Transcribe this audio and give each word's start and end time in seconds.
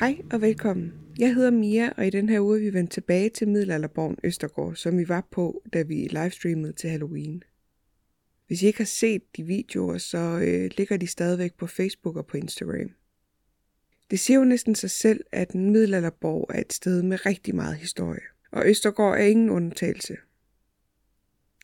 Hej 0.00 0.20
og 0.32 0.40
velkommen. 0.40 0.92
Jeg 1.18 1.34
hedder 1.34 1.50
Mia, 1.50 1.92
og 1.96 2.06
i 2.06 2.10
den 2.10 2.28
her 2.28 2.40
uge 2.40 2.58
er 2.58 2.60
vi 2.60 2.74
vendt 2.74 2.90
tilbage 2.90 3.28
til 3.28 3.48
Middelalderborgen 3.48 4.16
Østergård, 4.24 4.74
som 4.74 4.98
vi 4.98 5.08
var 5.08 5.28
på, 5.30 5.62
da 5.72 5.82
vi 5.82 5.94
livestreamede 5.94 6.72
til 6.72 6.90
Halloween. 6.90 7.42
Hvis 8.46 8.62
I 8.62 8.66
ikke 8.66 8.78
har 8.78 8.84
set 8.84 9.36
de 9.36 9.42
videoer, 9.42 9.98
så 9.98 10.18
øh, 10.18 10.70
ligger 10.76 10.96
de 10.96 11.06
stadigvæk 11.06 11.54
på 11.54 11.66
Facebook 11.66 12.16
og 12.16 12.26
på 12.26 12.36
Instagram. 12.36 12.90
Det 14.10 14.20
siger 14.20 14.38
jo 14.38 14.44
næsten 14.44 14.74
sig 14.74 14.90
selv, 14.90 15.24
at 15.32 15.50
en 15.50 15.70
middelalderborg 15.70 16.50
er 16.54 16.60
et 16.60 16.72
sted 16.72 17.02
med 17.02 17.26
rigtig 17.26 17.54
meget 17.54 17.76
historie, 17.76 18.22
og 18.50 18.66
Østergård 18.66 19.18
er 19.18 19.24
ingen 19.24 19.50
undtagelse. 19.50 20.16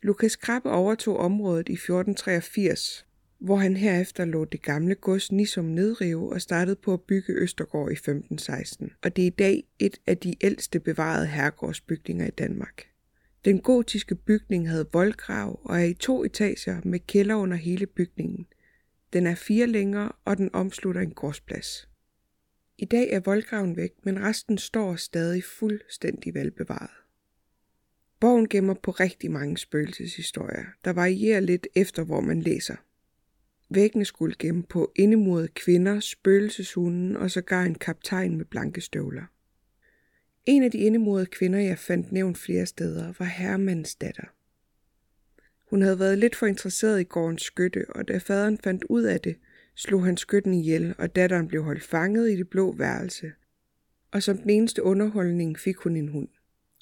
Lukas 0.03 0.37
Krabbe 0.37 0.71
overtog 0.71 1.17
området 1.17 1.69
i 1.69 1.73
1483, 1.73 3.06
hvor 3.39 3.57
han 3.57 3.77
herefter 3.77 4.25
lå 4.25 4.45
det 4.45 4.63
gamle 4.63 4.95
gods 4.95 5.33
Nisum 5.33 5.65
nedrive 5.65 6.33
og 6.33 6.41
startede 6.41 6.77
på 6.77 6.93
at 6.93 7.01
bygge 7.01 7.33
Østergård 7.33 7.91
i 7.91 7.93
1516. 7.93 8.93
Og 9.03 9.17
det 9.17 9.23
er 9.23 9.27
i 9.27 9.31
dag 9.31 9.65
et 9.79 9.99
af 10.07 10.19
de 10.19 10.35
ældste 10.41 10.81
bevarede 10.81 11.27
herregårdsbygninger 11.27 12.27
i 12.27 12.31
Danmark. 12.31 12.87
Den 13.45 13.61
gotiske 13.61 14.15
bygning 14.15 14.69
havde 14.69 14.89
voldgrav 14.93 15.61
og 15.65 15.81
er 15.81 15.85
i 15.85 15.95
to 15.95 16.25
etager 16.25 16.81
med 16.85 16.99
kælder 17.07 17.35
under 17.35 17.57
hele 17.57 17.87
bygningen. 17.87 18.47
Den 19.13 19.27
er 19.27 19.35
fire 19.35 19.67
længere, 19.67 20.13
og 20.25 20.37
den 20.37 20.51
omslutter 20.53 21.01
en 21.01 21.15
gårdsplads. 21.15 21.89
I 22.79 22.85
dag 22.85 23.13
er 23.13 23.21
voldgraven 23.21 23.77
væk, 23.77 23.93
men 24.05 24.23
resten 24.23 24.59
står 24.59 24.97
stadig 24.97 25.45
fuldstændig 25.45 26.35
velbevaret. 26.35 26.91
Borgen 28.21 28.49
gemmer 28.49 28.75
på 28.75 28.91
rigtig 28.91 29.31
mange 29.31 29.59
spøgelseshistorier, 29.59 30.65
der 30.85 30.93
varierer 30.93 31.41
lidt 31.41 31.67
efter, 31.75 32.05
hvor 32.05 32.21
man 32.21 32.43
læser. 32.43 32.77
Væggene 33.69 34.05
skulle 34.05 34.35
gemme 34.39 34.63
på 34.63 34.93
indemurede 34.97 35.49
kvinder, 35.49 36.01
spøgelseshunden 36.01 37.17
og 37.17 37.31
sågar 37.31 37.63
en 37.63 37.75
kaptajn 37.75 38.37
med 38.37 38.45
blanke 38.45 38.81
støvler. 38.81 39.25
En 40.47 40.63
af 40.63 40.71
de 40.71 40.79
indemurede 40.79 41.27
kvinder, 41.27 41.59
jeg 41.59 41.79
fandt 41.79 42.13
nævnt 42.13 42.39
flere 42.39 42.67
steder, 42.67 43.13
var 43.19 43.27
herremandens 43.27 43.95
datter. 43.95 44.27
Hun 45.71 45.83
havde 45.83 45.99
været 45.99 46.19
lidt 46.19 46.37
for 46.37 46.47
interesseret 46.47 47.01
i 47.01 47.05
gårdens 47.05 47.43
skytte, 47.43 47.85
og 47.89 48.09
da 48.09 48.19
faderen 48.19 48.59
fandt 48.59 48.85
ud 48.85 49.03
af 49.03 49.21
det, 49.21 49.37
slog 49.75 50.05
han 50.05 50.17
skytten 50.17 50.55
ihjel, 50.55 50.95
og 50.99 51.17
datteren 51.17 51.49
blev 51.49 51.63
holdt 51.63 51.83
fanget 51.83 52.31
i 52.31 52.37
det 52.37 52.49
blå 52.49 52.73
værelse. 52.73 53.33
Og 54.11 54.23
som 54.23 54.39
den 54.39 54.51
eneste 54.51 54.83
underholdning 54.83 55.59
fik 55.59 55.77
hun 55.77 55.97
en 55.97 56.09
hund. 56.09 56.29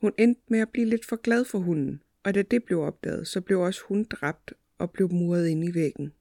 Hun 0.01 0.13
endte 0.19 0.43
med 0.49 0.59
at 0.59 0.69
blive 0.69 0.87
lidt 0.87 1.07
for 1.07 1.17
glad 1.17 1.45
for 1.45 1.59
hunden, 1.59 2.03
og 2.23 2.35
da 2.35 2.43
det 2.43 2.65
blev 2.65 2.81
opdaget, 2.81 3.29
så 3.29 3.41
blev 3.41 3.61
også 3.61 3.81
hun 3.89 4.05
dræbt 4.05 4.53
og 4.79 4.91
blev 4.91 5.13
muret 5.13 5.49
ind 5.49 5.65
i 5.65 5.75
væggen. 5.75 6.13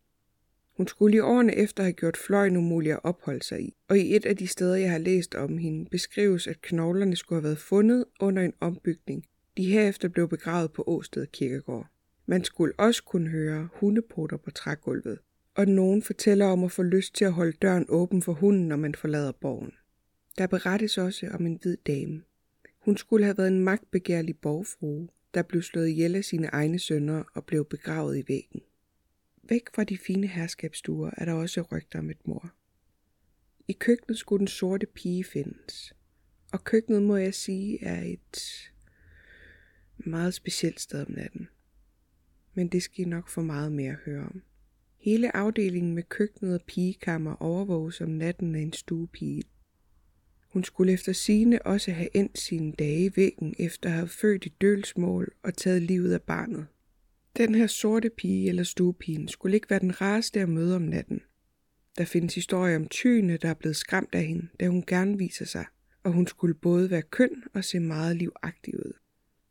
Hun 0.78 0.88
skulle 0.88 1.18
i 1.18 1.20
årene 1.20 1.56
efter 1.56 1.84
have 1.84 1.94
gjort 1.94 2.18
fløjen 2.18 2.58
umulig 2.58 2.92
at 2.92 3.00
opholde 3.04 3.44
sig 3.44 3.62
i, 3.62 3.74
og 3.88 4.00
i 4.00 4.16
et 4.16 4.26
af 4.26 4.38
de 4.38 4.48
steder, 4.48 4.76
jeg 4.76 4.92
har 4.92 4.98
læst 4.98 5.36
om 5.36 5.58
hende, 5.58 5.90
beskrives, 5.90 6.48
at 6.48 6.62
knoglerne 6.62 7.16
skulle 7.16 7.38
have 7.38 7.44
været 7.44 7.58
fundet 7.58 8.06
under 8.20 8.42
en 8.42 8.54
ombygning. 8.60 9.26
De 9.58 9.66
herefter 9.66 10.08
blev 10.08 10.30
begravet 10.30 10.72
på 10.72 10.84
Åsted 10.88 11.28
Kirkegård. 11.28 11.88
Man 12.26 12.44
skulle 12.44 12.74
også 12.78 13.04
kunne 13.04 13.30
høre 13.30 13.70
hundepoter 13.74 14.38
på 14.38 14.52
trægulvet, 14.52 15.20
og 15.56 15.68
nogen 15.68 16.02
fortæller 16.02 16.46
om 16.46 16.64
at 16.64 16.72
få 16.72 16.84
lyst 16.84 17.16
til 17.16 17.26
at 17.26 17.34
holde 17.34 17.58
døren 17.62 17.86
åben 17.90 18.22
for 18.22 18.34
hunden, 18.34 18.68
når 18.68 18.76
man 18.76 18.96
forlader 18.96 19.32
borgen. 19.32 19.72
Der 20.38 20.48
berettes 20.48 20.98
også 20.98 21.30
om 21.34 21.46
en 21.46 21.60
hvid 21.62 21.78
dame. 21.88 22.22
Hun 22.80 22.98
skulle 22.98 23.26
have 23.26 23.38
været 23.38 23.48
en 23.48 23.60
magtbegærlig 23.60 24.38
borgfrue, 24.38 25.08
der 25.34 25.42
blev 25.42 25.62
slået 25.62 25.88
ihjel 25.88 26.16
af 26.16 26.24
sine 26.24 26.48
egne 26.48 26.80
sønner 26.80 27.24
og 27.34 27.46
blev 27.46 27.66
begravet 27.66 28.18
i 28.18 28.24
væggen. 28.28 28.62
Væk 29.50 29.70
fra 29.76 29.84
de 29.84 29.98
fine 29.98 30.28
herskabsstuer 30.28 31.12
er 31.18 31.26
der 31.26 31.34
også 31.34 31.62
rygter 31.62 32.00
om 32.00 32.10
et 32.10 32.28
mor. 32.28 32.54
I 33.68 33.74
køkkenet 33.74 34.18
skulle 34.18 34.40
den 34.40 34.48
sorte 34.48 34.86
pige 34.86 35.24
findes. 35.24 35.94
Og 36.52 36.64
køkkenet, 36.64 37.04
må 37.04 37.16
jeg 37.16 37.34
sige, 37.34 37.84
er 37.84 38.04
et 38.04 38.72
meget 39.98 40.34
specielt 40.34 40.80
sted 40.80 41.06
om 41.06 41.12
natten. 41.12 41.48
Men 42.54 42.68
det 42.68 42.84
skal 42.84 43.06
I 43.06 43.10
nok 43.10 43.30
få 43.30 43.42
meget 43.42 43.72
mere 43.72 43.92
at 43.92 44.00
høre 44.06 44.24
om. 44.24 44.44
Hele 44.98 45.36
afdelingen 45.36 45.96
med 45.96 46.04
køkkenet 46.04 46.56
og 46.56 46.62
pigekammer 46.68 47.36
overvåges 47.36 48.02
om 48.02 48.10
natten 48.10 48.56
af 48.56 48.60
en 48.60 48.74
stuepige. 48.74 49.44
Hun 50.48 50.64
skulle 50.64 50.94
efter 50.94 51.14
sine 51.14 51.62
også 51.62 51.92
have 51.92 52.18
endt 52.18 52.40
sine 52.40 52.72
dage 52.72 53.06
i 53.06 53.12
væggen 53.16 53.56
efter 53.60 53.90
at 53.90 53.96
have 53.96 54.08
født 54.08 54.46
i 54.46 54.54
dølsmål 54.62 55.34
og 55.44 55.54
taget 55.54 55.82
livet 55.82 56.14
af 56.14 56.22
barnet. 56.22 56.68
Den 57.38 57.56
her 57.56 57.68
sorte 57.68 58.10
pige 58.10 58.50
eller 58.50 58.64
stuepigen 58.64 59.28
skulle 59.28 59.56
ikke 59.56 59.70
være 59.70 59.80
den 59.80 60.02
rareste 60.02 60.40
at 60.40 60.50
møde 60.50 60.76
om 60.76 60.82
natten. 60.82 61.22
Der 61.98 62.06
findes 62.06 62.36
historier 62.36 62.76
om 62.76 62.88
tyene, 62.88 63.38
der 63.38 63.50
er 63.50 63.54
blevet 63.54 63.76
skræmt 63.76 64.16
af 64.16 64.26
hende, 64.26 64.48
da 64.60 64.68
hun 64.68 64.84
gerne 64.88 65.18
viser 65.18 65.46
sig, 65.46 65.66
og 66.04 66.12
hun 66.12 66.28
skulle 66.28 66.54
både 66.54 66.92
være 66.92 67.02
køn 67.02 67.44
og 67.54 67.64
se 67.64 67.80
meget 67.80 68.16
livagtig 68.16 68.80
ud. 68.80 68.94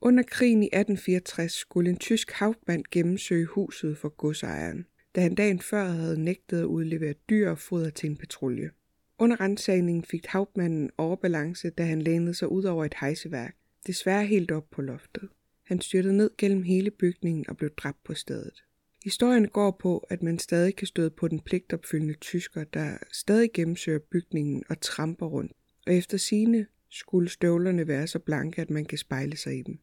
Under 0.01 0.23
krigen 0.23 0.63
i 0.63 0.67
1864 0.67 1.53
skulle 1.53 1.91
en 1.91 1.97
tysk 1.97 2.31
havmand 2.31 2.85
gennemsøge 2.91 3.47
huset 3.47 3.99
for 3.99 4.09
godsejeren, 4.09 4.87
da 5.15 5.21
han 5.21 5.35
dagen 5.35 5.61
før 5.61 5.85
havde 5.85 6.21
nægtet 6.21 6.61
at 6.61 6.65
udlevere 6.65 7.15
dyr 7.31 7.51
og 7.51 7.59
foder 7.59 7.91
til 7.91 8.11
en 8.11 8.17
patrulje. 8.17 8.71
Under 9.19 9.41
rensagningen 9.41 10.05
fik 10.05 10.27
havmanden 10.27 10.91
overbalance, 10.99 11.71
da 11.71 11.85
han 11.85 12.03
lænede 12.03 12.35
sig 12.35 12.49
ud 12.49 12.65
over 12.65 12.85
et 12.85 12.95
hejseværk, 13.01 13.57
desværre 13.87 14.27
helt 14.27 14.51
op 14.51 14.71
på 14.71 14.83
loftet. 14.83 15.29
Han 15.63 15.81
styrtede 15.81 16.17
ned 16.17 16.31
gennem 16.39 16.63
hele 16.63 16.91
bygningen 16.91 17.45
og 17.49 17.57
blev 17.57 17.71
dræbt 17.71 18.05
på 18.05 18.15
stedet. 18.15 18.63
Historien 19.05 19.49
går 19.49 19.71
på, 19.71 19.99
at 19.99 20.23
man 20.23 20.39
stadig 20.39 20.77
kan 20.77 20.87
støde 20.87 21.11
på 21.11 21.29
den 21.29 21.41
pligtopfyldende 21.41 22.15
tysker, 22.15 22.65
der 22.65 22.97
stadig 23.13 23.51
gennemsøger 23.53 23.99
bygningen 23.99 24.65
og 24.69 24.81
tramper 24.81 25.27
rundt. 25.27 25.53
Og 25.87 25.95
efter 25.95 26.19
sine 26.19 26.67
skulle 26.91 27.29
støvlerne 27.29 27.89
være 27.89 28.07
så 28.07 28.19
blanke, 28.19 28.63
at 28.63 28.71
man 28.71 28.85
kan 28.85 28.99
spejle 28.99 29.37
sig 29.37 29.59
i 29.59 29.63
dem. 29.63 29.79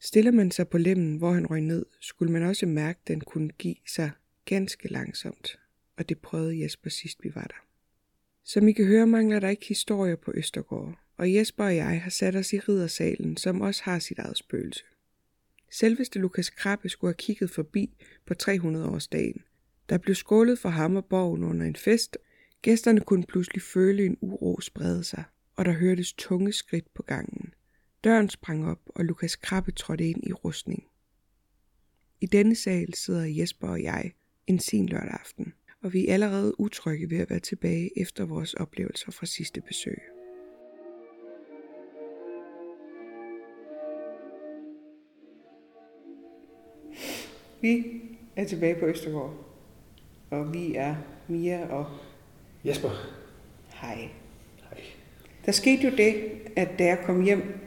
Stiller 0.00 0.30
man 0.30 0.50
sig 0.50 0.68
på 0.68 0.78
lemmen, 0.78 1.16
hvor 1.16 1.32
han 1.32 1.46
røg 1.46 1.60
ned, 1.60 1.86
skulle 2.00 2.32
man 2.32 2.42
også 2.42 2.66
mærke, 2.66 3.00
at 3.02 3.08
den 3.08 3.20
kunne 3.20 3.48
give 3.48 3.76
sig 3.86 4.10
ganske 4.44 4.88
langsomt. 4.88 5.58
Og 5.96 6.08
det 6.08 6.18
prøvede 6.18 6.62
Jesper 6.62 6.90
sidst 6.90 7.24
vi 7.24 7.34
var 7.34 7.44
der. 7.44 7.64
Som 8.44 8.68
I 8.68 8.72
kan 8.72 8.86
høre, 8.86 9.06
mangler 9.06 9.40
der 9.40 9.48
ikke 9.48 9.66
historier 9.68 10.16
på 10.16 10.32
Østergård, 10.34 10.98
og 11.16 11.34
Jesper 11.34 11.64
og 11.64 11.76
jeg 11.76 12.02
har 12.02 12.10
sat 12.10 12.36
os 12.36 12.52
i 12.52 12.58
riddersalen, 12.58 13.36
som 13.36 13.60
også 13.60 13.82
har 13.84 13.98
sit 13.98 14.18
eget 14.18 14.38
spøgelse. 14.38 14.84
Selveste 15.70 16.18
Lukas 16.18 16.50
Krabbe 16.50 16.88
skulle 16.88 17.08
have 17.08 17.18
kigget 17.18 17.50
forbi 17.50 17.90
på 18.26 18.34
300-årsdagen. 18.42 19.42
Der 19.88 19.98
blev 19.98 20.14
skålet 20.14 20.58
for 20.58 20.68
ham 20.68 20.96
og 20.96 21.04
borgen 21.04 21.44
under 21.44 21.66
en 21.66 21.76
fest. 21.76 22.18
Gæsterne 22.62 23.00
kunne 23.00 23.24
pludselig 23.24 23.62
føle 23.62 24.06
en 24.06 24.16
uro 24.20 24.60
sprede 24.60 25.04
sig, 25.04 25.24
og 25.56 25.64
der 25.64 25.72
hørtes 25.72 26.12
tunge 26.12 26.52
skridt 26.52 26.94
på 26.94 27.02
gangen. 27.02 27.54
Døren 28.04 28.28
sprang 28.28 28.66
op, 28.66 28.80
og 28.86 29.04
Lukas 29.04 29.36
Krabbe 29.36 29.72
trådte 29.72 30.08
ind 30.08 30.26
i 30.26 30.32
rustning. 30.32 30.84
I 32.20 32.26
denne 32.26 32.54
sal 32.54 32.94
sidder 32.94 33.24
Jesper 33.24 33.68
og 33.68 33.82
jeg 33.82 34.12
en 34.46 34.58
sen 34.58 34.88
lørdag 34.88 35.18
aften, 35.20 35.52
og 35.82 35.92
vi 35.92 36.08
er 36.08 36.14
allerede 36.14 36.60
utrygge 36.60 37.10
ved 37.10 37.18
at 37.18 37.30
være 37.30 37.40
tilbage 37.40 38.00
efter 38.00 38.24
vores 38.24 38.54
oplevelser 38.54 39.10
fra 39.10 39.26
sidste 39.26 39.60
besøg. 39.60 40.17
Vi 47.60 47.84
er 48.36 48.44
tilbage 48.44 48.74
på 48.74 48.86
Østergaard, 48.86 49.34
og 50.30 50.54
vi 50.54 50.74
er 50.74 50.94
Mia 51.28 51.66
og 51.70 51.86
Jesper. 52.64 52.88
Hej. 53.74 54.08
Hej. 54.70 54.80
Der 55.46 55.52
skete 55.52 55.82
jo 55.84 55.90
det, 55.96 56.14
at 56.56 56.78
da 56.78 56.84
jeg 56.84 56.98
kom 57.04 57.22
hjem 57.22 57.58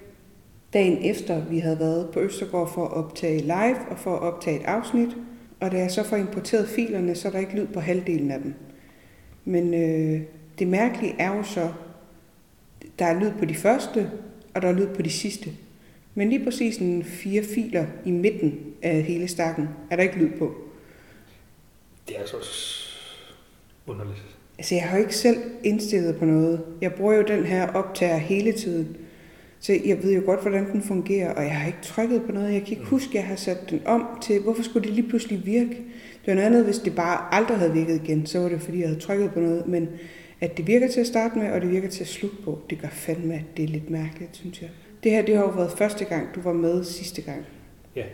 dagen 0.73 0.97
efter, 1.03 1.45
vi 1.45 1.59
havde 1.59 1.79
været 1.79 2.09
på 2.13 2.19
Østergaard 2.19 2.73
for 2.73 2.85
at 2.85 2.91
optage 2.91 3.41
live 3.41 3.79
og 3.89 3.97
for 3.97 4.15
at 4.15 4.21
optage 4.21 4.59
et 4.59 4.65
afsnit, 4.65 5.09
og 5.59 5.71
da 5.71 5.77
jeg 5.77 5.91
så 5.91 6.03
får 6.03 6.17
importeret 6.17 6.69
filerne, 6.69 7.15
så 7.15 7.27
er 7.27 7.31
der 7.31 7.39
ikke 7.39 7.55
lyd 7.55 7.67
på 7.67 7.79
halvdelen 7.79 8.31
af 8.31 8.41
dem. 8.41 8.53
Men 9.45 9.73
øh, 9.73 10.21
det 10.59 10.67
mærkelige 10.67 11.15
er 11.19 11.35
jo 11.35 11.43
så, 11.43 11.73
der 12.99 13.05
er 13.05 13.19
lyd 13.19 13.31
på 13.39 13.45
de 13.45 13.55
første, 13.55 14.11
og 14.53 14.61
der 14.61 14.67
er 14.67 14.73
lyd 14.73 14.87
på 14.87 15.01
de 15.01 15.09
sidste. 15.09 15.49
Men 16.15 16.29
lige 16.29 16.43
præcis 16.43 16.77
en 16.77 17.03
fire 17.03 17.43
filer 17.43 17.85
i 18.05 18.11
midten 18.11 18.59
af 18.81 19.03
hele 19.03 19.27
stakken 19.27 19.69
er 19.91 19.95
der 19.95 20.03
ikke 20.03 20.17
lyd 20.17 20.29
på. 20.39 20.55
Det 22.07 22.15
er 22.17 22.21
også 22.21 22.35
underligt. 23.87 24.23
Altså, 24.57 24.75
jeg 24.75 24.83
har 24.83 24.97
jo 24.97 25.03
ikke 25.03 25.15
selv 25.15 25.37
indstillet 25.63 26.15
på 26.15 26.25
noget. 26.25 26.65
Jeg 26.81 26.93
bruger 26.93 27.13
jo 27.13 27.21
den 27.21 27.45
her 27.45 27.67
optager 27.67 28.17
hele 28.17 28.51
tiden. 28.51 28.97
Så 29.59 29.79
jeg 29.85 30.03
ved 30.03 30.13
jo 30.13 30.21
godt, 30.25 30.41
hvordan 30.41 30.71
den 30.71 30.81
fungerer, 30.81 31.33
og 31.33 31.43
jeg 31.43 31.55
har 31.55 31.67
ikke 31.67 31.79
trykket 31.81 32.23
på 32.23 32.31
noget. 32.31 32.53
Jeg 32.53 32.61
kan 32.61 32.77
ikke 32.77 32.89
huske, 32.89 33.09
at 33.09 33.15
jeg 33.15 33.25
har 33.25 33.35
sat 33.35 33.69
den 33.69 33.81
om 33.85 34.07
til, 34.21 34.41
hvorfor 34.41 34.63
skulle 34.63 34.87
det 34.87 34.95
lige 34.95 35.09
pludselig 35.09 35.45
virke? 35.45 35.69
Det 35.69 36.27
var 36.27 36.33
noget 36.33 36.47
andet, 36.47 36.65
hvis 36.65 36.77
det 36.77 36.95
bare 36.95 37.33
aldrig 37.33 37.57
havde 37.57 37.73
virket 37.73 38.01
igen, 38.03 38.25
så 38.25 38.39
var 38.39 38.49
det, 38.49 38.61
fordi 38.61 38.79
jeg 38.79 38.87
havde 38.87 38.99
trykket 38.99 39.31
på 39.31 39.39
noget. 39.39 39.67
Men 39.67 39.89
at 40.41 40.57
det 40.57 40.67
virker 40.67 40.87
til 40.87 40.99
at 40.99 41.07
starte 41.07 41.37
med, 41.37 41.51
og 41.51 41.61
det 41.61 41.71
virker 41.71 41.89
til 41.89 42.01
at 42.03 42.07
slutte 42.07 42.37
på, 42.43 42.59
det 42.69 42.81
gør 42.81 42.87
fandme, 42.87 43.33
at 43.33 43.43
det 43.57 43.63
er 43.63 43.67
lidt 43.67 43.89
mærkeligt, 43.89 44.35
synes 44.35 44.61
jeg. 44.61 44.69
Det 45.03 45.11
her, 45.11 45.21
det 45.21 45.35
har 45.35 45.43
jo 45.43 45.49
været 45.49 45.71
første 45.71 46.05
gang, 46.05 46.35
du 46.35 46.41
var 46.41 46.53
med 46.53 46.83
sidste 46.83 47.21
gang. 47.21 47.45
Ja. 47.95 48.05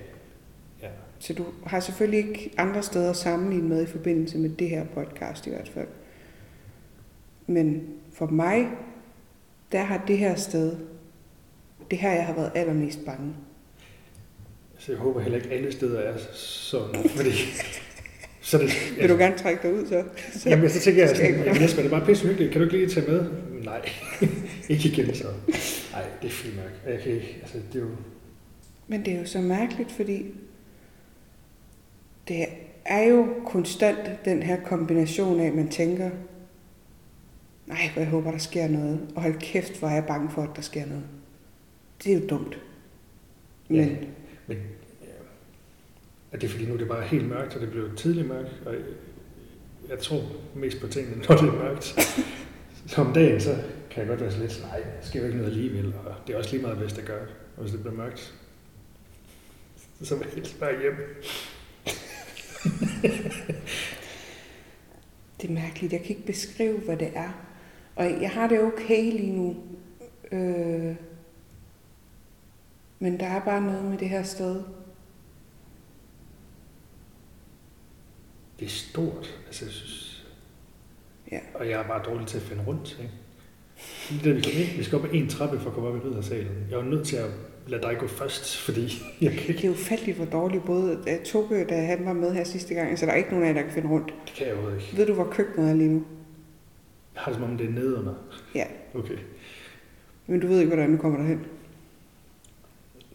Ja. 0.81 0.88
Så 1.19 1.34
du 1.34 1.45
har 1.66 1.80
selvfølgelig 1.80 2.30
ikke 2.30 2.51
andre 2.57 2.84
steder 2.84 3.10
at 3.10 3.16
sammenligne 3.16 3.69
med 3.69 3.84
i 3.84 3.86
forbindelse 3.86 4.38
med 4.38 4.50
det 4.50 4.69
her 4.69 4.86
podcast 4.86 5.48
i 5.48 5.50
hvert 5.50 5.69
fald. 5.74 5.88
Men 7.48 7.88
for 8.13 8.25
mig, 8.28 8.68
der 9.72 9.84
har 9.84 10.04
det 10.07 10.18
her 10.18 10.36
sted, 10.36 10.75
det 11.92 12.00
her, 12.00 12.12
jeg 12.12 12.25
har 12.25 12.34
været 12.34 12.51
allermest 12.56 13.06
bange. 13.06 13.33
Så 14.78 14.92
jeg 14.92 15.00
håber 15.00 15.22
heller 15.22 15.38
ikke 15.38 15.51
alle 15.51 15.72
steder 15.72 16.00
er 16.00 16.18
sådan, 16.33 17.10
fordi... 17.10 17.31
Så 18.42 18.57
det, 18.57 18.94
Vil 19.00 19.10
du 19.10 19.18
gerne 19.18 19.38
trække 19.38 19.63
dig 19.63 19.74
ud 19.74 19.86
så? 19.86 20.04
så 20.40 20.50
Jamen, 20.50 20.69
så 20.69 20.80
tænker 20.80 21.01
jeg 21.01 21.16
sådan, 21.16 21.38
jeg 21.38 21.45
jamen 21.45 21.62
Jesper, 21.62 21.81
det 21.81 21.92
er 21.92 21.98
bare 21.98 22.06
pisse 22.06 22.28
hyggeligt. 22.28 22.51
Kan 22.51 22.62
du 22.62 22.66
ikke 22.68 22.78
lige 22.78 22.90
tage 22.90 23.12
med? 23.12 23.25
Nej, 23.63 23.90
ikke 24.69 24.90
igen 24.90 25.16
så. 25.16 25.28
Nej, 25.97 26.09
det 26.21 26.27
er 26.27 26.31
fint 26.31 26.55
nok. 26.55 26.71
Jeg 26.94 26.99
kan 26.99 27.11
ikke, 27.11 27.38
altså 27.41 27.57
det 27.73 27.75
er 27.75 27.85
jo... 27.85 27.89
Men 28.88 29.05
det 29.05 29.13
er 29.13 29.19
jo 29.19 29.25
så 29.25 29.39
mærkeligt, 29.39 29.91
fordi 29.91 30.25
det 32.27 32.45
er 32.85 33.03
jo 33.03 33.27
konstant 33.45 34.25
den 34.25 34.44
her 34.44 34.63
kombination 34.63 35.39
af, 35.39 35.45
at 35.47 35.53
man 35.53 35.69
tænker, 35.69 36.09
nej, 37.67 37.89
hvor 37.94 38.01
jeg 38.01 38.09
håber, 38.11 38.31
der 38.31 38.38
sker 38.38 38.67
noget. 38.67 38.99
Og 39.15 39.21
hold 39.21 39.39
kæft, 39.39 39.79
hvor 39.79 39.88
er 39.88 39.94
jeg 39.94 40.05
bange 40.05 40.29
for, 40.29 40.41
at 40.41 40.49
der 40.55 40.61
sker 40.61 40.85
noget. 40.85 41.03
Det 42.03 42.13
er 42.13 42.19
jo 42.19 42.27
dumt. 42.27 42.59
Men 43.67 43.79
Ja. 43.79 43.95
Men 44.47 44.57
ja, 45.01 45.07
at 46.31 46.41
det 46.41 46.47
er 46.47 46.51
fordi 46.51 46.65
nu 46.65 46.73
er 46.73 46.77
det 46.77 46.88
bare 46.88 47.03
helt 47.03 47.27
mørkt, 47.27 47.55
og 47.55 47.61
det 47.61 47.69
bliver 47.69 47.95
tidligt 47.95 48.27
mørkt, 48.27 48.61
og 48.65 48.73
jeg, 48.73 48.81
jeg 49.89 49.99
tror 49.99 50.21
mest 50.55 50.81
på 50.81 50.88
tingene, 50.88 51.17
når 51.29 51.35
det 51.35 51.49
er 51.49 51.63
mørkt. 51.63 51.85
Så 52.88 53.01
om 53.01 53.13
dagen, 53.13 53.41
så 53.41 53.55
kan 53.97 54.07
jeg 54.07 54.17
godt 54.17 54.21
være 54.21 54.31
så 54.31 54.39
lidt, 54.39 54.51
sådan, 54.51 54.69
nej, 54.69 54.79
der 54.79 55.01
sker 55.07 55.19
jo 55.19 55.25
ikke 55.25 55.38
noget 55.38 55.51
alligevel, 55.51 55.95
og 56.05 56.15
det 56.27 56.33
er 56.33 56.38
også 56.38 56.51
lige 56.51 56.61
meget, 56.61 56.77
hvis 56.77 56.94
det 56.94 57.05
gør. 57.05 57.25
Og 57.55 57.61
hvis 57.61 57.71
det 57.71 57.81
bliver 57.81 57.95
mørkt, 57.95 58.35
så 60.03 60.15
vil 60.15 60.25
jeg 60.25 60.33
helst 60.35 60.59
bare 60.59 60.79
hjem. 60.81 60.94
det 65.41 65.49
er 65.49 65.53
mærkeligt. 65.53 65.94
Jeg 65.94 66.01
kan 66.01 66.09
ikke 66.09 66.25
beskrive, 66.25 66.79
hvad 66.79 66.97
det 66.97 67.11
er. 67.15 67.47
Og 67.95 68.21
jeg 68.21 68.31
har 68.31 68.47
det 68.47 68.59
okay 68.61 69.11
lige 69.11 69.31
nu. 69.31 69.55
Øh, 70.31 70.95
men 72.99 73.19
der 73.19 73.25
er 73.25 73.45
bare 73.45 73.61
noget 73.61 73.85
med 73.85 73.97
det 73.97 74.09
her 74.09 74.23
sted. 74.23 74.63
Det 78.59 78.65
er 78.65 78.69
stort, 78.69 79.39
altså 79.47 79.65
jeg 79.65 79.73
synes, 79.73 80.25
Ja. 81.31 81.39
og 81.53 81.69
jeg 81.69 81.79
er 81.81 81.88
bare 81.88 82.03
dårlig 82.03 82.27
til 82.27 82.38
at 82.38 82.44
finde 82.44 82.63
rundt, 82.67 82.97
ikke? 83.01 83.13
Lige 84.09 84.29
da 84.29 84.35
vi 84.35 84.41
kom 84.41 84.51
ind, 84.62 84.77
vi 84.77 84.83
skal 84.83 84.97
op 84.97 85.06
ad 85.06 85.09
en 85.13 85.29
trappe 85.29 85.59
for 85.59 85.68
at 85.69 85.74
komme 85.74 85.89
op 85.89 85.95
i 85.95 86.00
riddersalen. 86.00 86.51
Jeg 86.69 86.77
var 86.77 86.83
nødt 86.83 87.07
til 87.07 87.15
at 87.15 87.29
lade 87.68 87.81
dig 87.81 87.97
gå 88.00 88.07
først, 88.07 88.57
fordi 88.57 89.03
jeg 89.21 89.31
kan 89.31 89.39
Det 89.41 89.50
ikke, 89.50 89.68
er 89.68 89.71
ufatteligt, 89.71 90.18
hvor 90.18 90.25
dårligt 90.25 90.65
både 90.65 91.19
Toge, 91.25 91.65
da 91.65 91.85
han 91.85 92.06
var 92.06 92.13
med 92.13 92.33
her 92.33 92.44
sidste 92.44 92.74
gang, 92.74 93.00
så 93.00 93.06
der 93.06 93.12
er 93.12 93.15
ikke 93.15 93.29
nogen 93.29 93.45
af 93.45 93.47
jer, 93.50 93.53
der 93.53 93.62
kan 93.62 93.71
finde 93.71 93.89
rundt. 93.89 94.13
det 94.25 94.33
kan 94.35 94.47
jeg 94.47 94.53
overhovedet 94.56 94.81
ikke. 94.81 94.97
Ved 94.97 95.06
du, 95.06 95.13
hvor 95.13 95.27
køkkenet 95.31 95.69
er 95.69 95.74
lige 95.74 95.89
nu? 95.89 96.03
Jeg 97.15 97.21
har 97.24 97.31
det 97.31 97.39
som 97.39 97.51
om, 97.51 97.57
det 97.57 97.65
er 97.68 97.71
nedenunder. 97.71 98.13
Ja. 98.56 98.65
Okay. 98.94 99.18
Men 100.27 100.39
du 100.39 100.47
ved 100.47 100.59
ikke, 100.59 100.68
hvordan 100.75 100.91
du 100.91 100.97
kommer 100.97 101.19
derhen. 101.19 101.45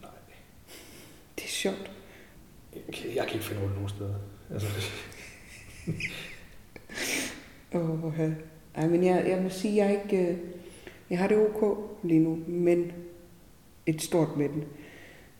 Nej. 0.01 0.11
Det 1.35 1.43
er 1.43 1.49
sjovt. 1.49 1.91
Jeg 2.75 2.81
kan, 2.93 3.15
jeg 3.15 3.25
kan 3.25 3.33
ikke 3.33 3.45
finde 3.45 3.61
rundt 3.61 3.75
nogen 3.75 3.89
steder. 3.89 4.15
Altså, 4.53 4.67
Åh, 7.73 8.05
oh, 8.05 8.13
Ej, 8.75 8.87
men 8.87 9.03
jeg, 9.03 9.25
jeg 9.27 9.43
må 9.43 9.49
sige, 9.49 9.85
jeg 9.85 10.01
ikke... 10.03 10.27
øh, 10.31 10.37
Jeg 11.09 11.17
har 11.19 11.27
det 11.27 11.37
ok 11.37 11.77
lige 12.03 12.19
nu, 12.19 12.39
men 12.47 12.91
et 13.85 14.01
stort 14.01 14.37
men. 14.37 14.63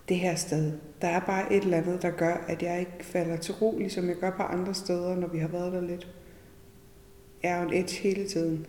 Det 0.08 0.16
her 0.16 0.34
sted, 0.34 0.72
der 1.00 1.08
er 1.08 1.20
bare 1.20 1.52
et 1.52 1.62
eller 1.64 1.76
andet, 1.76 2.02
der 2.02 2.10
gør, 2.10 2.44
at 2.48 2.62
jeg 2.62 2.80
ikke 2.80 3.04
falder 3.04 3.36
til 3.36 3.54
ro, 3.54 3.78
ligesom 3.78 4.08
jeg 4.08 4.16
gør 4.16 4.30
på 4.30 4.42
andre 4.42 4.74
steder, 4.74 5.16
når 5.16 5.28
vi 5.28 5.38
har 5.38 5.48
været 5.48 5.72
der 5.72 5.80
lidt. 5.80 6.08
Jeg 7.42 7.50
er 7.52 7.62
jo 7.62 7.68
en 7.68 7.74
edge 7.74 8.02
hele 8.02 8.28
tiden. 8.28 8.66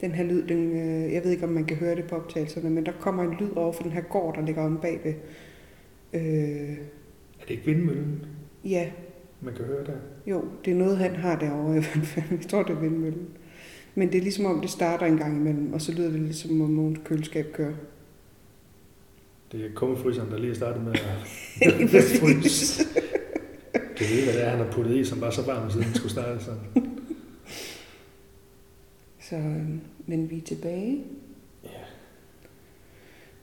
Den 0.00 0.12
her 0.12 0.24
lyd, 0.24 0.46
den, 0.48 0.72
øh, 0.72 1.12
jeg 1.12 1.24
ved 1.24 1.30
ikke, 1.30 1.44
om 1.46 1.52
man 1.52 1.64
kan 1.64 1.76
høre 1.76 1.96
det 1.96 2.04
på 2.04 2.16
optagelserne, 2.16 2.70
men 2.70 2.86
der 2.86 2.92
kommer 3.00 3.22
en 3.22 3.36
lyd 3.40 3.50
over 3.56 3.72
for 3.72 3.82
den 3.82 3.92
her 3.92 4.00
gård, 4.00 4.34
der 4.36 4.42
ligger 4.46 4.62
om 4.62 4.78
bagved. 4.82 5.14
Øh, 6.12 6.22
er 7.40 7.42
det 7.42 7.50
ikke 7.50 7.64
vindmøllen, 7.64 8.26
ja, 8.64 8.90
man 9.44 9.54
kan 9.54 9.64
høre 9.64 9.84
der? 9.84 9.96
jo, 10.26 10.44
det 10.64 10.70
er 10.70 10.74
noget, 10.76 10.98
han 10.98 11.16
har 11.16 11.38
derovre 11.38 11.76
i 11.76 11.80
hvert 11.80 12.06
fald. 12.06 12.24
Jeg 12.30 12.48
tror, 12.48 12.62
det 12.62 12.76
er 12.76 12.80
vindmøllen. 12.80 13.28
Men 13.94 14.12
det 14.12 14.18
er 14.18 14.22
ligesom 14.22 14.46
om, 14.46 14.60
det 14.60 14.70
starter 14.70 15.06
en 15.06 15.16
gang 15.16 15.36
imellem, 15.36 15.72
og 15.72 15.80
så 15.80 15.92
lyder 15.92 16.10
det 16.10 16.20
ligesom 16.20 16.60
om 16.60 16.70
nogen 16.70 16.98
køleskab 17.04 17.52
kører. 17.52 17.74
Det 19.52 19.66
er 19.66 19.74
kummefryseren, 19.74 20.30
der 20.30 20.38
lige 20.38 20.50
er 20.50 20.54
startet 20.54 20.82
med 20.84 20.92
at 20.92 21.00
fryse. 22.20 22.84
Det 23.98 24.10
ved, 24.10 24.24
hvad 24.24 24.34
det 24.34 24.44
er, 24.44 24.48
han 24.48 24.58
har 24.58 24.72
puttet 24.72 24.96
i, 24.96 25.04
som 25.04 25.20
var 25.20 25.30
så 25.30 25.42
varm, 25.42 25.70
siden 25.70 25.86
den 25.86 25.94
skulle 25.94 26.12
starte 26.12 26.44
sådan. 26.44 26.60
Så, 29.20 29.36
øh, 29.56 29.68
men 30.06 30.30
vi 30.30 30.38
er 30.38 30.42
tilbage. 30.42 31.04
Ja. 31.64 31.68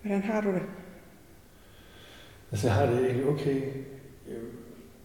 Hvordan 0.01 0.21
har 0.21 0.41
du 0.41 0.47
det? 0.47 0.61
Altså, 2.51 2.67
jeg 2.67 2.75
har 2.75 2.85
det 2.85 3.05
egentlig 3.05 3.25
okay. 3.25 3.61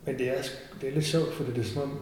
Men 0.06 0.18
det 0.18 0.28
er, 0.38 0.42
det 0.80 0.88
er 0.88 0.92
lidt 0.94 1.04
sjovt, 1.06 1.34
for 1.34 1.44
det 1.44 1.58
er 1.58 1.62
som 1.64 1.82
om, 1.82 1.98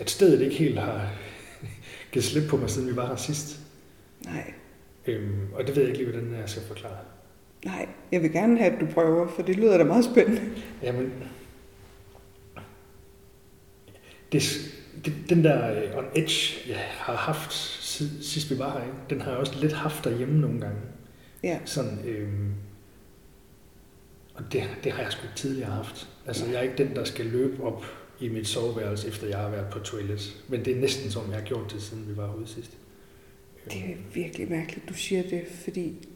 at 0.00 0.10
stedet 0.10 0.40
ikke 0.40 0.56
helt 0.56 0.78
har 0.78 1.12
givet 2.12 2.24
slip 2.24 2.48
på 2.50 2.56
mig, 2.56 2.70
siden 2.70 2.88
vi 2.88 2.96
var 2.96 3.06
her 3.06 3.16
sidst. 3.16 3.60
Nej, 4.24 4.52
Øhm, 5.06 5.48
og 5.54 5.66
det 5.66 5.76
ved 5.76 5.82
jeg 5.82 5.90
ikke 5.90 6.04
lige, 6.04 6.12
hvordan 6.12 6.40
jeg 6.40 6.48
skal 6.48 6.62
forklare. 6.62 6.98
nej. 7.64 7.88
Jeg 8.12 8.22
vil 8.22 8.32
gerne 8.32 8.58
have, 8.58 8.72
at 8.72 8.80
du 8.80 8.86
prøver, 8.86 9.28
for 9.28 9.42
det 9.42 9.56
lyder 9.56 9.78
da 9.78 9.84
meget 9.84 10.04
spændende. 10.04 10.40
Jamen, 10.82 11.12
det, 14.32 14.42
det, 15.04 15.14
den 15.28 15.44
der 15.44 15.70
øh, 15.82 15.96
on 15.98 16.04
edge, 16.16 16.68
jeg 16.70 16.78
har 16.90 17.16
haft 17.16 17.50
sid- 17.52 18.22
sidst 18.22 18.50
vi 18.50 18.58
var 18.58 18.72
her, 18.78 18.80
ikke? 18.84 18.96
den 19.10 19.20
har 19.20 19.30
jeg 19.30 19.38
også 19.40 19.58
lidt 19.60 19.72
haft 19.72 20.04
derhjemme 20.04 20.40
nogle 20.40 20.60
gange. 20.60 20.78
Ja, 21.42 21.58
Sådan, 21.64 21.98
øhm, 22.04 22.52
og 24.34 24.42
det, 24.52 24.62
det 24.84 24.92
har 24.92 25.02
jeg 25.02 25.12
sgu 25.12 25.22
ikke 25.22 25.36
tidligere 25.36 25.70
haft. 25.70 26.08
Altså, 26.26 26.46
jeg 26.46 26.54
er 26.54 26.60
ikke 26.60 26.78
den, 26.84 26.96
der 26.96 27.04
skal 27.04 27.26
løbe 27.26 27.62
op 27.62 27.84
i 28.20 28.28
mit 28.28 28.48
soveværelse, 28.48 29.08
efter 29.08 29.26
jeg 29.26 29.38
har 29.38 29.50
været 29.50 29.66
på 29.72 29.78
toilet. 29.78 30.44
Men 30.48 30.64
det 30.64 30.76
er 30.76 30.80
næsten 30.80 31.10
som, 31.10 31.30
jeg 31.30 31.38
har 31.38 31.46
gjort 31.46 31.72
det, 31.72 31.82
siden 31.82 32.08
vi 32.08 32.16
var 32.16 32.34
ude 32.34 32.46
sidst. 32.46 32.78
det 33.64 33.76
er 33.90 33.94
virkelig 34.14 34.50
mærkeligt, 34.50 34.88
du 34.88 34.94
siger 34.94 35.22
det, 35.22 35.44
fordi 35.64 36.08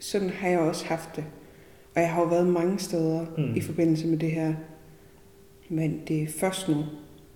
sådan 0.00 0.30
har 0.30 0.48
jeg 0.48 0.58
også 0.58 0.84
haft 0.84 1.16
det. 1.16 1.24
Og 1.94 2.00
jeg 2.00 2.12
har 2.12 2.20
jo 2.22 2.28
været 2.28 2.46
mange 2.46 2.78
steder 2.78 3.26
Mm. 3.38 3.54
i 3.56 3.60
forbindelse 3.60 4.06
med 4.06 4.18
det 4.18 4.30
her. 4.30 4.54
Men 5.68 6.02
det 6.08 6.22
er 6.22 6.28
først 6.28 6.68
nu, 6.68 6.84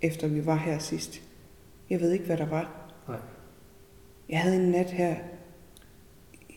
efter 0.02 0.28
vi 0.28 0.46
var 0.46 0.56
her 0.56 0.78
sidst. 0.78 1.22
Jeg 1.90 2.00
ved 2.00 2.12
ikke, 2.12 2.24
hvad 2.24 2.36
der 2.36 2.46
var. 2.46 2.92
Nej. 3.08 3.18
Jeg 4.28 4.40
havde 4.40 4.56
en 4.56 4.70
nat 4.70 4.90
her 4.90 5.16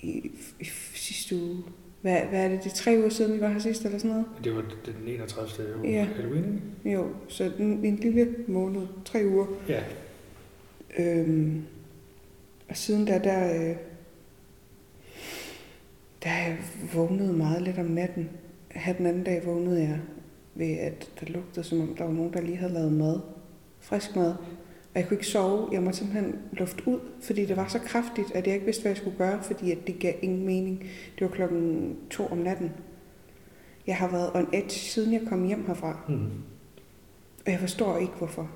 i, 0.01 0.31
i 0.59 0.65
sidste 0.95 1.35
uge. 1.35 1.63
Hvad, 2.01 2.21
hvad 2.21 2.43
er 2.45 2.47
det? 2.49 2.63
Det 2.63 2.71
er 2.71 2.75
tre 2.75 2.95
uger 2.99 3.09
siden, 3.09 3.33
vi 3.33 3.41
var 3.41 3.47
her 3.47 3.59
sidst, 3.59 3.85
eller 3.85 3.97
sådan 3.97 4.11
noget? 4.11 4.25
Det 4.43 4.55
var 4.55 4.63
den 4.85 4.95
31. 5.07 5.77
uge 5.77 5.89
Ja. 5.89 6.03
Halloween, 6.03 6.61
ikke? 6.85 6.97
Jo, 6.97 7.07
så 7.27 7.51
en, 7.59 7.85
en 7.85 7.95
lille 7.95 8.35
måned, 8.47 8.87
tre 9.05 9.21
uger. 9.25 9.45
Ja. 9.69 9.83
Øhm, 10.99 11.63
og 12.69 12.77
siden 12.77 13.05
da, 13.05 13.19
der, 13.23 13.53
øh, 13.69 13.75
der 16.23 16.29
har 16.29 16.47
jeg 16.47 16.57
vågnet 16.93 17.35
meget 17.35 17.61
lidt 17.61 17.77
om 17.79 17.85
natten. 17.85 18.29
Her 18.71 18.93
den 18.93 19.05
anden 19.05 19.23
dag 19.23 19.45
vågnede 19.45 19.81
jeg 19.81 19.99
ved, 20.55 20.77
at 20.77 21.09
der 21.19 21.25
lugtede, 21.25 21.65
som 21.65 21.81
om 21.81 21.95
der 21.95 22.03
var 22.03 22.13
nogen, 22.13 22.33
der 22.33 22.41
lige 22.41 22.57
havde 22.57 22.73
lavet 22.73 22.93
mad. 22.93 23.19
Frisk 23.79 24.15
mad. 24.15 24.33
Og 24.93 24.99
jeg 24.99 25.07
kunne 25.07 25.17
ikke 25.17 25.27
sove. 25.27 25.69
Jeg 25.71 25.83
måtte 25.83 25.99
simpelthen 25.99 26.35
luft 26.53 26.81
ud, 26.85 26.99
fordi 27.21 27.45
det 27.45 27.57
var 27.57 27.67
så 27.67 27.79
kraftigt, 27.79 28.35
at 28.35 28.47
jeg 28.47 28.53
ikke 28.53 28.65
vidste, 28.65 28.81
hvad 28.81 28.89
jeg 28.89 28.97
skulle 28.97 29.17
gøre, 29.17 29.43
fordi 29.43 29.71
at 29.71 29.77
det 29.87 29.99
gav 29.99 30.13
ingen 30.21 30.45
mening. 30.45 30.79
Det 31.19 31.29
var 31.29 31.35
klokken 31.35 31.95
to 32.09 32.25
om 32.25 32.37
natten. 32.37 32.71
Jeg 33.87 33.95
har 33.97 34.07
været 34.11 34.31
on 34.33 34.47
edge, 34.53 34.69
siden 34.69 35.13
jeg 35.13 35.21
kom 35.27 35.47
hjem 35.47 35.65
herfra. 35.67 35.99
Mm. 36.09 36.29
Og 37.45 37.51
jeg 37.51 37.59
forstår 37.59 37.97
ikke, 37.97 38.13
hvorfor. 38.17 38.51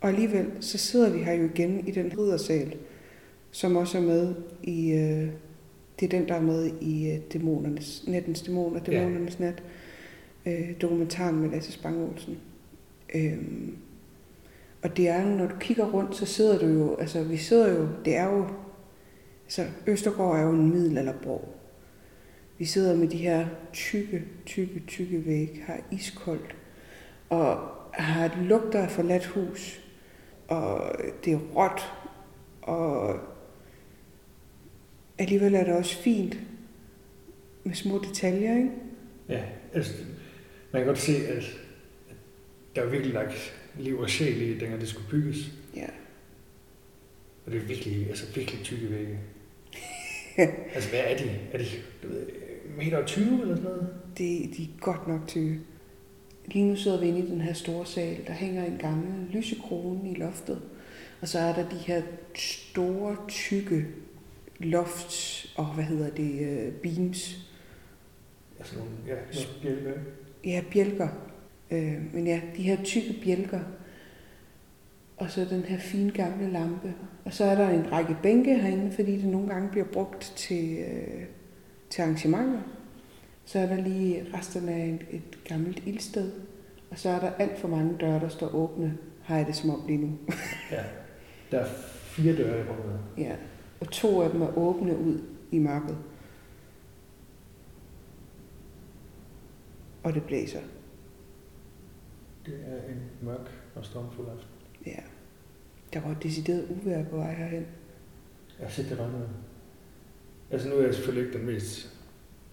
Og 0.00 0.08
alligevel, 0.08 0.46
så 0.60 0.78
sidder 0.78 1.10
vi 1.10 1.22
her 1.22 1.32
jo 1.32 1.44
igen 1.44 1.88
i 1.88 1.90
den 1.90 2.18
riddersal, 2.18 2.76
som 3.50 3.76
også 3.76 3.98
er 3.98 4.02
med 4.02 4.34
i... 4.62 4.92
Øh, 4.92 5.28
det 6.00 6.14
er 6.14 6.18
den, 6.18 6.28
der 6.28 6.34
er 6.34 6.40
med 6.40 6.70
i 6.80 7.10
øh, 7.10 7.18
dæmonernes, 7.32 8.04
Nettens 8.06 8.42
Dæmoner, 8.42 8.80
Ja. 8.88 8.92
Dæmonernes 8.92 9.40
Nat. 9.40 9.62
Øh, 10.46 10.70
dokumentaren 10.80 11.40
med 11.40 11.50
Lasse 11.50 11.72
Spang 11.72 12.02
Olsen. 12.02 12.38
Øhm, 13.14 13.76
Og 14.82 14.96
det 14.96 15.08
er, 15.08 15.24
når 15.24 15.46
du 15.46 15.54
kigger 15.60 15.84
rundt, 15.92 16.16
så 16.16 16.26
sidder 16.26 16.58
du 16.58 16.66
jo, 16.66 16.96
altså 16.96 17.22
vi 17.22 17.36
sidder 17.36 17.78
jo, 17.78 17.88
det 18.04 18.16
er 18.16 18.24
jo, 18.24 18.46
altså 19.44 19.66
Østergaard 19.86 20.36
er 20.36 20.42
jo 20.42 20.50
en 20.50 20.70
middelalderborg. 20.70 21.54
Vi 22.58 22.64
sidder 22.64 22.96
med 22.96 23.08
de 23.08 23.16
her 23.16 23.46
tykke, 23.72 24.24
tykke, 24.46 24.82
tykke 24.86 25.26
væg, 25.26 25.62
har 25.66 25.80
iskoldt, 25.90 26.56
og 27.30 27.58
har 27.92 28.24
et 28.24 28.38
lugter 28.42 28.82
af 28.82 28.90
forladt 28.90 29.26
hus, 29.26 29.80
og 30.48 30.92
det 31.24 31.32
er 31.32 31.38
råt, 31.38 31.92
og 32.62 33.20
alligevel 35.18 35.54
er 35.54 35.64
det 35.64 35.74
også 35.74 35.96
fint 35.96 36.40
med 37.64 37.74
små 37.74 37.98
detaljer, 37.98 38.56
ikke? 38.56 38.70
Ja, 39.28 39.42
altså, 39.74 39.92
man 40.72 40.80
kan 40.80 40.86
godt 40.86 40.98
se, 40.98 41.12
at 41.28 41.36
at 41.36 41.61
der 42.76 42.82
er 42.82 42.86
virkelig 42.86 43.14
lagt 43.14 43.54
liv 43.78 43.98
og 43.98 44.10
sjæl 44.10 44.42
i, 44.42 44.58
dengang 44.58 44.80
det 44.80 44.88
skulle 44.88 45.08
bygges. 45.10 45.52
Ja. 45.76 45.86
Og 47.46 47.52
det 47.52 47.62
er 47.62 47.64
virkelig, 47.64 48.08
altså 48.08 48.26
virkelig 48.34 48.64
tykke 48.64 48.90
vægge. 48.90 49.18
altså, 50.74 50.90
hvad 50.90 51.00
er 51.00 51.16
de? 51.16 51.30
Er 51.52 51.58
de, 51.58 51.64
du 52.02 52.08
ved, 52.08 52.26
meter 52.78 52.98
og 52.98 53.06
20 53.06 53.42
eller 53.42 53.56
sådan 53.56 53.70
noget? 53.70 53.88
Det, 54.18 54.56
de 54.56 54.62
er 54.62 54.80
godt 54.80 55.08
nok 55.08 55.20
tykke. 55.26 55.60
Lige 56.46 56.64
nu 56.64 56.76
sidder 56.76 57.00
vi 57.00 57.06
inde 57.06 57.18
i 57.18 57.30
den 57.30 57.40
her 57.40 57.52
store 57.52 57.86
sal. 57.86 58.16
Der 58.26 58.32
hænger 58.32 58.64
en 58.64 58.78
gammel 58.78 59.30
lysekrone 59.32 60.10
i 60.10 60.14
loftet. 60.14 60.62
Og 61.20 61.28
så 61.28 61.38
er 61.38 61.54
der 61.54 61.68
de 61.68 61.76
her 61.76 62.02
store, 62.34 63.16
tykke 63.28 63.86
lofts... 64.58 65.52
Og 65.56 65.66
hvad 65.66 65.84
hedder 65.84 66.10
det? 66.10 66.40
øh, 66.40 66.72
Beams. 66.72 67.48
Altså 68.58 68.76
nogle, 68.76 68.90
ja, 69.06 69.14
nogle 69.14 69.48
bjælke. 69.62 70.00
Ja, 70.44 70.62
bjælker. 70.72 71.08
Øh, 71.72 72.14
men 72.14 72.26
ja, 72.26 72.40
de 72.56 72.62
her 72.62 72.82
tykke 72.84 73.14
bjælker. 73.24 73.60
Og 75.16 75.30
så 75.30 75.44
den 75.44 75.62
her 75.62 75.78
fine 75.78 76.10
gamle 76.10 76.50
lampe. 76.50 76.94
Og 77.24 77.32
så 77.32 77.44
er 77.44 77.54
der 77.54 77.68
en 77.68 77.92
række 77.92 78.16
bænke 78.22 78.58
herinde, 78.58 78.92
fordi 78.92 79.16
det 79.16 79.24
nogle 79.24 79.48
gange 79.48 79.68
bliver 79.68 79.86
brugt 79.86 80.32
til, 80.36 80.78
øh, 80.78 81.24
til 81.90 82.02
arrangementer. 82.02 82.60
Så 83.44 83.58
er 83.58 83.66
der 83.66 83.76
lige 83.76 84.26
resterne 84.34 84.72
af 84.72 84.86
et, 84.86 85.06
et 85.10 85.44
gammelt 85.44 85.82
ildsted. 85.86 86.32
Og 86.90 86.98
så 86.98 87.08
er 87.08 87.20
der 87.20 87.30
alt 87.38 87.58
for 87.58 87.68
mange 87.68 87.96
døre, 88.00 88.20
der 88.20 88.28
står 88.28 88.54
åbne, 88.54 88.98
har 89.22 89.36
jeg 89.36 89.46
det 89.46 89.56
som 89.56 89.70
om 89.70 89.82
lige 89.86 89.98
nu. 89.98 90.18
Ja. 90.70 90.82
Der 91.50 91.58
er 91.58 91.66
fire 92.02 92.36
døre 92.36 92.60
i 92.60 92.62
rummet. 92.62 93.00
ja. 93.18 93.36
Og 93.80 93.90
to 93.90 94.22
af 94.22 94.30
dem 94.30 94.42
er 94.42 94.58
åbne 94.58 94.98
ud 94.98 95.20
i 95.50 95.58
mørket. 95.58 95.98
Og 100.02 100.14
det 100.14 100.24
blæser. 100.24 100.60
Det 102.46 102.54
er 102.66 102.92
en 102.92 103.00
mørk 103.22 103.50
og 103.74 103.84
stormfuld 103.84 104.28
aften. 104.28 104.46
Ja. 104.86 105.00
Der 105.92 106.00
var 106.00 106.10
et 106.10 106.22
decideret 106.22 106.66
uvejr 106.70 107.04
på 107.08 107.16
vej 107.16 107.34
herhen. 107.34 107.66
Jeg 108.58 108.66
har 108.66 108.70
set 108.70 108.88
det 108.90 108.98
regne 108.98 109.16
ud. 109.18 109.22
Altså 110.50 110.68
nu 110.68 110.74
er 110.74 110.84
jeg 110.84 110.94
selvfølgelig 110.94 111.26
ikke 111.26 111.38
den 111.38 111.46
mest 111.46 111.88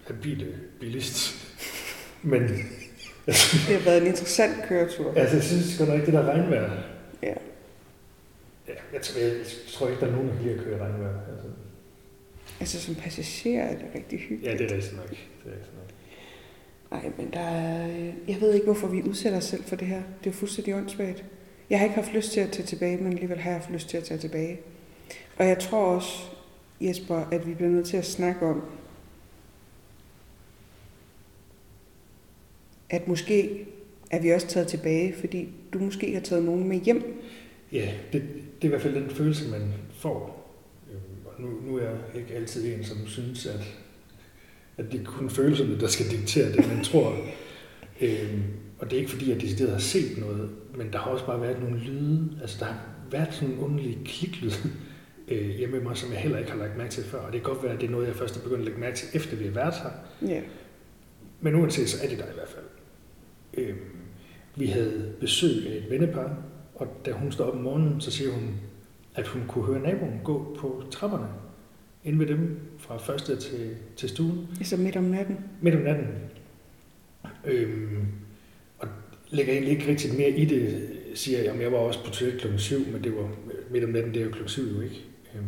habile 0.06 0.60
bilist. 0.80 1.34
Men 2.22 2.42
altså, 3.26 3.56
Det 3.68 3.76
har 3.78 3.84
været 3.84 4.00
en 4.02 4.06
interessant 4.06 4.62
køretur. 4.68 5.12
altså, 5.14 5.36
jeg 5.36 5.44
synes 5.44 5.78
godt 5.78 5.88
nok 5.88 5.98
ikke, 5.98 6.06
det 6.06 6.14
der 6.14 6.24
regnvejr. 6.26 6.82
Ja. 7.22 7.34
Ja, 8.68 8.74
jeg, 8.92 9.02
tror, 9.02 9.20
jeg, 9.20 9.28
jeg 9.36 9.46
tror 9.68 9.88
ikke, 9.88 10.00
der 10.00 10.06
er 10.06 10.12
nogen, 10.12 10.28
der 10.28 10.34
kan 10.34 10.42
lide 10.44 10.54
at 10.54 10.60
køre 10.64 10.76
i 10.76 10.80
regnvejr. 10.80 11.20
Altså, 11.30 11.46
Altså 12.60 12.80
som 12.80 12.94
passager 12.94 13.62
er 13.62 13.78
det 13.78 13.86
rigtig 13.94 14.18
hyggeligt. 14.20 14.44
ja, 14.52 14.58
det 14.64 14.70
er 14.72 14.76
rigtigt 14.76 14.96
nok. 14.96 15.08
Det 15.10 15.18
er 15.46 15.50
rigtigt 15.52 15.74
nok. 15.74 15.89
Nej, 16.90 17.10
men 17.16 17.30
der 17.32 17.40
er... 17.40 17.88
Øh, 17.88 18.14
jeg 18.28 18.40
ved 18.40 18.54
ikke, 18.54 18.64
hvorfor 18.64 18.88
vi 18.88 19.02
udsætter 19.02 19.38
os 19.38 19.44
selv 19.44 19.64
for 19.64 19.76
det 19.76 19.88
her. 19.88 20.02
Det 20.24 20.30
er 20.30 20.34
fuldstændig 20.34 20.74
åndssvagt. 20.74 21.24
Jeg 21.70 21.78
har 21.78 21.84
ikke 21.84 21.94
haft 21.94 22.12
lyst 22.14 22.32
til 22.32 22.40
at 22.40 22.50
tage 22.50 22.66
tilbage, 22.66 22.96
men 22.96 23.12
alligevel 23.12 23.38
har 23.38 23.50
jeg 23.50 23.60
haft 23.60 23.70
lyst 23.70 23.88
til 23.88 23.96
at 23.96 24.04
tage 24.04 24.20
tilbage. 24.20 24.60
Og 25.36 25.46
jeg 25.46 25.58
tror 25.58 25.84
også, 25.84 26.22
Jesper, 26.80 27.16
at 27.16 27.46
vi 27.46 27.54
bliver 27.54 27.70
nødt 27.70 27.86
til 27.86 27.96
at 27.96 28.04
snakke 28.04 28.46
om, 28.46 28.62
at 32.90 33.08
måske 33.08 33.66
er 34.10 34.20
vi 34.20 34.30
også 34.30 34.46
taget 34.46 34.68
tilbage, 34.68 35.14
fordi 35.14 35.48
du 35.72 35.78
måske 35.78 36.14
har 36.14 36.20
taget 36.20 36.44
nogen 36.44 36.68
med 36.68 36.80
hjem. 36.80 37.22
Ja, 37.72 37.88
det, 38.12 38.22
det 38.22 38.62
er 38.62 38.64
i 38.64 38.68
hvert 38.68 38.82
fald 38.82 38.94
den 38.94 39.10
følelse, 39.10 39.50
man 39.50 39.72
får. 39.92 40.46
Øh, 40.90 40.96
og 41.26 41.42
nu, 41.42 41.48
nu 41.66 41.76
er 41.76 41.82
jeg 41.82 41.98
ikke 42.14 42.34
altid 42.34 42.74
en, 42.74 42.84
som 42.84 43.06
synes, 43.06 43.46
at, 43.46 43.74
at 44.80 44.92
det 44.92 45.00
er 45.00 45.04
kun 45.04 45.30
følelserne, 45.30 45.80
der 45.80 45.86
skal 45.86 46.10
diktere 46.10 46.52
det, 46.52 46.68
man 46.68 46.84
tror. 46.84 47.16
Øhm, 48.00 48.42
og 48.78 48.90
det 48.90 48.92
er 48.92 49.00
ikke 49.00 49.10
fordi, 49.10 49.30
jeg 49.30 49.40
decideret 49.40 49.72
har 49.72 49.78
set 49.78 50.18
noget, 50.18 50.50
men 50.76 50.92
der 50.92 50.98
har 50.98 51.10
også 51.10 51.26
bare 51.26 51.40
været 51.40 51.60
nogle 51.60 51.78
lyde. 51.78 52.38
Altså, 52.42 52.56
der 52.60 52.64
har 52.64 52.78
været 53.10 53.34
sådan 53.34 53.54
en 53.54 53.58
underlig 53.58 53.98
kliklyd 54.04 54.50
øh, 55.28 55.48
hjemme 55.48 55.76
med 55.76 55.84
mig, 55.84 55.96
som 55.96 56.12
jeg 56.12 56.20
heller 56.20 56.38
ikke 56.38 56.50
har 56.50 56.58
lagt 56.58 56.78
mærke 56.78 56.90
til 56.90 57.04
før. 57.04 57.18
Og 57.18 57.32
det 57.32 57.42
kan 57.42 57.52
godt 57.52 57.62
være, 57.62 57.72
at 57.72 57.80
det 57.80 57.86
er 57.86 57.90
noget, 57.90 58.06
jeg 58.06 58.16
først 58.16 58.36
er 58.36 58.40
begyndt 58.40 58.60
at 58.60 58.64
lægge 58.64 58.80
mærke 58.80 58.96
til, 58.96 59.08
efter 59.14 59.36
vi 59.36 59.44
har 59.44 59.52
været 59.52 59.74
her. 59.74 59.90
Ja. 60.28 60.40
Men 61.40 61.54
uanset, 61.54 61.88
så 61.88 62.04
er 62.04 62.08
det 62.08 62.18
der 62.18 62.24
i 62.24 62.34
hvert 62.34 62.48
fald. 62.48 62.64
Øhm, 63.54 63.78
vi 64.56 64.66
havde 64.66 65.12
besøg 65.20 65.66
af 65.66 65.76
et 65.76 65.90
vennepar, 65.90 66.36
og 66.74 66.86
da 67.06 67.12
hun 67.12 67.32
står 67.32 67.44
op 67.44 67.54
om 67.54 67.60
morgenen, 67.60 68.00
så 68.00 68.10
siger 68.10 68.32
hun, 68.32 68.54
at 69.14 69.26
hun 69.26 69.42
kunne 69.48 69.64
høre 69.64 69.80
naboen 69.80 70.20
gå 70.24 70.56
på 70.60 70.82
trapperne 70.90 71.26
ind 72.04 72.18
ved 72.18 72.26
dem 72.26 72.56
fra 72.78 72.98
første 72.98 73.36
til, 73.36 73.70
til 73.96 74.08
stuen 74.08 74.48
Altså 74.58 74.76
midt 74.76 74.96
om 74.96 75.04
natten. 75.04 75.36
midt 75.60 75.74
om 75.74 75.80
natten. 75.80 76.06
Øhm, 77.46 78.04
og 78.78 78.88
lægger 79.30 79.52
egentlig 79.52 79.72
ikke 79.78 79.90
rigtig 79.90 80.14
mere 80.14 80.30
i 80.30 80.44
det, 80.44 80.88
siger 81.14 81.38
jeg, 81.38 81.46
jamen 81.46 81.62
jeg 81.62 81.72
var 81.72 81.78
også 81.78 82.04
på 82.04 82.10
toilet 82.10 82.40
klokken 82.40 82.58
7, 82.60 82.78
men 82.92 83.04
det 83.04 83.16
var 83.16 83.28
midt 83.70 83.84
om 83.84 83.90
natten, 83.90 84.14
det 84.14 84.20
er 84.20 84.24
jo 84.24 84.30
klokken 84.30 84.48
7 84.48 84.62
jo 84.76 84.80
ikke. 84.80 85.04
Øhm, 85.34 85.44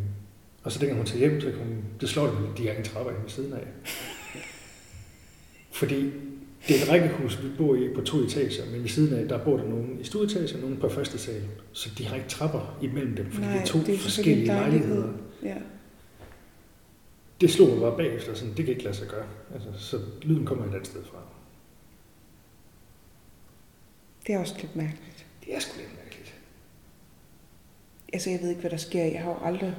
og 0.63 0.73
så 0.73 0.79
dengang 0.79 0.97
hun 0.99 1.07
tager 1.07 1.19
hjem, 1.29 1.41
så 1.41 1.51
hun, 1.51 1.77
det 2.01 2.09
slår 2.09 2.27
det 2.27 2.59
de 2.59 2.63
her 2.63 2.83
trapper 2.83 3.11
inde 3.13 3.23
ved 3.23 3.31
siden 3.31 3.53
af. 3.53 3.67
Fordi 5.73 6.11
det 6.69 6.79
er 6.79 6.83
et 6.83 6.89
rækkehus, 6.91 7.43
vi 7.43 7.49
bor 7.59 7.75
i 7.77 7.89
på 7.95 8.01
to 8.01 8.19
etager, 8.19 8.63
men 8.73 8.83
ved 8.83 8.89
siden 8.89 9.15
af, 9.19 9.29
der 9.29 9.45
bor 9.45 9.57
der 9.57 9.65
nogen 9.69 9.99
i 10.01 10.05
stueetagen 10.05 10.55
og 10.57 10.61
nogen 10.61 10.77
på 10.77 10.89
første 10.89 11.19
sal. 11.19 11.43
Så 11.73 11.91
de 11.99 12.07
har 12.07 12.17
ikke 12.17 12.29
trapper 12.29 12.79
imellem 12.83 13.17
dem, 13.17 13.27
fordi 13.31 13.47
Nej, 13.47 13.53
det 13.55 13.63
er 13.63 13.67
to 13.67 13.79
det 13.79 13.95
er 13.95 13.99
forskellige 13.99 14.41
en 14.41 14.47
lejlighed. 14.47 14.89
lejligheder. 14.89 15.13
Ja. 15.43 15.57
Det 17.43 17.51
slog 17.51 17.69
mig 17.69 17.81
bare 17.81 17.97
bagefter, 17.97 18.35
sådan, 18.35 18.55
det 18.57 18.65
kan 18.65 18.69
ikke 18.69 18.85
lade 18.85 18.97
sig 18.97 19.09
gøre. 19.09 19.27
Altså, 19.55 19.69
så 19.77 19.99
lyden 20.23 20.47
kommer 20.47 20.65
et 20.65 20.69
andet 20.69 20.87
sted 20.87 21.05
fra. 21.05 21.19
Det 24.27 24.35
er 24.35 24.39
også 24.39 24.55
lidt 24.61 24.77
mærkeligt. 24.77 25.27
Det 25.45 25.55
er 25.55 25.59
sgu 25.59 25.79
lidt 25.79 25.97
mærkeligt. 26.03 26.35
Altså, 28.13 28.31
jeg 28.31 28.41
ved 28.43 28.49
ikke, 28.49 28.61
hvad 28.61 28.71
der 28.71 28.77
sker. 28.77 29.05
Jeg 29.05 29.23
har 29.23 29.31
jo 29.31 29.47
aldrig... 29.47 29.75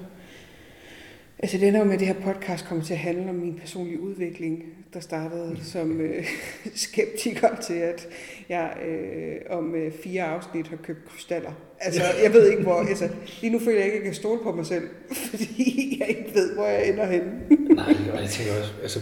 Altså, 1.39 1.58
det 1.58 1.67
ender 1.67 1.79
jo 1.79 1.86
med, 1.86 1.93
at 1.93 2.00
det 2.00 2.08
her 2.08 2.34
podcast 2.34 2.65
kommer 2.65 2.84
til 2.84 2.93
at 2.93 3.00
handle 3.00 3.29
om 3.29 3.36
min 3.36 3.60
personlige 3.60 4.00
udvikling, 4.00 4.63
der 4.93 5.00
startede 5.00 5.63
som 5.63 6.01
øh, 6.01 6.25
skeptiker 6.75 7.55
til, 7.55 7.74
at 7.74 8.08
jeg 8.50 8.77
øh, 8.86 9.58
om 9.58 9.75
øh, 9.75 9.91
fire 9.91 10.24
afsnit 10.24 10.67
har 10.67 10.77
købt 10.77 11.05
krystaller. 11.05 11.53
Altså, 11.86 12.02
jeg 12.24 12.34
ved 12.34 12.50
ikke, 12.52 12.63
hvor... 12.63 12.74
Altså, 12.75 13.10
lige 13.42 13.54
nu 13.54 13.60
føler 13.60 13.78
jeg 13.78 13.86
ikke, 13.86 13.98
at 13.98 14.04
jeg 14.04 14.12
kan 14.12 14.13
stole 14.16 14.40
på 14.44 14.52
mig 14.56 14.66
selv, 14.66 14.84
fordi 15.30 15.98
jeg 16.00 16.10
ikke 16.10 16.32
ved, 16.34 16.56
hvor 16.56 16.66
jeg 16.66 16.90
ender 16.90 17.06
henne. 17.06 17.32
Nej, 17.75 17.96
og 18.13 18.22
jeg 18.22 18.30
tænker 18.30 18.54
også, 18.60 18.74
altså, 18.82 19.00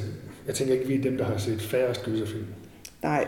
jeg 0.48 0.56
tænker 0.56 0.74
ikke, 0.74 0.88
vi 0.88 0.96
er 0.96 1.02
dem, 1.02 1.18
der 1.18 1.26
har 1.26 1.38
set 1.38 1.62
færre 1.62 1.94
gyserfilm. 2.06 2.46
Nej. 3.04 3.28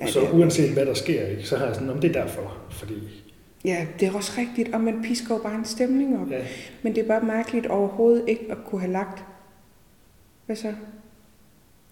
Ja, 0.00 0.06
Så 0.06 0.20
det 0.20 0.30
uanset 0.32 0.72
hvad 0.72 0.86
der 0.86 0.94
sker, 0.94 1.26
ikke, 1.26 1.42
så 1.44 1.56
har 1.56 1.66
jeg 1.66 1.74
sådan, 1.74 1.90
om 1.90 2.00
det 2.00 2.16
er 2.16 2.22
derfor, 2.22 2.58
fordi 2.70 2.94
Ja, 3.64 3.86
det 4.00 4.08
er 4.08 4.12
også 4.12 4.32
rigtigt, 4.38 4.74
og 4.74 4.80
man 4.80 5.02
pisker 5.02 5.34
jo 5.34 5.40
bare 5.42 5.54
en 5.54 5.64
stemning 5.64 6.20
op. 6.20 6.30
ja, 6.30 6.44
Men 6.82 6.94
det 6.94 7.02
er 7.04 7.08
bare 7.08 7.22
mærkeligt 7.26 7.66
overhovedet 7.66 8.24
ikke 8.28 8.46
at 8.50 8.56
kunne 8.66 8.80
have 8.80 8.92
lagt. 8.92 9.24
Hvad 10.46 10.56
så? 10.56 10.74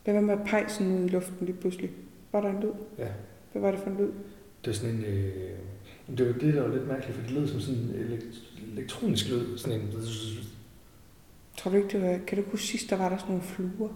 Hvad 0.04 0.14
var 0.14 0.20
med 0.20 0.36
pejsen 0.46 0.98
ud 0.98 1.04
i 1.04 1.08
luften 1.08 1.36
lige 1.46 1.56
pludselig? 1.56 1.90
Var 2.32 2.40
der 2.40 2.48
en 2.48 2.60
lyd? 2.62 2.72
ja, 2.98 3.06
Hvad 3.52 3.62
var 3.62 3.70
det 3.70 3.80
for 3.80 3.90
en 3.90 3.96
lyd? 3.96 4.08
det 4.64 4.70
er 4.70 4.74
sådan 4.74 4.90
en, 4.94 5.04
øh, 5.04 5.32
det 6.16 6.26
var 6.26 6.32
det, 6.32 6.54
der 6.54 6.62
var 6.62 6.74
lidt 6.74 6.88
mærkeligt, 6.88 7.16
for 7.16 7.22
det 7.22 7.30
lød 7.32 7.48
som 7.48 7.60
sådan 7.60 7.80
en 7.80 7.90
elekt- 7.94 8.72
elektronisk 8.72 9.28
lyd, 9.28 9.58
sådan 9.58 9.80
en, 9.80 9.92
Tror 11.58 11.70
du 11.70 11.76
ikke, 11.76 11.88
det 11.88 12.02
var... 12.02 12.18
Kan 12.26 12.38
du 12.38 12.50
huske 12.50 12.66
sidst, 12.66 12.90
der 12.90 12.96
var 12.96 13.08
der 13.08 13.16
sådan 13.16 13.28
nogle 13.30 13.44
fluer? 13.46 13.88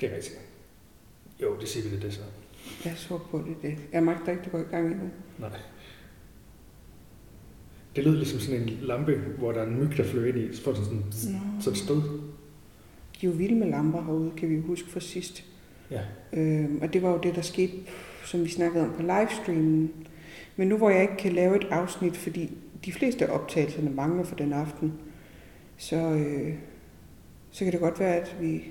det 0.00 0.10
er 0.12 0.16
rigtigt. 0.16 0.38
Jo, 1.42 1.56
det 1.60 1.68
siger 1.68 1.88
vi 1.88 1.94
det, 1.94 2.02
det 2.02 2.12
så. 2.12 2.20
Jeg 2.84 2.94
så 2.96 3.18
på 3.18 3.38
det, 3.38 3.56
det. 3.62 3.78
Jeg 3.92 4.02
magter 4.02 4.30
ikke, 4.32 4.44
det 4.44 4.52
går 4.52 4.58
i 4.58 4.62
gang 4.62 4.86
endnu. 4.86 5.10
Nej. 5.38 5.50
Det 7.96 8.04
lød 8.04 8.16
ligesom 8.16 8.40
sådan 8.40 8.60
en 8.62 8.68
lampe, 8.68 9.16
hvor 9.38 9.52
der 9.52 9.60
er 9.60 9.66
en 9.66 9.76
myg, 9.84 9.96
der 9.96 10.04
flyver 10.04 10.26
ind 10.26 10.38
i, 10.38 10.56
så 10.56 10.62
får 10.62 10.72
den 10.72 10.84
sådan, 10.84 10.98
Nå. 11.32 11.38
sådan 11.60 11.72
et 11.72 11.78
stød. 11.78 11.96
De 13.20 13.26
er 13.26 13.30
jo 13.30 13.36
vilde 13.36 13.54
med 13.54 13.70
lamper 13.70 14.02
herude, 14.04 14.30
kan 14.36 14.48
vi 14.50 14.60
huske 14.60 14.88
fra 14.90 15.00
sidst. 15.00 15.44
Ja. 15.90 16.00
Øhm, 16.32 16.78
og 16.82 16.92
det 16.92 17.02
var 17.02 17.10
jo 17.10 17.18
det, 17.22 17.34
der 17.34 17.42
skete, 17.42 17.72
som 18.28 18.44
vi 18.44 18.48
snakkede 18.48 18.84
om 18.84 18.92
på 18.96 19.02
livestreamen. 19.02 19.92
Men 20.56 20.68
nu 20.68 20.76
hvor 20.76 20.90
jeg 20.90 21.02
ikke 21.02 21.16
kan 21.16 21.32
lave 21.32 21.56
et 21.56 21.66
afsnit, 21.70 22.16
fordi 22.16 22.50
de 22.84 22.92
fleste 22.92 23.26
af 23.26 23.34
optagelserne 23.34 23.90
mangler 23.90 24.24
for 24.24 24.34
den 24.36 24.52
aften, 24.52 24.92
så, 25.76 25.96
øh, 25.96 26.54
så 27.50 27.64
kan 27.64 27.72
det 27.72 27.80
godt 27.80 28.00
være, 28.00 28.16
at 28.16 28.36
vi 28.40 28.64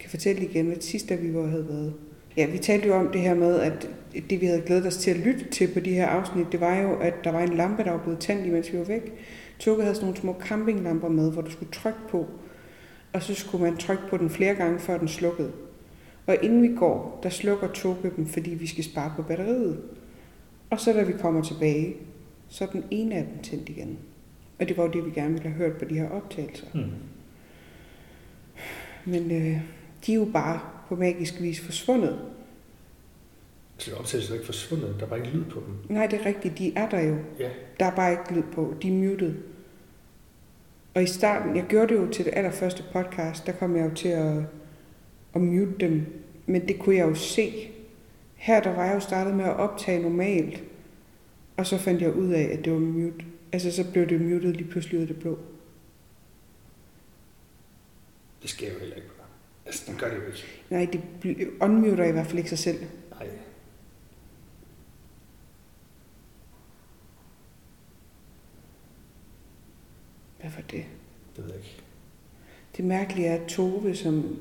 kan 0.00 0.10
fortælle 0.10 0.44
igen, 0.44 0.72
at 0.72 0.84
sidst 0.84 1.08
da 1.08 1.14
vi 1.14 1.34
var, 1.34 1.46
havde 1.46 1.68
været 1.68 1.94
Ja, 2.36 2.46
vi 2.46 2.58
talte 2.58 2.88
jo 2.88 2.94
om 2.94 3.08
det 3.08 3.20
her 3.20 3.34
med, 3.34 3.60
at 3.60 3.88
det 4.30 4.40
vi 4.40 4.46
havde 4.46 4.62
glædet 4.66 4.86
os 4.86 4.96
til 4.96 5.10
at 5.10 5.16
lytte 5.16 5.44
til 5.50 5.68
på 5.74 5.80
de 5.80 5.94
her 5.94 6.06
afsnit, 6.06 6.46
det 6.52 6.60
var 6.60 6.80
jo, 6.80 6.98
at 6.98 7.14
der 7.24 7.32
var 7.32 7.40
en 7.40 7.56
lampe, 7.56 7.84
der 7.84 7.90
var 7.90 8.02
blevet 8.02 8.18
tændt, 8.18 8.52
mens 8.52 8.72
vi 8.72 8.78
var 8.78 8.84
væk. 8.84 9.12
Tukke 9.58 9.82
havde 9.82 9.94
sådan 9.94 10.06
nogle 10.06 10.20
små 10.20 10.36
campinglamper 10.40 11.08
med, 11.08 11.32
hvor 11.32 11.42
du 11.42 11.50
skulle 11.50 11.72
trykke 11.72 11.98
på, 12.08 12.26
og 13.12 13.22
så 13.22 13.34
skulle 13.34 13.64
man 13.64 13.76
trykke 13.76 14.02
på 14.10 14.16
den 14.16 14.30
flere 14.30 14.54
gange, 14.54 14.78
før 14.78 14.98
den 14.98 15.08
slukkede. 15.08 15.52
Og 16.26 16.36
inden 16.42 16.62
vi 16.62 16.76
går, 16.76 17.20
der 17.22 17.28
slukker 17.28 17.68
toget 17.68 18.16
dem, 18.16 18.26
fordi 18.26 18.50
vi 18.50 18.66
skal 18.66 18.84
spare 18.84 19.12
på 19.16 19.22
batteriet. 19.22 19.80
Og 20.70 20.80
så 20.80 20.92
da 20.92 21.02
vi 21.02 21.12
kommer 21.12 21.42
tilbage, 21.42 21.96
så 22.48 22.64
er 22.64 22.68
den 22.68 22.84
ene 22.90 23.14
af 23.14 23.24
dem 23.24 23.42
tændt 23.42 23.68
igen. 23.68 23.98
Og 24.60 24.68
det 24.68 24.76
var 24.76 24.84
jo 24.84 24.90
det, 24.90 25.04
vi 25.04 25.10
gerne 25.10 25.32
ville 25.32 25.48
have 25.48 25.56
hørt 25.56 25.78
på 25.78 25.84
de 25.84 25.94
her 25.94 26.10
optagelser. 26.10 26.66
Mm. 26.74 26.90
Men 29.04 29.30
øh, 29.30 29.60
de 30.06 30.12
er 30.12 30.16
jo 30.16 30.24
bare 30.32 30.60
på 30.88 30.96
magisk 30.96 31.40
vis 31.42 31.60
forsvundet. 31.60 32.18
Så 33.78 33.96
optagelser 33.96 34.30
er 34.30 34.34
ikke 34.34 34.46
forsvundet, 34.46 34.94
der 34.98 35.04
er 35.06 35.08
bare 35.08 35.18
ikke 35.18 35.30
lyd 35.30 35.44
på 35.44 35.62
dem. 35.66 35.96
Nej, 35.96 36.06
det 36.06 36.20
er 36.20 36.26
rigtigt, 36.26 36.58
de 36.58 36.72
er 36.76 36.88
der 36.88 37.00
jo. 37.00 37.16
Ja, 37.38 37.48
Der 37.80 37.86
er 37.86 37.96
bare 37.96 38.12
ikke 38.12 38.34
lyd 38.34 38.52
på. 38.54 38.74
De 38.82 38.88
er 38.88 38.92
muted. 38.92 39.34
Og 40.94 41.02
i 41.02 41.06
starten, 41.06 41.56
jeg 41.56 41.64
gjorde 41.68 41.94
det 41.94 42.00
jo 42.00 42.10
til 42.12 42.24
det 42.24 42.32
allerførste 42.36 42.84
podcast, 42.92 43.46
der 43.46 43.52
kom 43.52 43.76
jeg 43.76 43.90
jo 43.90 43.94
til 43.94 44.08
at, 44.08 44.42
at 45.34 45.40
mute 45.40 45.74
dem. 45.80 46.06
Men 46.46 46.68
det 46.68 46.78
kunne 46.78 46.96
jeg 46.96 47.08
jo 47.08 47.14
se. 47.14 47.70
Her 48.34 48.62
der 48.62 48.74
var 48.74 48.84
jeg 48.84 48.94
jo 48.94 49.00
startet 49.00 49.34
med 49.34 49.44
at 49.44 49.56
optage 49.56 50.02
normalt. 50.02 50.62
Og 51.56 51.66
så 51.66 51.78
fandt 51.78 52.02
jeg 52.02 52.12
ud 52.12 52.28
af, 52.28 52.42
at 52.42 52.64
det 52.64 52.72
var 52.72 52.78
mute. 52.78 53.24
Altså 53.52 53.72
så 53.72 53.92
blev 53.92 54.06
det 54.06 54.20
muted 54.20 54.52
lige 54.52 54.68
pludselig 54.68 54.96
ud 54.96 55.02
af 55.02 55.08
det 55.08 55.18
blå. 55.18 55.38
det 58.44 58.50
sker 58.50 58.72
jo 58.72 58.78
heller 58.78 58.96
ikke. 58.96 59.08
Altså, 59.66 59.92
det 59.92 60.00
gør 60.00 60.08
det 60.08 60.16
jo 60.16 60.26
ikke. 60.26 60.44
Nej, 60.70 60.88
det 61.22 61.50
unmuter 61.60 62.04
i 62.04 62.12
hvert 62.12 62.26
fald 62.26 62.38
ikke 62.38 62.50
sig 62.50 62.58
selv. 62.58 62.78
Nej. 63.10 63.28
Hvad 70.40 70.50
var 70.50 70.62
det? 70.62 70.84
Det 71.36 71.44
ved 71.44 71.46
jeg 71.46 71.56
ikke. 71.56 71.82
Det 72.76 72.84
mærkelige 72.84 73.28
er, 73.28 73.34
at 73.34 73.48
Tove, 73.48 73.94
som, 73.94 74.38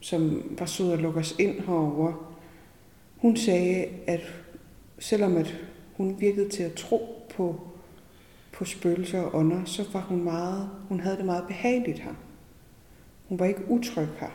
som 0.00 0.42
var 0.58 0.66
sød 0.66 0.92
at 0.92 0.98
lukke 0.98 1.20
os 1.20 1.34
ind 1.38 1.60
herover, 1.60 2.36
hun 3.16 3.36
sagde, 3.36 3.86
at 4.06 4.20
selvom 4.98 5.36
at 5.36 5.56
hun 5.96 6.16
virkede 6.20 6.48
til 6.48 6.62
at 6.62 6.72
tro 6.72 7.26
på, 7.36 7.60
på 8.52 8.64
spøgelser 8.64 9.20
og 9.20 9.34
ånder, 9.34 9.64
så 9.64 9.84
var 9.92 10.00
hun 10.00 10.24
meget, 10.24 10.70
hun 10.88 11.00
havde 11.00 11.16
det 11.16 11.24
meget 11.24 11.44
behageligt 11.48 11.98
her. 11.98 12.14
Hun 13.28 13.38
var 13.38 13.46
ikke 13.46 13.60
utryg 13.68 14.08
her. 14.20 14.30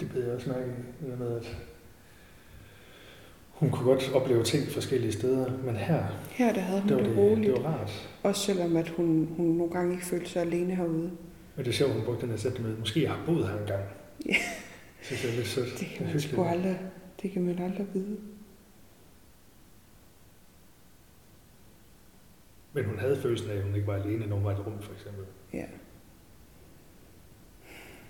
Det 0.00 0.10
blev 0.10 0.22
jeg 0.22 0.32
også 0.32 0.48
mærke 0.48 0.66
i, 0.66 1.10
det 1.10 1.18
med, 1.18 1.36
at 1.36 1.56
hun 3.50 3.70
kunne 3.70 3.84
godt 3.86 4.12
opleve 4.14 4.42
ting 4.44 4.68
forskellige 4.68 5.12
steder, 5.12 5.50
men 5.64 5.76
her, 5.76 6.04
Her 6.30 6.52
der 6.52 6.60
havde 6.60 6.80
hun 6.80 6.88
det 6.88 6.98
det, 6.98 7.04
var, 7.04 7.08
det 7.08 7.16
det, 7.16 7.24
roligt, 7.30 7.56
det 7.56 7.64
var 7.64 7.70
rart. 7.70 8.10
også 8.22 8.40
selvom 8.40 8.76
at 8.76 8.88
hun, 8.88 9.28
hun 9.36 9.46
nogle 9.46 9.72
gange 9.72 9.92
ikke 9.92 10.04
følte 10.04 10.30
sig 10.30 10.42
alene 10.42 10.74
herude. 10.74 11.10
Men 11.56 11.64
det 11.64 11.68
er 11.68 11.72
sjovt, 11.72 11.92
hun 11.92 12.02
brugte 12.04 12.22
den 12.22 12.30
her 12.30 12.36
sætning 12.36 12.68
med, 12.68 12.76
måske 12.76 13.02
jeg 13.02 13.10
har 13.10 13.22
boet 13.26 13.48
her 13.48 13.58
engang. 13.58 13.82
Ja. 14.26 14.36
Synes 15.02 15.24
jeg 15.24 15.32
er 15.32 15.36
lidt 15.36 15.46
sødt. 15.46 15.80
Det 15.80 15.88
kan 15.88 16.06
man 16.06 16.20
sgu 16.20 16.44
aldrig, 16.44 16.80
det 17.22 17.32
kan 17.32 17.42
man 17.42 17.58
aldrig 17.58 17.86
vide. 17.94 18.18
Men 22.72 22.84
hun 22.84 22.98
havde 22.98 23.20
følelsen 23.22 23.50
af, 23.50 23.56
at 23.56 23.62
hun 23.62 23.74
ikke 23.74 23.86
var 23.86 23.94
alene, 23.94 24.26
når 24.26 24.36
hun 24.36 24.44
var 24.44 24.50
i 24.50 24.54
et 24.54 24.66
rum, 24.66 24.82
for 24.82 24.92
eksempel. 24.92 25.24
Ja. 25.52 25.64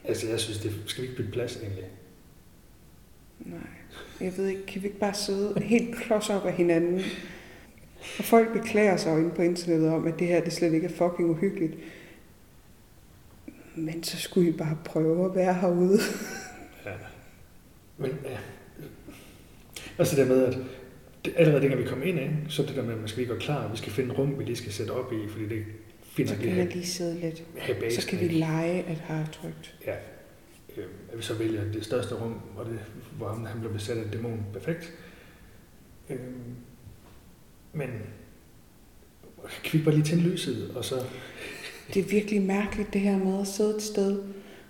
Altså, 0.05 0.29
jeg 0.29 0.41
synes, 0.41 0.59
det 0.59 0.83
skal 0.87 1.03
vi 1.03 1.09
ikke 1.09 1.17
bytte 1.17 1.33
plads, 1.33 1.57
egentlig. 1.57 1.85
Nej, 3.41 3.59
jeg 4.21 4.37
ved 4.37 4.47
ikke, 4.47 4.67
kan 4.67 4.83
vi 4.83 4.87
ikke 4.87 4.99
bare 4.99 5.15
sidde 5.15 5.61
helt 5.61 5.97
klods 5.97 6.31
op 6.31 6.45
af 6.47 6.53
hinanden? 6.53 7.01
Og 8.19 8.25
folk 8.25 8.53
beklager 8.53 8.97
sig 8.97 9.11
jo 9.11 9.17
inde 9.17 9.35
på 9.35 9.43
internettet 9.43 9.89
om, 9.89 10.07
at 10.07 10.19
det 10.19 10.27
her 10.27 10.45
det 10.45 10.53
slet 10.53 10.73
ikke 10.73 10.87
er 10.87 10.91
fucking 10.91 11.31
uhyggeligt. 11.31 11.75
Men 13.77 14.03
så 14.05 14.17
skulle 14.19 14.49
I 14.49 14.53
bare 14.53 14.79
prøve 14.85 15.25
at 15.25 15.35
være 15.35 15.55
herude. 15.55 15.99
Ja. 16.87 16.93
Men 17.99 18.11
ja. 18.25 18.39
Altså 19.99 20.17
det 20.17 20.29
med, 20.29 20.45
at 20.45 20.59
det, 21.25 21.33
allerede 21.37 21.63
dengang 21.63 21.83
vi 21.83 21.89
kom 21.89 22.03
ind, 22.03 22.21
ikke, 22.21 22.37
så 22.49 22.63
det 22.63 22.77
der 22.77 22.83
med, 22.83 22.93
at 22.93 22.99
man 22.99 23.09
skal 23.09 23.23
lige 23.23 23.33
gå 23.35 23.39
klar, 23.41 23.71
vi 23.71 23.77
skal 23.77 23.93
finde 23.93 24.13
et 24.13 24.19
rum, 24.19 24.39
vi 24.39 24.45
lige 24.45 24.57
skal 24.57 24.73
sætte 24.73 24.91
op 24.91 25.13
i, 25.13 25.29
fordi 25.29 25.49
det 25.49 25.65
finder 26.03 26.33
Så 26.33 26.39
vi 26.39 26.43
kan 26.43 26.57
man 26.57 26.63
have, 26.67 26.75
lige 26.75 26.87
sidde 26.87 27.21
lidt. 27.21 27.43
basen, 27.81 28.03
Så 28.03 28.09
kan 28.09 28.19
vi 28.19 28.25
ikke? 28.25 28.39
lege, 28.39 28.83
at 28.83 28.97
har 28.99 29.29
trygt. 29.33 29.77
Ja. 29.87 29.95
Øh, 30.77 30.85
at 31.13 31.19
vi 31.19 31.23
så 31.23 31.35
vælger 31.35 31.73
det 31.73 31.85
største 31.85 32.15
rum, 32.15 32.41
og 32.57 32.67
det, 32.67 32.79
hvor 33.17 33.29
han, 33.35 33.47
han 33.47 33.61
blev 33.61 33.73
besat 33.73 33.99
af 33.99 34.11
dæmon. 34.11 34.47
Perfekt. 34.53 34.93
Øh, 36.11 36.19
men 37.73 37.89
kan 39.65 39.73
vi 39.73 39.79
ikke 39.79 39.85
bare 39.85 39.95
lige 39.95 40.05
tænde 40.05 40.23
lyset, 40.23 40.71
og 40.77 40.85
så... 40.85 41.05
Det 41.95 42.01
er 42.01 42.09
virkelig 42.09 42.43
mærkeligt 42.43 42.93
det 42.93 43.01
her 43.01 43.19
med 43.19 43.41
at 43.41 43.47
sidde 43.47 43.77
et 43.77 43.83
sted, 43.83 44.23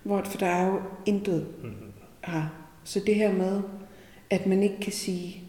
hvor, 0.03 0.21
for 0.25 0.37
der 0.37 0.45
er 0.45 0.67
jo 0.67 0.81
intet 1.05 1.47
Mm, 1.63 1.69
her. 2.23 2.43
Så 2.83 2.99
det 3.05 3.15
her 3.15 3.33
med, 3.33 3.61
at 4.29 4.45
man 4.45 4.63
ikke 4.63 4.79
kan 4.81 4.91
sige, 4.91 5.43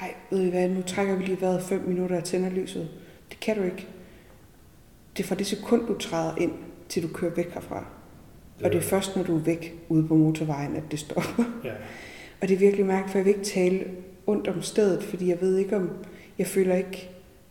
ej, 0.00 0.14
ved 0.30 0.42
I 0.46 0.50
hvad, 0.50 0.68
nu 0.68 0.82
trækker 0.82 1.16
vi 1.16 1.24
lige 1.24 1.40
vejret 1.40 1.62
fem 1.62 1.80
minutter 1.80 2.16
og 2.16 2.24
tænder 2.24 2.50
lyset. 2.50 2.88
Det 3.30 3.40
kan 3.40 3.56
du 3.56 3.62
ikke. 3.62 3.86
Det 5.16 5.22
er 5.22 5.26
fra 5.28 5.34
det 5.34 5.46
sekund, 5.46 5.86
du 5.86 5.98
træder 5.98 6.36
ind, 6.36 6.52
til 6.88 7.02
du 7.02 7.08
kører 7.08 7.34
væk 7.34 7.54
herfra. 7.54 7.84
Og 8.64 8.70
det 8.72 8.78
er 8.78 8.82
først, 8.82 9.16
når 9.16 9.22
du 9.22 9.36
er 9.36 9.40
væk 9.42 9.74
ude 9.88 10.06
på 10.08 10.14
motorvejen, 10.16 10.76
at 10.76 10.82
det 10.90 10.98
stopper. 10.98 11.44
Ja, 11.64 11.72
Og 12.40 12.48
det 12.48 12.54
er 12.54 12.58
virkelig 12.58 12.86
mærkeligt, 12.86 13.10
for 13.12 13.18
jeg 13.18 13.24
vil 13.26 13.34
ikke 13.34 13.44
tale 13.44 13.84
ondt 14.26 14.48
om 14.48 14.62
stedet, 14.62 15.02
fordi 15.02 15.28
jeg 15.28 15.40
ved 15.40 15.56
ikke 15.58 15.76
om, 15.76 15.90
jeg 16.38 16.46
føler 16.46 16.74
ikke, 16.74 17.08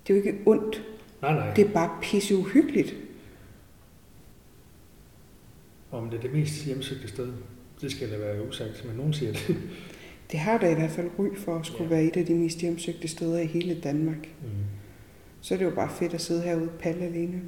det 0.08 0.14
er 0.14 0.18
jo 0.18 0.24
ikke 0.26 0.38
ondt. 0.46 0.84
nej, 1.22 1.34
nej. 1.34 1.54
Det 1.54 1.66
er 1.68 1.70
bare 1.70 1.90
pisse 2.02 2.36
uhyggeligt. 2.38 2.96
Om 5.92 6.10
det 6.10 6.18
er 6.18 6.22
det 6.22 6.34
mest 6.34 6.66
hjemsøgte 6.66 7.08
sted, 7.08 7.28
det 7.82 7.92
skal 7.92 8.12
da 8.12 8.18
være 8.18 8.48
usagt, 8.48 8.86
men 8.88 8.96
nogen 8.98 9.14
siger 9.14 9.32
det. 9.32 9.56
Det 10.32 10.40
har 10.40 10.58
da 10.58 10.72
i 10.72 10.74
hvert 10.74 10.92
fald 10.92 11.10
ry 11.20 11.28
for 11.38 11.56
at 11.56 11.66
skulle 11.66 11.84
Ja. 11.84 11.96
være 11.96 12.04
et 12.04 12.18
af 12.18 12.26
de 12.26 12.36
mest 12.36 12.60
hjemsøgte 12.62 13.08
steder 13.08 13.40
i 13.40 13.46
hele 13.46 13.76
Danmark. 13.84 14.18
Mm. 14.42 14.48
Så 15.42 15.54
er 15.54 15.58
det 15.58 15.66
jo 15.66 15.72
bare 15.76 15.90
fedt 16.00 16.14
at 16.14 16.22
sidde 16.22 16.42
herude 16.42 16.70
palle 16.80 17.06
alene. 17.06 17.42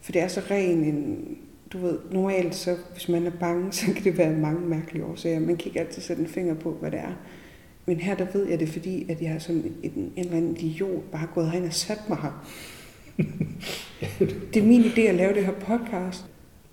For 0.00 0.12
det 0.12 0.22
er 0.22 0.28
så 0.28 0.42
ren 0.50 0.84
en... 0.84 1.24
Du 1.72 1.78
ved, 1.78 1.98
normalt 2.10 2.54
så, 2.54 2.76
hvis 2.92 3.08
man 3.08 3.26
er 3.26 3.30
bange, 3.30 3.72
så 3.72 3.86
kan 3.94 4.04
det 4.04 4.18
være 4.18 4.36
mange 4.36 4.68
mærkelige 4.68 5.04
årsager. 5.04 5.40
Man 5.40 5.56
kan 5.56 5.66
ikke 5.66 5.80
altid 5.80 6.02
sætte 6.02 6.22
en 6.22 6.28
finger 6.28 6.54
på, 6.54 6.72
hvad 6.80 6.90
det 6.90 6.98
er. 7.00 7.12
Men 7.86 8.00
her, 8.00 8.14
der 8.14 8.26
ved 8.32 8.46
jeg 8.48 8.60
det, 8.60 8.68
fordi 8.68 9.10
at 9.10 9.22
jeg 9.22 9.42
som 9.42 9.56
en, 9.56 9.92
en 9.94 10.12
eller 10.16 10.36
anden 10.36 10.56
idiot 10.56 11.02
bare 11.12 11.28
gået 11.34 11.50
herind 11.50 11.66
og 11.66 11.72
sat 11.72 12.08
mig 12.08 12.18
her. 12.18 12.48
det 14.54 14.62
er 14.62 14.66
min 14.66 14.82
idé 14.82 15.00
at 15.00 15.14
lave 15.14 15.34
det 15.34 15.44
her 15.44 15.52
podcast. 15.52 16.24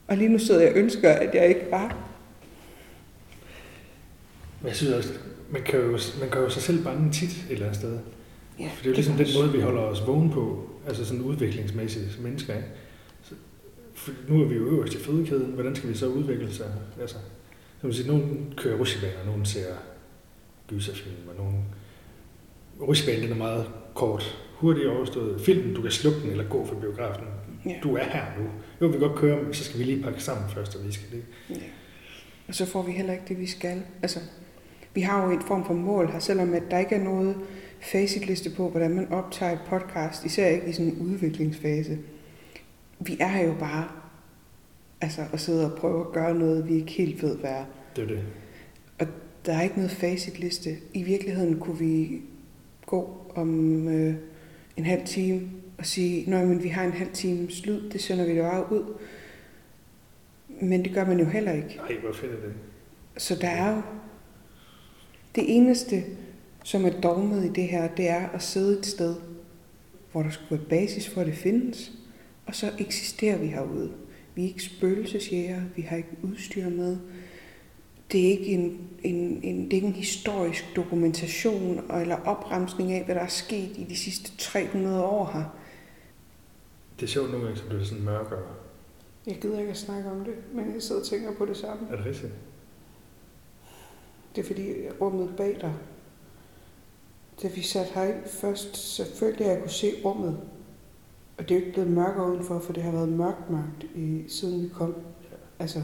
Og 0.10 0.18
lige 0.18 0.30
nu 0.30 0.40
sidder 0.40 0.62
jeg 0.62 0.72
og 0.72 0.78
ønsker, 0.78 1.10
at 1.10 1.36
jeg 1.36 1.48
ikke 1.48 1.66
var. 1.72 1.98
Jeg 4.64 4.76
synes 4.76 4.94
også, 4.94 5.14
man 5.50 5.62
kan 5.62 5.80
jo, 5.80 6.00
man 6.20 6.30
gør 6.30 6.42
jo 6.42 6.50
sig 6.50 6.62
selv 6.62 6.84
bange 6.84 7.12
tit 7.12 7.30
et 7.30 7.46
eller 7.50 7.66
andet 7.66 7.80
sted. 7.80 8.00
Ja, 8.60 8.70
For 8.76 8.84
det 8.84 8.86
er 8.86 8.90
jo 8.90 8.96
ligesom 8.96 9.16
den 9.16 9.28
måde, 9.42 9.52
vi 9.52 9.60
holder 9.60 9.82
os 9.82 10.08
vågne 10.08 10.32
på, 10.32 10.70
altså 10.88 11.06
sådan 11.06 11.22
udviklingsmæssigt 11.22 12.12
som 12.14 12.24
mennesker. 12.24 12.56
Ikke? 12.56 12.68
Så, 13.24 13.36
for 13.94 14.12
nu 14.28 14.42
er 14.42 14.48
vi 14.48 14.56
jo 14.56 14.66
øverst 14.66 14.94
i 14.94 14.98
fødekæden, 14.98 15.46
hvordan 15.46 15.76
skal 15.76 15.90
vi 15.90 15.96
så 15.96 16.08
udvikle 16.08 16.54
sig? 16.54 16.66
Altså, 17.02 17.16
så 17.82 17.88
man 17.88 17.94
sige, 17.94 18.08
nogen 18.08 18.54
kører 18.58 18.78
rutsjebaner, 18.78 19.26
nogen 19.26 19.46
ser 19.46 19.74
gyserfilm, 20.68 21.16
og 21.30 21.36
nogen... 21.44 21.66
Rutsjebanen 22.82 23.24
den 23.24 23.32
er 23.32 23.38
meget 23.38 23.66
kort, 23.94 24.38
hurtigt 24.56 24.88
overstået. 24.88 25.42
Filmen, 25.42 25.74
du 25.74 25.82
kan 25.82 25.92
slukke 25.92 26.22
den 26.22 26.30
eller 26.30 26.44
gå 26.44 26.66
for 26.66 26.76
biografen. 26.76 27.28
Ja. 27.66 27.76
Du 27.84 27.96
er 27.96 28.04
her 28.04 28.26
nu. 28.40 28.50
Jo, 28.82 28.88
vi 28.88 28.92
kan 28.92 29.02
godt 29.02 29.20
køre, 29.20 29.44
men 29.44 29.54
så 29.54 29.64
skal 29.64 29.80
vi 29.80 29.84
lige 29.84 30.04
pakke 30.04 30.24
sammen 30.24 30.50
først, 30.50 30.76
og 30.76 30.88
vi 30.88 30.92
skal 30.92 31.08
det. 31.12 31.24
Ja. 31.50 31.66
Og 32.48 32.56
så 32.56 32.66
får 32.66 32.82
vi 32.82 32.92
heller 32.92 33.14
ikke 33.14 33.26
det, 33.28 33.40
vi 33.40 33.46
skal. 33.46 33.82
Altså, 34.02 34.20
vi 34.94 35.02
har 35.02 35.26
jo 35.26 35.32
et 35.32 35.44
form 35.44 35.66
for 35.66 35.74
mål 35.74 36.12
her, 36.12 36.20
selvom 36.20 36.54
at 36.54 36.64
der 36.72 36.80
ikke 36.80 36.96
er 36.96 37.04
noget 37.04 37.36
facitliste 37.82 38.50
på, 38.50 38.70
hvordan 38.70 38.96
man 38.96 39.12
optager 39.12 39.52
et 39.52 39.60
podcast, 39.68 40.26
især 40.26 40.48
ikke 40.48 40.68
i 40.68 40.72
sådan 40.72 40.92
en 40.92 41.00
udviklingsfase. 41.00 41.98
Vi 43.00 43.18
er 43.20 43.28
her 43.28 43.46
jo 43.46 43.56
bare 43.60 43.88
altså, 45.02 45.22
at 45.34 45.40
sidde 45.40 45.72
og 45.72 45.78
prøve 45.78 46.02
at 46.08 46.12
gøre 46.12 46.36
noget, 46.36 46.68
vi 46.68 46.76
ikke 46.76 46.92
helt 46.92 47.24
ved, 47.24 47.38
hvad 47.38 47.50
er. 47.50 47.66
Det 47.96 48.04
er 48.04 48.08
det. 48.08 48.24
Der 49.46 49.54
er 49.54 49.62
ikke 49.62 49.76
noget 49.76 49.92
facitliste. 49.92 50.78
I 50.94 51.04
virkeligheden 51.04 51.60
kunne 51.60 51.80
vi 51.80 52.22
gå 52.86 53.32
om 53.36 53.88
øh, 53.88 54.16
en 54.78 54.86
halv 54.86 55.06
time 55.06 55.50
og 55.80 55.86
sige, 55.86 56.30
men 56.30 56.64
vi 56.64 56.68
har 56.68 56.84
en 56.84 56.92
halv 56.92 57.10
times 57.14 57.66
lyd, 57.66 57.90
det 57.90 58.02
sender 58.02 58.26
vi 58.26 58.36
da 58.36 58.42
bare 58.42 58.72
ud. 58.72 58.94
Men 60.62 60.84
det 60.84 60.94
gør 60.94 61.06
man 61.06 61.20
jo 61.20 61.26
heller 61.26 61.52
ikke. 61.52 61.76
Nej, 61.76 62.00
hvor 62.02 62.14
fedt 62.14 62.32
er 62.32 62.36
det. 62.36 62.54
Så 63.18 63.36
der 63.36 63.48
er 63.48 63.76
jo... 63.76 63.82
Det 65.36 65.56
eneste, 65.56 66.04
som 66.64 66.86
er 66.86 67.02
dogmet 67.02 67.46
i 67.46 67.50
det 67.50 67.64
her, 67.64 67.88
det 67.88 68.10
er 68.10 68.30
at 68.30 68.44
sidde 68.44 68.80
et 68.80 68.86
sted, 68.86 69.16
hvor 70.12 70.24
der 70.24 70.30
skulle 70.30 70.50
være 70.52 70.70
basis 70.70 71.10
for, 71.10 71.22
at 71.22 71.28
det 71.28 71.36
findes, 71.36 71.92
og 72.46 72.56
så 72.56 72.72
eksisterer 72.80 73.38
vi 73.38 73.48
herude. 73.48 73.92
Vi 74.36 74.44
er 74.44 74.48
ikke 74.48 74.64
spøgelsesjæger, 74.64 75.62
vi 75.76 75.82
har 75.82 75.98
ikke 75.98 76.10
udstyr 76.22 76.70
med. 76.70 76.98
det 78.12 78.26
er 78.26 78.30
ikke 78.30 78.46
en, 78.46 78.80
en, 79.04 79.40
en, 79.44 79.64
det 79.64 79.74
er 79.74 79.76
ikke 79.76 79.88
en 79.88 79.94
historisk 79.94 80.66
dokumentation 80.76 81.92
eller 82.02 82.16
opremsning 82.16 82.92
af, 82.92 83.06
hvad 83.06 83.16
der 83.16 83.22
er 83.22 83.28
sket 83.28 83.78
i 83.78 83.86
de 83.90 83.96
sidste 83.96 84.38
300 84.38 85.04
år 85.04 85.32
her. 85.34 85.59
Det 87.00 87.06
er 87.06 87.08
sjovt 87.08 87.30
nogle 87.30 87.46
gange, 87.46 87.60
så 87.60 87.66
bliver 87.66 87.80
det 87.80 87.88
sådan 87.88 88.04
mørkere. 88.04 88.40
Jeg 89.28 89.38
gider 89.42 89.60
ikke 89.60 89.72
at 89.72 89.78
snakke 89.78 90.12
om 90.12 90.26
det, 90.26 90.34
men 90.54 90.74
jeg 90.74 90.82
sidder 90.82 91.02
og 91.02 91.08
tænker 91.08 91.34
på 91.34 91.46
det 91.46 91.58
samme. 91.58 91.88
Er 91.92 91.96
det 91.96 92.06
rigtigt? 92.06 92.34
Det 94.36 94.42
er 94.42 94.46
fordi 94.46 94.90
rummet 95.02 95.34
bag 95.38 95.58
dig. 95.62 95.74
Da 97.42 97.48
vi 97.48 97.62
satte 97.62 97.94
herind 97.94 98.26
først, 98.26 98.78
selvfølgelig 98.96 99.46
har 99.46 99.54
jeg 99.54 99.62
kunne 99.62 99.72
se 99.72 99.92
rummet. 100.06 100.40
Og 101.38 101.50
det 101.50 101.56
er 101.56 101.60
jo 101.60 101.66
ikke 101.66 101.74
blevet 101.74 101.92
mørkere 101.92 102.32
udenfor, 102.32 102.60
for 102.60 102.74
det 102.74 102.84
har 102.84 102.92
været 102.92 103.10
mørkt 103.10 103.50
mørkt, 103.50 103.84
i, 103.96 104.24
siden 104.28 104.64
vi 104.64 104.70
kom. 104.70 104.96
Ja. 105.32 105.36
Altså, 105.60 105.84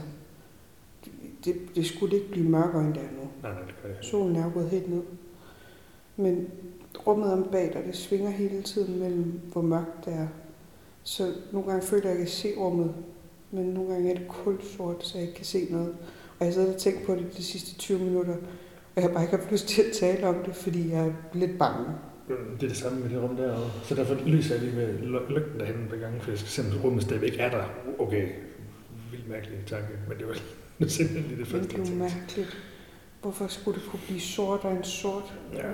det, 1.45 1.55
det 1.75 1.85
skulle 1.85 2.15
ikke 2.15 2.31
blive 2.31 2.49
mørkere 2.49 2.81
endda 2.81 3.01
nu. 3.01 3.29
Nej, 3.41 3.53
nej, 3.53 3.61
det 3.61 3.75
gør 3.83 3.89
det. 3.89 4.05
Solen 4.05 4.35
er 4.35 4.51
gået 4.51 4.69
helt 4.69 4.89
ned. 4.89 5.03
Men 6.15 6.47
rummet 7.07 7.33
om 7.33 7.47
bag 7.51 7.73
dig, 7.73 7.83
det 7.85 7.95
svinger 7.95 8.29
hele 8.29 8.61
tiden 8.61 8.99
mellem, 8.99 9.41
hvor 9.51 9.61
mørkt 9.61 10.05
det 10.05 10.13
er. 10.13 10.27
Så 11.07 11.33
nogle 11.51 11.69
gange 11.71 11.87
føler 11.87 12.03
jeg, 12.03 12.11
at 12.11 12.17
jeg 12.19 12.27
kan 12.27 12.31
se 12.35 12.53
rummet, 12.57 12.93
men 13.51 13.65
nogle 13.65 13.93
gange 13.93 14.11
er 14.11 14.17
det 14.17 14.27
kulsort, 14.27 15.05
så 15.05 15.17
jeg 15.17 15.27
ikke 15.27 15.37
kan 15.37 15.45
se 15.45 15.67
noget. 15.69 15.95
Og 16.39 16.45
jeg 16.45 16.53
sidder 16.53 16.73
og 16.73 16.79
tænkt 16.79 17.05
på 17.05 17.15
det 17.15 17.37
de 17.37 17.43
sidste 17.43 17.75
20 17.75 17.99
minutter, 17.99 18.33
og 18.35 18.95
jeg 18.95 19.03
har 19.03 19.09
bare 19.11 19.23
ikke 19.23 19.37
haft 19.37 19.51
lyst 19.51 19.67
til 19.67 19.81
at 19.81 19.91
tale 19.99 20.27
om 20.27 20.35
det, 20.45 20.55
fordi 20.55 20.89
jeg 20.91 21.07
er 21.07 21.13
lidt 21.33 21.57
bange. 21.59 21.85
Det 22.27 22.63
er 22.63 22.67
det 22.67 22.77
samme 22.77 22.99
med 22.99 23.09
det 23.09 23.23
rum 23.23 23.35
derovre. 23.35 23.71
Så 23.83 23.95
derfor 23.95 24.15
lyser 24.25 24.55
jeg 24.55 24.63
lige 24.63 24.75
med 24.75 24.99
ly- 24.99 25.33
lygten 25.35 25.59
derhen 25.59 25.87
på 25.89 25.95
gangen, 25.95 26.21
for 26.21 26.31
jeg 26.31 26.37
skal 26.39 26.49
se, 26.49 26.61
om 26.61 26.81
rummet 26.83 27.03
stadigvæk 27.03 27.35
er 27.39 27.49
der. 27.49 27.63
Okay, 27.99 28.29
vildt 29.11 29.29
mærkelig 29.29 29.57
tanke, 29.67 29.87
men 30.09 30.17
det 30.17 30.27
var 30.27 30.33
simpelthen 30.87 31.27
lige 31.27 31.39
det 31.39 31.47
første, 31.47 31.67
det 31.77 31.87
er 31.87 31.91
jo 31.91 31.97
mærkeligt. 31.97 32.57
Hvorfor 33.21 33.47
skulle 33.47 33.81
det 33.81 33.89
kunne 33.89 33.99
blive 34.05 34.19
sort 34.21 34.59
og 34.59 34.71
en 34.71 34.83
sort? 34.83 35.33
Ja. 35.53 35.69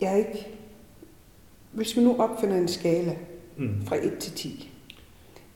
Jeg 0.00 0.12
er 0.12 0.16
ikke... 0.16 0.48
Hvis 1.76 1.96
vi 1.96 2.02
nu 2.02 2.16
opfinder 2.20 2.56
en 2.56 2.68
skala 2.68 3.16
Mm. 3.58 3.86
fra 3.86 3.96
1 3.96 4.18
til 4.20 4.32
10. 4.32 4.72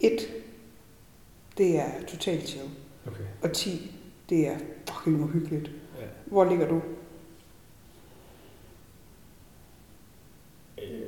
1, 0.01 0.11
det 1.59 1.77
er 1.79 1.91
totalt 2.09 2.49
chill. 2.49 2.69
Okay. 3.07 3.25
Og 3.43 3.53
10, 3.53 3.97
det 4.29 4.47
er 4.49 4.59
fucking 4.91 5.23
uhyggeligt. 5.23 5.71
Ja. 6.01 6.07
Hvor 6.27 6.45
ligger 6.45 6.69
du? 6.69 6.83
Øh, 10.83 11.01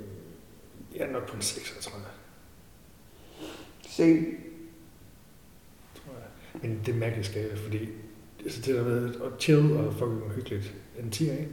jeg 0.96 1.01
er 1.09 1.12
nok 1.12 1.29
på 1.29 1.37
en 1.37 1.42
6, 1.42 1.77
tror 1.81 1.98
jeg. 1.98 2.07
Se, 3.88 4.25
tror 5.94 6.12
jeg. 6.14 6.61
Men 6.62 6.81
det 6.87 6.94
er 6.94 6.98
mærkeligt 6.98 7.27
skala, 7.29 7.55
fordi 7.55 7.88
altså 8.44 8.61
det 8.61 8.75
der 8.75 8.85
med 8.85 9.14
at 9.14 9.33
chill 9.40 9.72
og 9.77 9.92
fucking 9.92 10.22
uhyggeligt, 10.22 10.75
en 10.98 11.11
10 11.11 11.22
ikke? 11.31 11.48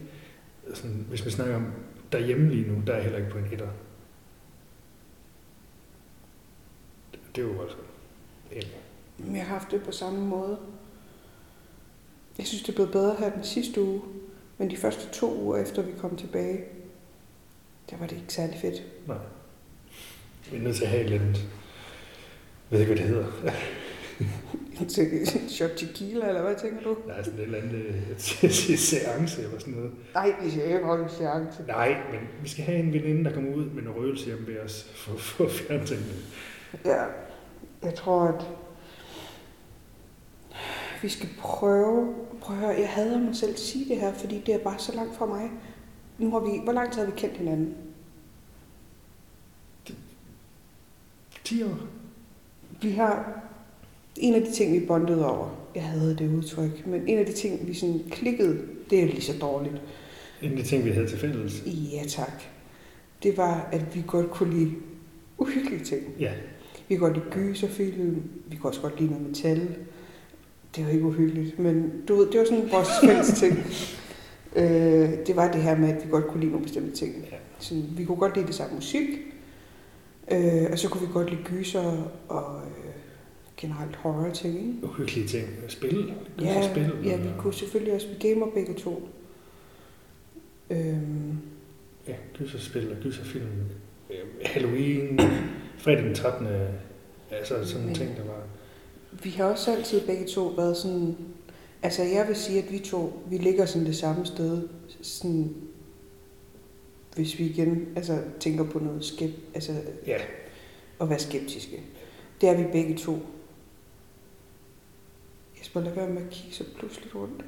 Sådan, 0.73 1.05
hvis 1.09 1.25
vi 1.25 1.29
snakker 1.31 1.55
om 1.55 1.67
derhjemme 2.11 2.49
lige 2.49 2.71
nu, 2.71 2.81
der 2.87 2.91
er 2.91 2.95
jeg 2.97 3.03
heller 3.03 3.19
ikke 3.19 3.31
på 3.31 3.37
en 3.37 3.45
etter. 3.45 3.67
Det, 7.35 7.41
er 7.41 7.47
jo 7.47 7.53
voldsomt. 7.53 7.83
Egentlig. 8.51 8.77
Jeg 9.33 9.45
har 9.45 9.57
haft 9.59 9.71
det 9.71 9.83
på 9.83 9.91
samme 9.91 10.19
måde. 10.19 10.57
Jeg 12.37 12.47
synes, 12.47 12.63
det 12.63 12.69
er 12.69 12.75
blevet 12.75 12.91
bedre 12.91 13.15
her 13.19 13.29
den 13.29 13.43
sidste 13.43 13.81
uge. 13.81 14.01
Men 14.57 14.71
de 14.71 14.77
første 14.77 15.19
to 15.19 15.41
uger 15.41 15.57
efter 15.57 15.81
vi 15.81 15.91
kom 15.99 16.15
tilbage, 16.15 16.63
der 17.89 17.97
var 17.97 18.07
det 18.07 18.15
ikke 18.15 18.33
særlig 18.33 18.59
fedt. 18.59 19.07
Nej. 19.07 19.17
Vi 20.51 20.57
er 20.57 20.61
nødt 20.61 20.75
til 20.75 20.83
at 20.83 20.89
have 20.89 21.13
andet, 21.13 21.47
jeg 22.71 22.79
ved 22.79 22.79
ikke, 22.79 22.93
hvad 22.93 23.03
det 23.03 23.15
hedder. 23.15 23.51
En 25.43 25.49
shot 25.49 25.69
tequila, 25.77 26.27
eller 26.27 26.41
hvad 26.41 26.55
tænker 26.55 26.83
du? 26.83 26.97
Er 27.09 27.23
sådan 27.23 27.39
et 27.39 27.43
eller 27.45 27.57
andet 27.57 27.73
øh, 27.73 27.95
se- 28.17 28.49
se- 28.53 28.77
seance 28.77 29.41
eller 29.43 29.59
sådan 29.59 29.73
noget. 29.73 29.91
Nej, 30.13 30.33
vi 30.43 30.51
skal 30.51 30.65
ikke 30.65 30.83
holde 30.85 31.03
en 31.03 31.09
seance. 31.09 31.63
Nej, 31.67 31.89
men 32.11 32.19
vi 32.43 32.49
skal 32.49 32.63
have 32.63 32.79
en 32.79 32.93
veninde, 32.93 33.23
der 33.23 33.33
kommer 33.33 33.53
ud 33.55 33.65
med 33.65 33.83
en 33.83 33.89
røgelse 33.89 34.25
hjemme 34.25 34.47
ved 34.47 34.59
os 34.59 34.83
for, 34.95 35.17
for 35.17 35.45
tingene. 35.85 36.13
Ja, 36.85 37.03
jeg 37.83 37.95
tror, 37.95 38.21
at 38.27 38.47
vi 41.01 41.09
skal 41.09 41.29
prøve, 41.39 42.15
prøve 42.41 42.59
at 42.59 42.65
høre, 42.65 42.75
jeg 42.79 42.89
hader 42.89 43.19
mig 43.19 43.35
selv 43.35 43.51
at 43.53 43.59
sige 43.59 43.89
det 43.89 43.97
her, 44.01 44.13
fordi 44.13 44.41
det 44.45 44.53
er 44.55 44.59
bare 44.59 44.79
så 44.79 44.95
langt 44.95 45.15
fra 45.15 45.25
mig. 45.25 45.51
Nu 46.17 46.31
har 46.31 46.39
vi, 46.39 46.59
hvor 46.63 46.73
lang 46.73 46.91
tid 46.91 46.99
har 47.01 47.11
vi 47.11 47.19
kendt 47.19 47.37
hinanden? 47.37 47.75
10 51.43 51.63
år? 51.63 51.77
Vi 52.81 52.91
har 52.91 53.41
en 54.19 54.33
af 54.33 54.41
de 54.41 54.51
ting, 54.51 54.73
vi 54.73 54.85
bondede 54.85 55.25
over, 55.29 55.49
jeg 55.75 55.83
havde 55.83 56.15
det 56.15 56.35
udtryk, 56.37 56.87
men 56.87 57.07
en 57.07 57.17
af 57.17 57.25
de 57.25 57.33
ting, 57.33 57.67
vi 57.67 57.73
sådan 57.73 58.01
klikkede, 58.11 58.57
det 58.89 59.03
er 59.03 59.05
lige 59.05 59.21
så 59.21 59.33
dårligt. 59.41 59.81
En 60.41 60.51
af 60.51 60.57
de 60.57 60.63
ting, 60.63 60.85
vi 60.85 60.89
havde 60.89 61.07
til 61.07 61.17
fælles. 61.17 61.63
Ja 61.65 62.03
tak. 62.07 62.43
Det 63.23 63.37
var, 63.37 63.69
at 63.71 63.95
vi 63.95 64.03
godt 64.07 64.31
kunne 64.31 64.53
lide 64.53 64.71
uhyggelige 65.37 65.83
ting. 65.83 66.01
Ja, 66.19 66.31
Vi 66.89 66.95
kan 66.95 66.99
godt 66.99 67.13
lide 67.13 67.25
gyserfilm, 67.31 68.23
vi 68.47 68.55
kan 68.55 68.65
også 68.65 68.81
godt 68.81 68.99
lide 68.99 69.11
noget 69.11 69.27
metal. 69.27 69.75
Det 70.75 70.85
var 70.85 70.91
ikke 70.91 71.05
uhyggeligt, 71.05 71.59
men 71.59 71.91
du 72.07 72.15
ved, 72.15 72.31
det 72.31 72.39
var 72.39 72.45
sådan 72.45 72.71
vores 72.71 72.87
fælles 73.05 73.39
ting. 73.39 73.57
Øh, 74.55 75.27
det 75.27 75.35
var 75.35 75.51
det 75.51 75.61
her 75.61 75.77
med, 75.77 75.89
at 75.89 76.05
vi 76.05 76.09
godt 76.11 76.27
kunne 76.27 76.39
lide 76.39 76.51
nogle 76.51 76.65
bestemte 76.65 76.91
ting. 76.91 77.15
Ja. 77.31 77.37
Sådan, 77.59 77.83
vi 77.97 78.05
kunne 78.05 78.17
godt 78.17 78.35
lide 78.35 78.47
det 78.47 78.55
samme 78.55 78.75
musik, 78.75 79.09
øh, 80.31 80.67
og 80.71 80.79
så 80.79 80.89
kunne 80.89 81.07
vi 81.07 81.13
godt 81.13 81.29
lide 81.29 81.43
gyser 81.43 82.11
og 82.27 82.61
øh, 82.61 82.88
generelt 83.61 83.95
horror 83.95 84.29
ting. 84.33 84.55
Ikke? 84.57 84.73
uhyggelige 84.87 85.27
ting. 85.27 85.47
Spil. 85.67 86.13
Ja, 86.41 86.69
spil. 86.71 86.91
ja, 87.05 87.17
vi 87.17 87.29
kunne 87.37 87.53
selvfølgelig 87.53 87.93
også, 87.93 88.07
vi 88.07 88.27
gamer 88.29 88.47
begge 88.53 88.73
to. 88.73 89.09
Øhm, 90.69 91.37
Ja, 92.07 92.15
gyserspil 92.37 92.91
og 92.91 92.97
gyserfilm. 93.03 93.45
Øh, 94.09 94.15
Halloween, 94.45 95.19
fredag 95.77 96.03
den 96.05 96.15
13. 96.15 96.47
Altså 97.31 97.65
sådan 97.65 97.81
Men- 97.81 97.89
en 97.89 97.95
ting, 97.95 98.17
der 98.17 98.23
var... 98.23 98.41
Vi 99.23 99.29
har 99.29 99.45
også 99.45 99.71
altid 99.75 100.01
begge 100.07 100.25
to 100.25 100.47
været 100.47 100.77
sådan... 100.77 101.15
Altså, 101.83 102.03
jeg 102.03 102.27
vil 102.27 102.35
sige, 102.35 102.63
at 102.63 102.71
vi 102.71 102.79
to, 102.79 103.21
vi 103.29 103.37
ligger 103.37 103.65
sådan 103.65 103.87
det 103.87 103.95
samme 103.95 104.25
sted. 104.25 104.67
Sådan, 105.01 105.53
hvis 107.15 107.39
vi 107.39 107.45
igen 107.45 107.87
altså, 107.95 108.19
tænker 108.39 108.63
på 108.63 108.79
noget 108.79 109.05
skep, 109.05 109.31
altså, 109.53 109.71
Ja, 110.07 110.17
at 111.01 111.09
være 111.09 111.19
skeptiske. 111.19 111.81
Det 112.41 112.49
er 112.49 112.57
vi 112.57 112.63
begge 112.71 112.95
to. 112.97 113.17
Jesper, 115.59 115.81
lad 115.81 115.93
være 115.93 116.09
med 116.09 116.21
at 116.25 116.29
kigge 116.29 116.55
så 116.55 116.63
pludselig 116.77 117.15
rundt. 117.15 117.45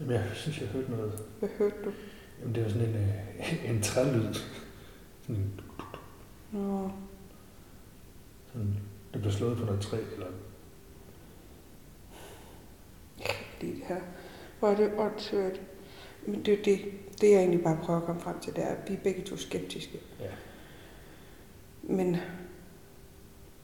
Jamen, 0.00 0.12
jeg 0.14 0.30
synes, 0.34 0.60
jeg 0.60 0.68
hørte 0.68 0.90
noget. 0.90 1.12
Hvad 1.38 1.48
hørte 1.58 1.76
du? 1.84 1.92
Jamen, 2.40 2.54
det 2.54 2.62
var 2.62 2.68
sådan 2.68 2.88
en, 2.88 2.94
øh, 2.96 3.70
en 3.70 3.82
trælyd. 3.82 4.34
Sådan, 5.22 5.36
en- 5.42 5.60
Nå, 6.52 6.90
sådan, 8.52 8.74
det 9.12 9.20
blev 9.20 9.32
slået 9.32 9.58
på 9.58 9.64
noget 9.64 9.80
træ, 9.80 9.98
eller... 10.12 10.26
lige 13.60 13.74
det 13.76 13.84
her. 13.84 14.00
Hvor 14.58 14.68
er 14.68 14.76
det 14.76 14.92
åndssvagt. 14.98 15.60
Men 16.26 16.44
det 16.44 16.58
er 16.58 16.62
det, 16.64 16.80
det 17.20 17.30
jeg 17.30 17.38
egentlig 17.38 17.64
bare 17.64 17.78
prøver 17.82 18.00
at 18.00 18.06
komme 18.06 18.20
frem 18.20 18.40
til, 18.40 18.56
det 18.56 18.64
er, 18.64 18.68
at 18.68 18.88
vi 18.90 18.94
er 18.94 19.00
begge 19.00 19.22
to 19.22 19.36
skeptiske. 19.36 20.00
Ja. 20.20 20.30
Men 21.82 22.16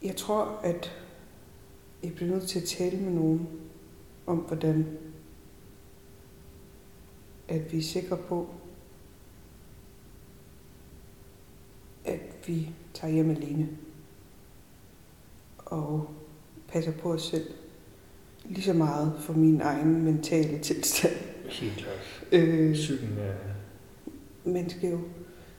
jeg 0.03 0.17
tror, 0.17 0.61
at 0.63 1.00
jeg 2.03 2.15
bliver 2.15 2.31
nødt 2.31 2.49
til 2.49 2.61
at 2.61 2.65
tale 2.65 2.99
med 2.99 3.13
nogen 3.13 3.49
om, 4.27 4.37
hvordan 4.39 4.87
at 7.49 7.73
vi 7.73 7.79
er 7.79 7.83
sikre 7.83 8.17
på, 8.17 8.49
at 12.05 12.21
vi 12.47 12.71
tager 12.95 13.15
hjem 13.15 13.31
alene 13.31 13.69
og 15.59 16.11
passer 16.69 16.93
på 16.93 17.13
os 17.13 17.23
selv 17.23 17.51
lige 18.45 18.63
så 18.63 18.73
meget 18.73 19.13
for 19.19 19.33
min 19.33 19.61
egen 19.61 20.05
mentale 20.05 20.59
tilstand. 20.59 21.15
Helt 21.49 21.77
klart. 21.77 22.27
Øh, 22.33 22.73
Psyken 22.73 23.09
er... 23.19 23.35
er 24.87 24.91
jo, 24.91 25.01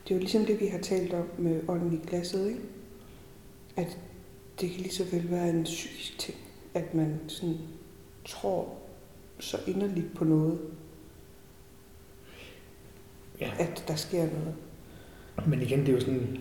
det 0.04 0.12
er 0.12 0.16
jo 0.16 0.20
ligesom 0.20 0.46
det, 0.46 0.60
vi 0.60 0.68
har 0.68 0.80
talt 0.80 1.14
om 1.14 1.26
med 1.38 1.62
ånden 1.68 1.94
i 1.94 2.08
glasset, 2.08 2.48
ikke? 2.48 2.62
At 3.76 3.98
det 4.62 4.72
kan 4.72 4.82
lige 4.82 4.94
så 4.94 5.04
vel 5.04 5.32
være 5.32 5.50
en 5.50 5.64
psykisk 5.64 6.20
ting, 6.20 6.38
at 6.74 6.94
man 6.94 7.20
sådan 7.28 7.58
tror 8.26 8.78
så 9.40 9.58
inderligt 9.68 10.16
på 10.16 10.24
noget, 10.24 10.60
Ja. 13.40 13.52
at 13.60 13.84
der 13.88 13.96
sker 13.96 14.24
noget. 14.24 14.56
Men 15.48 15.62
igen, 15.62 15.80
det 15.80 15.90
er 15.90 15.94
jo 15.94 16.00
sådan... 16.00 16.38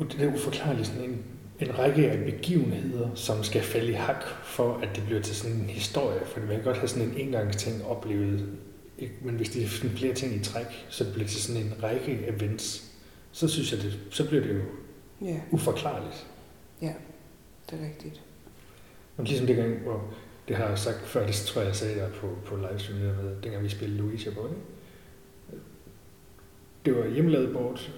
Det 0.00 0.20
er 0.20 0.34
uforklarligt 0.34 0.86
sådan 0.86 1.02
en, 1.10 1.24
en 1.60 1.78
række 1.78 2.10
af 2.10 2.24
begivenheder, 2.24 3.14
som 3.14 3.44
skal 3.44 3.62
falde 3.62 3.88
i 3.90 3.94
hak 3.94 4.24
for, 4.44 4.74
at 4.74 4.96
det 4.96 5.04
bliver 5.06 5.22
til 5.22 5.36
sådan 5.36 5.56
en 5.56 5.64
historie. 5.70 6.20
For 6.26 6.40
man 6.40 6.48
kan 6.48 6.62
godt 6.64 6.76
have 6.76 6.88
sådan 6.88 7.08
en 7.08 7.16
engangsting 7.16 7.84
oplevet. 7.84 8.48
Ikke? 8.98 9.14
Men 9.22 9.34
hvis 9.34 9.50
det 9.50 9.64
er 9.64 9.68
sådan 9.68 9.96
flere 9.96 10.14
ting 10.14 10.34
i 10.34 10.44
træk, 10.44 10.86
så 10.88 11.04
bliver 11.04 11.18
det 11.18 11.28
til 11.30 11.42
sådan 11.42 11.62
en 11.62 11.82
række 11.82 12.26
events. 12.28 12.92
Så 13.32 13.48
synes 13.48 13.72
jeg, 13.72 13.82
det, 13.82 13.98
så 14.10 14.28
bliver 14.28 14.42
det 14.42 14.54
jo 14.54 14.60
Ja, 15.20 15.40
uforklarligt 15.50 16.26
ja. 16.82 16.94
det 17.70 17.80
er 17.80 17.84
rigtigt. 17.84 18.22
Men 19.16 19.26
ligesom 19.26 19.46
dengang, 19.46 19.78
hvor 19.78 20.14
det 20.48 20.56
har 20.56 20.68
jeg 20.68 20.78
sagt 20.78 21.00
før, 21.00 21.26
det 21.26 21.34
tror 21.34 21.60
jeg, 21.60 21.68
jeg 21.68 21.76
sagde 21.76 22.00
der 22.00 22.10
på, 22.10 22.38
på 22.44 22.56
livestream, 22.56 23.00
der 23.00 23.22
med, 23.22 23.42
dengang 23.42 23.64
vi 23.64 23.68
spillede 23.68 24.00
Luigi 24.00 24.30
på 24.30 24.48
det. 24.50 24.56
Det 26.84 26.96
var 26.96 27.06
hjemmelavet 27.06 27.52
bort, 27.52 27.92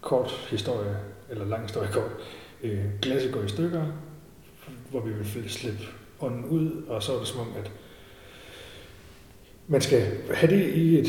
kort 0.00 0.30
historie, 0.50 0.96
eller 1.30 1.44
lang 1.44 1.62
historie 1.62 1.92
kort. 1.92 2.10
Øh, 2.62 2.84
glasset 3.02 3.32
går 3.32 3.42
i 3.42 3.48
stykker, 3.48 3.86
hvor 4.90 5.00
vi 5.00 5.12
vil 5.12 5.50
slippe 5.50 5.82
ånden 6.20 6.44
ud, 6.44 6.82
og 6.88 7.02
så 7.02 7.14
er 7.14 7.18
det 7.18 7.28
som 7.28 7.40
om, 7.40 7.48
at 7.58 7.70
man 9.66 9.80
skal 9.80 10.00
have 10.34 10.56
det 10.56 10.74
i 10.74 10.98
et, 10.98 11.08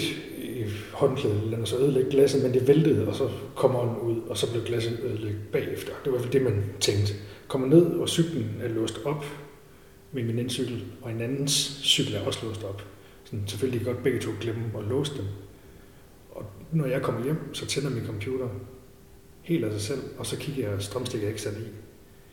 i 0.63 0.67
et 0.67 0.73
håndklæde, 0.93 1.35
eller 1.43 1.53
andet, 1.53 1.69
så 1.69 1.77
ødelægge 1.77 2.11
glasset, 2.11 2.43
men 2.43 2.53
det 2.53 2.67
væltede, 2.67 3.07
og 3.07 3.15
så 3.15 3.29
kommer 3.55 3.79
ånden 3.79 3.97
ud, 3.97 4.21
og 4.21 4.37
så 4.37 4.51
blev 4.51 4.63
glasset 4.63 4.99
ødelægget 5.03 5.41
bagefter. 5.51 5.91
Det 6.03 6.11
var 6.11 6.17
i 6.17 6.21
hvert 6.21 6.31
fald 6.31 6.33
det, 6.33 6.53
man 6.53 6.63
tænkte. 6.79 7.13
Kommer 7.47 7.67
ned, 7.67 7.85
og 7.85 8.09
cyklen 8.09 8.49
er 8.63 8.67
låst 8.67 8.99
op 9.05 9.25
med 10.11 10.23
min 10.23 10.49
cykel, 10.49 10.83
og 11.01 11.11
en 11.11 11.21
andens 11.21 11.51
cykel 11.83 12.15
er 12.15 12.21
også 12.25 12.39
låst 12.45 12.63
op. 12.63 12.83
Sådan, 13.23 13.43
selvfølgelig 13.47 13.85
godt 13.85 14.03
begge 14.03 14.19
to 14.19 14.29
glemme 14.41 14.63
at 14.77 14.83
låse 14.89 15.17
dem. 15.17 15.25
Og 16.31 16.45
når 16.71 16.85
jeg 16.85 17.01
kommer 17.01 17.23
hjem, 17.23 17.53
så 17.53 17.65
tænder 17.65 17.89
min 17.89 18.05
computer 18.05 18.47
helt 19.41 19.65
af 19.65 19.71
sig 19.71 19.81
selv, 19.81 19.99
og 20.17 20.25
så 20.25 20.37
kigger 20.37 20.69
jeg, 20.69 20.81
strømstikker 20.81 21.27
ikke 21.27 21.41
sat 21.41 21.53
i. 21.53 21.63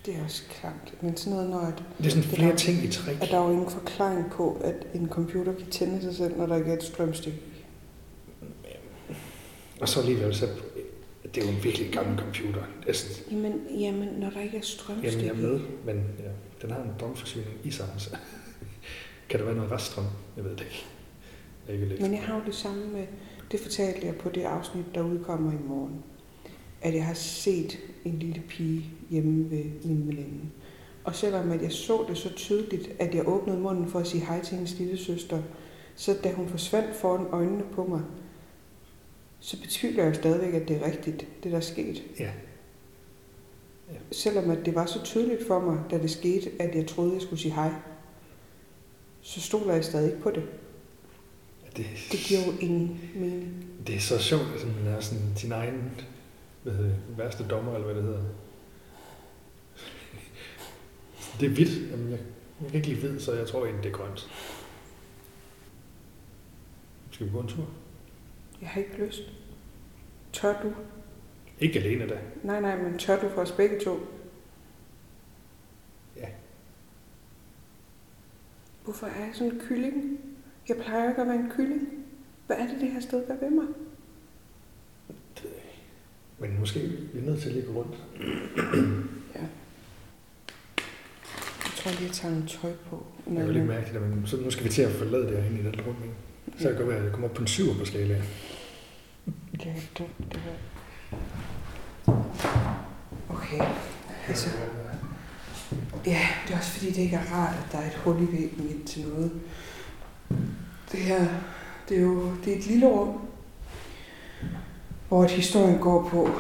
Det 0.07 0.15
er 0.15 0.25
også 0.25 0.43
klamt. 0.61 1.03
Men 1.03 1.17
sådan 1.17 1.33
noget, 1.33 1.51
når 1.51 1.59
at, 1.61 1.83
Det 1.99 2.07
er 2.07 2.11
sådan 2.11 2.25
er 2.25 2.35
flere 2.37 2.51
der- 2.51 2.57
ting 2.57 2.85
i 2.85 2.89
træk. 2.89 3.17
at 3.23 3.29
der 3.31 3.39
er 3.39 3.45
jo 3.47 3.51
ingen 3.53 3.71
forklaring 3.71 4.31
på, 4.33 4.61
at 4.65 4.75
en 4.95 5.09
computer 5.09 5.53
kan 5.53 5.67
tænde 5.71 6.03
sig 6.03 6.15
selv, 6.15 6.37
når 6.37 6.47
der 6.47 6.57
ikke 6.57 6.71
er 6.71 6.77
et 6.77 6.83
strømstik. 6.83 7.33
Og 9.81 9.89
så 9.89 10.01
alligevel, 10.01 10.35
så 10.35 10.47
det 11.35 11.43
er 11.43 11.47
jo 11.47 11.53
en 11.53 11.65
virkelig 11.65 11.93
gammel 11.93 12.19
computer. 12.19 12.63
Altså, 12.87 13.23
Jamen, 13.31 13.61
jamen, 13.79 14.09
når 14.09 14.31
der 14.31 14.41
ikke 14.41 14.57
er 14.57 14.63
strømstik 14.63 15.13
jamen, 15.13 15.25
jeg 15.25 15.33
er 15.33 15.49
med, 15.49 15.61
men 15.85 15.97
ja, 15.97 16.31
den 16.63 16.71
har 16.71 16.83
en 16.83 16.91
drømforsyning 17.01 17.49
i 17.65 17.71
sig. 17.71 17.87
Så. 17.99 18.11
kan 19.29 19.41
der 19.41 19.47
være 19.47 19.55
noget 19.55 19.73
reststrøm? 19.73 20.05
Jeg 20.37 20.45
ved 20.45 20.51
det 20.51 20.61
ikke. 20.61 20.85
Jeg 21.69 21.75
ikke 21.75 22.03
Men 22.03 22.13
jeg 22.13 22.23
har 22.23 22.35
jo 22.35 22.43
det 22.47 22.55
samme 22.55 22.87
med, 22.87 23.07
det 23.53 23.61
fortalte 23.61 24.07
jeg 24.07 24.17
på 24.17 24.29
det 24.29 24.43
afsnit, 24.43 24.85
der 24.95 25.03
udkommer 25.03 25.53
i 25.53 25.63
morgen, 25.69 26.03
at 26.83 26.95
jeg 26.95 27.07
har 27.07 27.15
set 27.15 27.79
en 28.05 28.19
lille 28.19 28.43
pige 28.49 28.91
hjemme 29.11 29.51
ved 29.51 29.65
min 29.85 30.09
veninde. 30.09 30.41
Og 31.05 31.15
selvom 31.15 31.51
at 31.51 31.63
jeg 31.63 31.73
så 31.73 32.05
det 32.09 32.19
så 32.19 32.35
tydeligt, 32.35 32.91
at 32.99 33.15
jeg 33.15 33.29
åbnede 33.29 33.59
munden 33.59 33.89
for 33.89 33.99
at 33.99 34.07
sige 34.07 34.25
hej 34.25 34.45
til 34.45 34.55
hendes 34.55 34.79
lille 34.79 34.99
søster, 34.99 35.43
så 35.97 36.17
da 36.25 36.33
hun 36.33 36.49
forsvandt 36.49 36.97
foran 36.97 37.27
øjnene 37.27 37.65
på 37.73 37.85
mig, 37.85 38.01
så 39.41 39.61
betvivler 39.61 40.05
jeg 40.05 40.15
jo 40.15 40.21
stadigvæk, 40.21 40.55
at 40.55 40.69
det 40.69 40.77
er 40.77 40.87
rigtigt, 40.87 41.27
det 41.43 41.53
der 41.53 41.57
er 41.57 41.61
sket. 41.61 42.03
Ja. 42.19 42.31
Selvom 44.13 44.51
at 44.51 44.67
det 44.67 44.75
var 44.75 44.87
så 44.87 45.03
tydeligt 45.05 45.47
for 45.47 45.61
mig, 45.61 45.81
da 45.91 45.99
det 45.99 46.11
skete, 46.11 46.51
at 46.59 46.75
jeg 46.75 46.87
troede, 46.87 47.13
jeg 47.15 47.23
skulle 47.23 47.41
sige 47.41 47.55
hej, 47.55 47.73
så 49.23 49.41
stoler 49.41 49.75
jeg 49.75 49.85
stadig 49.85 50.11
ikke 50.11 50.23
på 50.23 50.31
det. 50.31 50.43
Det, 51.77 51.87
Det 52.13 52.21
giver 52.21 52.41
jo 52.47 52.53
ingen 52.61 53.11
mening. 53.15 53.67
det 53.87 53.95
er 53.95 54.01
så 54.01 54.19
sjovt, 54.19 54.43
at 54.43 54.67
man 54.67 54.95
er 54.95 55.01
sådan 55.01 55.33
sin 55.37 55.53
egen 55.53 56.01
hvad 56.63 56.73
hedder, 56.73 56.95
værste 57.17 57.45
dommer, 57.49 57.75
eller 57.75 57.87
hvad 57.87 57.95
det 57.97 58.05
hedder. 58.05 58.23
Det 61.41 61.47
er 61.47 61.51
hvidt. 61.55 61.91
Jamen, 61.91 62.11
jeg, 62.11 62.19
jeg 62.63 62.71
kan 62.71 62.75
ikke 62.77 62.89
lide 62.89 63.01
hvid, 63.01 63.21
så 63.21 63.33
jeg 63.33 63.47
tror 63.47 63.65
egentlig, 63.65 63.85
det 63.85 63.91
er 63.93 63.97
grønt. 63.97 64.29
Skal 67.11 67.27
vi 67.27 67.33
gå 67.33 67.41
en 67.41 67.49
tur? 67.49 67.67
Jeg 68.61 68.69
har 68.69 68.81
ikke 68.81 69.05
lyst. 69.07 69.23
Tør 70.33 70.63
du? 70.63 70.73
Ikke 71.61 71.79
alene 71.81 72.09
da. 72.09 72.19
Nej, 72.43 72.61
nej, 72.61 72.83
men 72.83 72.99
tør 72.99 73.21
du 73.21 73.29
for 73.29 73.41
os 73.41 73.53
begge 73.53 73.81
to? 73.81 73.99
Ja. 76.17 76.29
Hvorfor 78.85 79.07
er 79.07 79.25
jeg 79.25 79.31
sådan 79.35 79.53
en 79.53 79.61
kylling? 79.61 80.21
Jeg 80.69 80.77
plejer 80.77 81.09
ikke 81.09 81.21
at 81.21 81.27
være 81.29 81.37
en 81.37 81.51
kylling. 81.51 81.89
Hvad 82.47 82.57
er 82.57 82.67
det, 82.67 82.81
det 82.81 82.91
her 82.91 83.01
sted 83.01 83.27
gør 83.27 83.37
ved 83.37 83.51
mig? 83.51 83.67
Men 86.39 86.61
måske 86.61 86.81
vi 87.13 87.19
er 87.19 87.23
nødt 87.23 87.41
til 87.41 87.49
at 87.49 87.55
lige 87.55 87.67
gå 87.67 87.73
rundt. 87.73 87.97
Ja. 89.35 89.41
Jeg 91.65 91.73
tror 91.77 91.91
lige, 91.91 92.03
jeg 92.03 92.13
tager 92.13 92.35
noget 92.35 92.49
tøj 92.49 92.73
på. 92.91 93.07
Jeg 93.35 93.47
vil 93.47 93.57
ikke 93.57 93.69
mærke 93.69 93.93
det, 93.93 94.03
men 94.03 94.27
så 94.27 94.37
nu 94.37 94.51
skal 94.51 94.65
vi 94.65 94.69
til 94.71 94.83
at 94.83 94.91
forlade 94.93 95.27
det 95.27 95.43
herinde 95.43 95.61
i 95.61 95.65
den 95.65 95.81
rum. 95.81 95.97
ikke? 96.03 96.15
Så 96.61 96.69
kan 96.69 96.71
det 96.71 96.79
godt 96.79 96.89
være, 96.89 96.99
at 96.99 97.05
jeg 97.05 97.13
kommer 97.13 97.29
op 97.29 97.35
på 97.35 97.43
en 97.43 97.47
syver 97.47 97.75
på 97.75 97.85
skalaen. 97.85 98.23
Det 99.53 99.91
det 99.97 100.41
var... 102.07 102.25
Okay. 103.29 103.65
Altså, 104.29 104.49
ja, 106.07 106.29
det 106.47 106.55
er 106.55 106.59
også 106.59 106.71
fordi, 106.71 106.87
det 106.87 106.99
ikke 106.99 107.17
er 107.17 107.33
rart, 107.33 107.55
at 107.55 107.73
der 107.73 107.79
er 107.79 107.87
et 107.87 107.95
hul 107.95 108.17
i 108.17 108.33
væggen 108.33 108.69
ind 108.71 108.85
til 108.85 109.09
noget. 109.09 109.33
Det 110.93 111.01
her, 111.01 111.27
det 111.89 111.97
er 111.97 112.01
jo 112.01 112.33
det 112.45 112.53
er 112.53 112.57
et 112.57 112.67
lille 112.67 112.87
rum, 112.87 113.21
hvor 115.09 115.25
et 115.25 115.31
historien 115.31 115.79
går 115.79 116.09
på, 116.09 116.31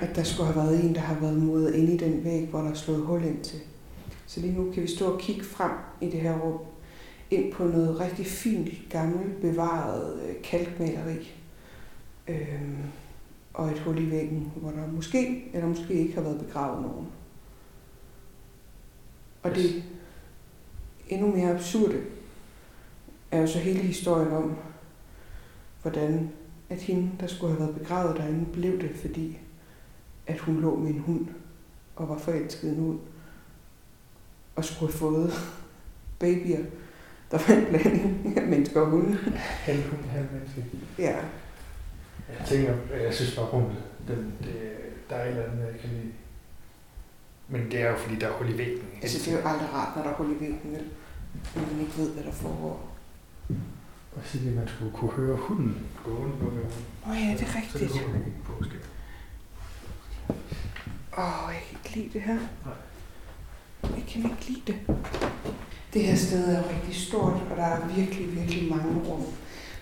at 0.00 0.16
der 0.16 0.22
skulle 0.22 0.52
have 0.52 0.66
været 0.66 0.84
en, 0.84 0.94
der 0.94 1.00
har 1.00 1.20
været 1.20 1.36
modet 1.36 1.74
ind 1.74 1.88
i 1.88 1.96
den 1.96 2.24
væg, 2.24 2.46
hvor 2.50 2.60
der 2.60 2.70
er 2.70 2.74
slået 2.74 3.06
hul 3.06 3.24
ind 3.24 3.44
til. 3.44 3.58
Så 4.26 4.40
lige 4.40 4.52
nu 4.52 4.72
kan 4.72 4.82
vi 4.82 4.88
stå 4.88 5.12
og 5.12 5.20
kigge 5.20 5.44
frem 5.44 5.72
i 6.00 6.06
det 6.06 6.20
her 6.20 6.38
rum, 6.38 6.58
ind 7.30 7.52
på 7.52 7.64
noget 7.64 8.00
rigtig 8.00 8.26
fint, 8.26 8.68
gammelt, 8.90 9.40
bevaret 9.40 10.20
øh, 10.22 10.42
kalkmaleri. 10.42 11.34
Øhm, 12.28 12.76
og 13.54 13.70
et 13.70 13.78
hul 13.78 13.98
i 13.98 14.10
væggen, 14.10 14.52
hvor 14.56 14.70
der 14.70 14.86
måske 14.86 15.50
eller 15.52 15.68
måske 15.68 15.94
ikke 15.94 16.14
har 16.14 16.22
været 16.22 16.46
begravet 16.46 16.82
nogen. 16.82 17.06
Og 19.42 19.54
det 19.54 19.84
endnu 21.08 21.36
mere 21.36 21.54
absurde 21.54 22.02
er 23.30 23.40
jo 23.40 23.46
så 23.46 23.58
hele 23.58 23.78
historien 23.78 24.32
om, 24.32 24.56
hvordan 25.82 26.30
at 26.70 26.78
hende, 26.78 27.10
der 27.20 27.26
skulle 27.26 27.52
have 27.52 27.66
været 27.66 27.80
begravet 27.80 28.16
derinde, 28.16 28.46
blev 28.52 28.80
det, 28.80 28.96
fordi 28.96 29.38
at 30.26 30.38
hun 30.38 30.60
lå 30.60 30.76
med 30.76 30.90
en 30.90 30.98
hund 30.98 31.26
og 31.96 32.08
var 32.08 32.18
forelsket 32.18 32.68
i 32.68 32.70
en 32.70 32.80
hund 32.80 32.98
og 34.56 34.64
skulle 34.64 34.92
have 34.92 34.98
fået 34.98 35.32
babyer, 36.18 36.64
der 37.30 37.38
var 37.48 37.54
en 37.54 37.66
blanding 37.66 38.36
af 38.38 38.46
mennesker 38.46 38.80
og 38.80 38.86
hunde. 38.86 39.18
Halv 39.40 39.82
hund, 39.90 40.04
halv 40.10 40.26
menneske. 40.32 40.64
Ja, 40.98 41.16
Jeg 42.38 42.46
tænker, 42.46 42.74
jeg 43.02 43.14
synes 43.14 43.34
bare 43.36 43.46
rummet, 43.46 43.76
den, 44.08 44.34
det, 44.44 44.72
der 45.10 45.16
er 45.16 45.24
et 45.24 45.28
eller 45.30 45.44
andet, 45.44 45.66
jeg 45.72 45.80
kan 45.80 45.90
lide. 45.90 46.12
Men 47.48 47.70
det 47.70 47.80
er 47.80 47.90
jo 47.90 47.96
fordi, 47.96 48.14
der 48.18 48.28
er 48.28 48.32
hul 48.32 48.54
i 48.54 48.58
væggen. 48.58 48.84
altså 49.02 49.18
det 49.18 49.28
er 49.38 49.42
jo 49.42 49.48
aldrig 49.48 49.68
rart, 49.72 49.96
når 49.96 50.02
der 50.02 50.10
er 50.10 50.14
hul 50.14 50.26
i 50.36 50.40
væggen, 50.40 50.72
vel? 50.72 50.84
Når 51.54 51.62
man 51.72 51.80
ikke 51.80 51.92
ved, 51.96 52.10
hvad 52.12 52.24
der 52.24 52.32
foregår. 52.32 52.96
Og 54.16 54.22
sige, 54.24 54.48
at 54.48 54.54
man 54.56 54.68
skulle 54.68 54.92
kunne 54.92 55.10
høre 55.10 55.36
hunden 55.36 55.86
gå 56.04 56.10
rundt 56.10 56.38
på. 56.40 56.46
Åh 56.46 57.10
oh, 57.10 57.16
ja, 57.16 57.32
det 57.32 57.42
er 57.42 57.46
Så 57.46 57.58
rigtigt. 57.58 57.92
det 57.92 58.00
ikke 58.26 58.44
på, 58.44 58.64
skal. 58.64 58.78
Åh, 61.18 61.46
oh, 61.48 61.52
jeg 61.54 61.62
kan 61.68 61.78
ikke 61.84 61.96
lide 61.96 62.12
det 62.12 62.20
her. 62.22 62.38
Jeg 63.82 64.04
kan 64.08 64.22
ikke 64.24 64.44
lide 64.48 64.62
det. 64.66 64.76
Det 65.96 66.04
her 66.04 66.16
sted 66.16 66.54
er 66.54 66.62
rigtig 66.74 66.94
stort, 66.94 67.42
og 67.50 67.56
der 67.56 67.62
er 67.62 67.88
virkelig, 67.96 68.36
virkelig 68.36 68.70
mange 68.70 69.08
rum. 69.08 69.22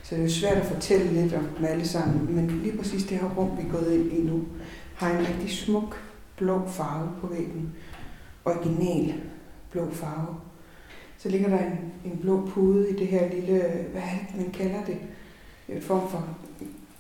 Så 0.03 0.15
det 0.15 0.19
er 0.19 0.23
jo 0.27 0.31
svært 0.31 0.57
at 0.57 0.67
fortælle 0.67 1.13
lidt 1.13 1.35
om 1.35 1.45
dem 1.59 1.65
alle 1.65 1.89
sammen. 1.89 2.35
Men 2.35 2.61
lige 2.63 2.79
præcis 2.79 3.05
det 3.05 3.19
her 3.19 3.29
rum, 3.29 3.51
vi 3.59 3.63
er 3.69 3.73
gået 3.73 3.95
ind 3.95 4.13
i 4.13 4.21
nu, 4.21 4.45
har 4.95 5.11
en 5.11 5.27
rigtig 5.27 5.51
smuk 5.51 5.97
blå 6.37 6.69
farve 6.69 7.09
på 7.21 7.27
væggen. 7.27 7.73
Original 8.45 9.15
blå 9.71 9.91
farve. 9.93 10.37
Så 11.19 11.29
ligger 11.29 11.49
der 11.49 11.59
en, 11.59 11.79
en 12.05 12.19
blå 12.19 12.51
pude 12.55 12.91
i 12.91 12.93
det 12.93 13.07
her 13.07 13.35
lille, 13.35 13.63
hvad 13.93 14.03
er 14.03 14.19
det, 14.33 14.41
man 14.41 14.51
kalder 14.51 14.85
det? 14.87 14.97
En 15.69 15.83
form 15.83 16.11
for 16.11 16.29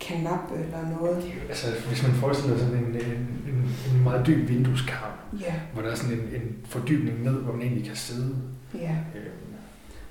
kanap 0.00 0.53
eller 0.53 0.98
noget. 1.00 1.33
Altså, 1.48 1.66
hvis 1.88 2.03
man 2.03 2.12
forestiller 2.12 2.59
sig 2.59 2.66
sådan 2.66 2.85
en, 2.85 2.90
en, 2.94 3.29
en, 3.48 3.74
en 3.94 4.03
meget 4.03 4.27
dyb 4.27 4.48
vindueskarm, 4.48 5.12
Ja, 5.40 5.55
hvor 5.72 5.83
der 5.83 5.90
er 5.90 5.94
sådan 5.94 6.18
en, 6.18 6.20
en 6.20 6.57
fordybning 6.64 7.22
ned, 7.22 7.33
hvor 7.42 7.53
man 7.53 7.62
egentlig 7.62 7.85
kan 7.85 7.96
sidde. 7.96 8.37
Ja. 8.75 8.99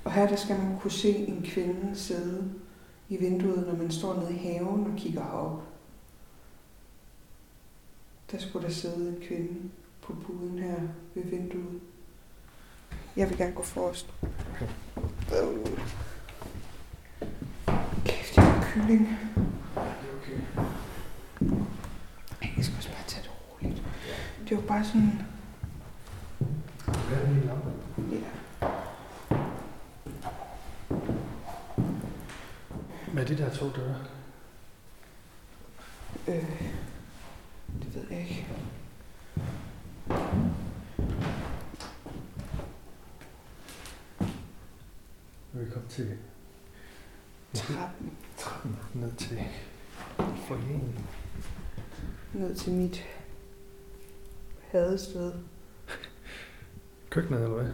Og 0.03 0.11
her 0.11 0.27
der 0.27 0.35
skal 0.35 0.57
man 0.59 0.79
kunne 0.79 0.91
se 0.91 1.15
en 1.15 1.41
kvinde 1.45 1.95
sidde 1.95 2.53
i 3.09 3.17
vinduet, 3.17 3.67
når 3.67 3.75
man 3.75 3.91
står 3.91 4.15
nede 4.19 4.33
i 4.33 4.37
haven 4.37 4.91
og 4.91 4.97
kigger 4.97 5.23
herop. 5.23 5.61
Der 8.31 8.37
skulle 8.39 8.67
der 8.67 8.73
sidde 8.73 9.09
en 9.09 9.23
kvinde 9.27 9.69
på 10.01 10.13
puden 10.13 10.59
her 10.59 10.81
ved 11.15 11.23
vinduet. 11.23 11.81
Jeg 13.15 13.29
vil 13.29 13.37
gerne 13.37 13.53
gå 13.53 13.63
forrest. 13.63 14.13
Øh. 15.31 15.65
Kæft, 18.05 18.37
jeg 18.37 18.57
er 18.57 18.61
kylling. 18.61 19.09
okay. 20.17 20.39
Jeg 22.57 22.65
skal 22.65 22.77
også 22.77 22.89
bare 22.89 23.07
tage 23.07 23.23
det 23.23 23.31
roligt. 23.31 23.83
Det 24.49 24.57
var 24.57 24.63
bare 24.63 24.85
sådan... 24.85 25.21
Hvad 26.85 27.17
er 27.17 27.29
min 27.29 27.43
lampe? 27.43 27.71
Ja. 28.11 28.42
Hvad 33.13 33.23
er 33.23 33.27
det 33.27 33.37
der 33.37 33.49
to 33.49 33.69
døre? 33.75 33.95
Øh, 36.27 36.61
det 37.81 37.95
ved 37.95 38.03
jeg 38.09 38.19
ikke. 38.19 38.47
Vi 45.53 45.69
kom 45.73 45.83
til 45.89 46.17
trappen. 47.53 48.17
Trappen 48.37 48.77
ned 48.93 49.11
til 49.15 49.39
forjen. 50.47 50.99
Ned 52.33 52.55
til 52.55 52.73
mit 52.73 53.03
hadested. 54.71 55.33
Køkkenet, 57.09 57.43
eller 57.43 57.55
hvad? 57.55 57.73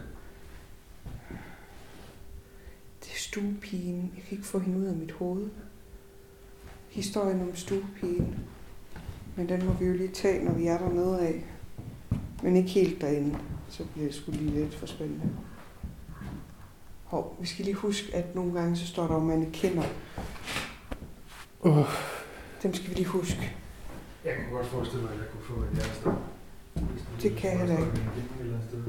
Stuepigen. 3.30 4.12
Jeg 4.16 4.24
kan 4.24 4.38
ikke 4.38 4.48
få 4.48 4.58
hende 4.58 4.78
ud 4.78 4.84
af 4.84 4.94
mit 4.94 5.12
hoved. 5.12 5.48
Historien 6.88 7.40
om 7.40 7.56
stuepigen. 7.56 8.38
Men 9.36 9.48
den 9.48 9.66
må 9.66 9.72
vi 9.72 9.84
jo 9.84 9.92
lige 9.92 10.08
tage, 10.08 10.44
når 10.44 10.52
vi 10.52 10.66
er 10.66 10.78
dernede 10.78 11.20
af. 11.20 11.44
Men 12.42 12.56
ikke 12.56 12.70
helt 12.70 13.00
derinde. 13.00 13.38
Så 13.68 13.84
bliver 13.84 14.06
det 14.06 14.14
sgu 14.14 14.32
lige 14.32 14.50
lidt 14.50 14.74
for 14.74 14.86
spændende. 14.86 15.30
Hov, 17.04 17.36
vi 17.40 17.46
skal 17.46 17.64
lige 17.64 17.74
huske, 17.74 18.14
at 18.14 18.34
nogle 18.34 18.52
gange 18.52 18.76
så 18.76 18.86
står 18.86 19.06
der 19.06 19.14
jo 19.14 19.20
mannequiner. 19.20 19.84
Uh. 21.60 21.88
Dem 22.62 22.74
skal 22.74 22.90
vi 22.90 22.94
lige 22.94 23.06
huske. 23.06 23.56
Jeg 24.24 24.34
kunne 24.36 24.56
godt 24.56 24.66
forestille 24.66 25.02
mig, 25.02 25.12
at 25.12 25.18
jeg 25.18 25.26
kunne 25.32 25.56
få 25.56 25.62
et 25.62 25.68
hjertestop. 25.74 26.14
Det 27.22 27.36
kan 27.36 27.50
jeg 27.50 27.58
heller 27.58 27.78
ikke. 27.78 28.00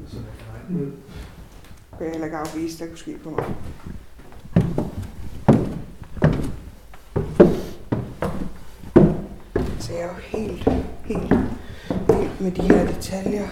Så 0.06 0.16
jeg 0.16 0.24
kan 0.38 0.54
regne 0.54 0.86
ud. 0.86 0.92
Kan 1.98 2.06
jeg 2.06 2.10
heller 2.10 2.26
ikke 2.26 2.36
afvise, 2.36 2.78
der 2.78 2.86
kunne 2.86 2.98
ske 2.98 3.18
for 3.22 3.30
mig. 3.30 3.44
Så 9.82 9.92
jeg 9.92 10.02
er 10.02 10.08
jo 10.08 10.14
helt, 10.14 10.68
helt, 11.04 11.34
helt 12.10 12.40
med 12.40 12.52
de 12.52 12.62
her 12.62 12.86
detaljer. 12.86 13.48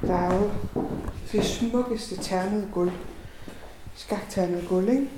Der 0.00 0.14
er 0.14 0.34
jo 0.34 0.50
det 1.34 1.44
smukkeste 1.44 2.16
ternede 2.16 2.68
gulv. 2.72 2.92
Skakternet 3.94 4.68
gulv, 4.68 4.88
ikke? 4.88 5.08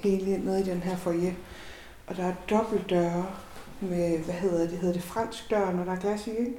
Hele 0.00 0.38
nede 0.38 0.60
i 0.60 0.64
den 0.64 0.80
her 0.80 0.96
foyer. 0.96 1.32
Og 2.06 2.16
der 2.16 2.24
er 2.24 2.34
dobbeltdøre 2.50 3.26
med, 3.80 4.18
hvad 4.18 4.34
hedder 4.34 4.58
det, 4.58 4.78
hedder 4.78 4.92
det 4.92 5.02
fransk 5.02 5.50
dør, 5.50 5.72
når 5.72 5.84
der 5.84 5.92
er 5.92 6.00
glas 6.00 6.26
i, 6.26 6.30
ikke? 6.30 6.56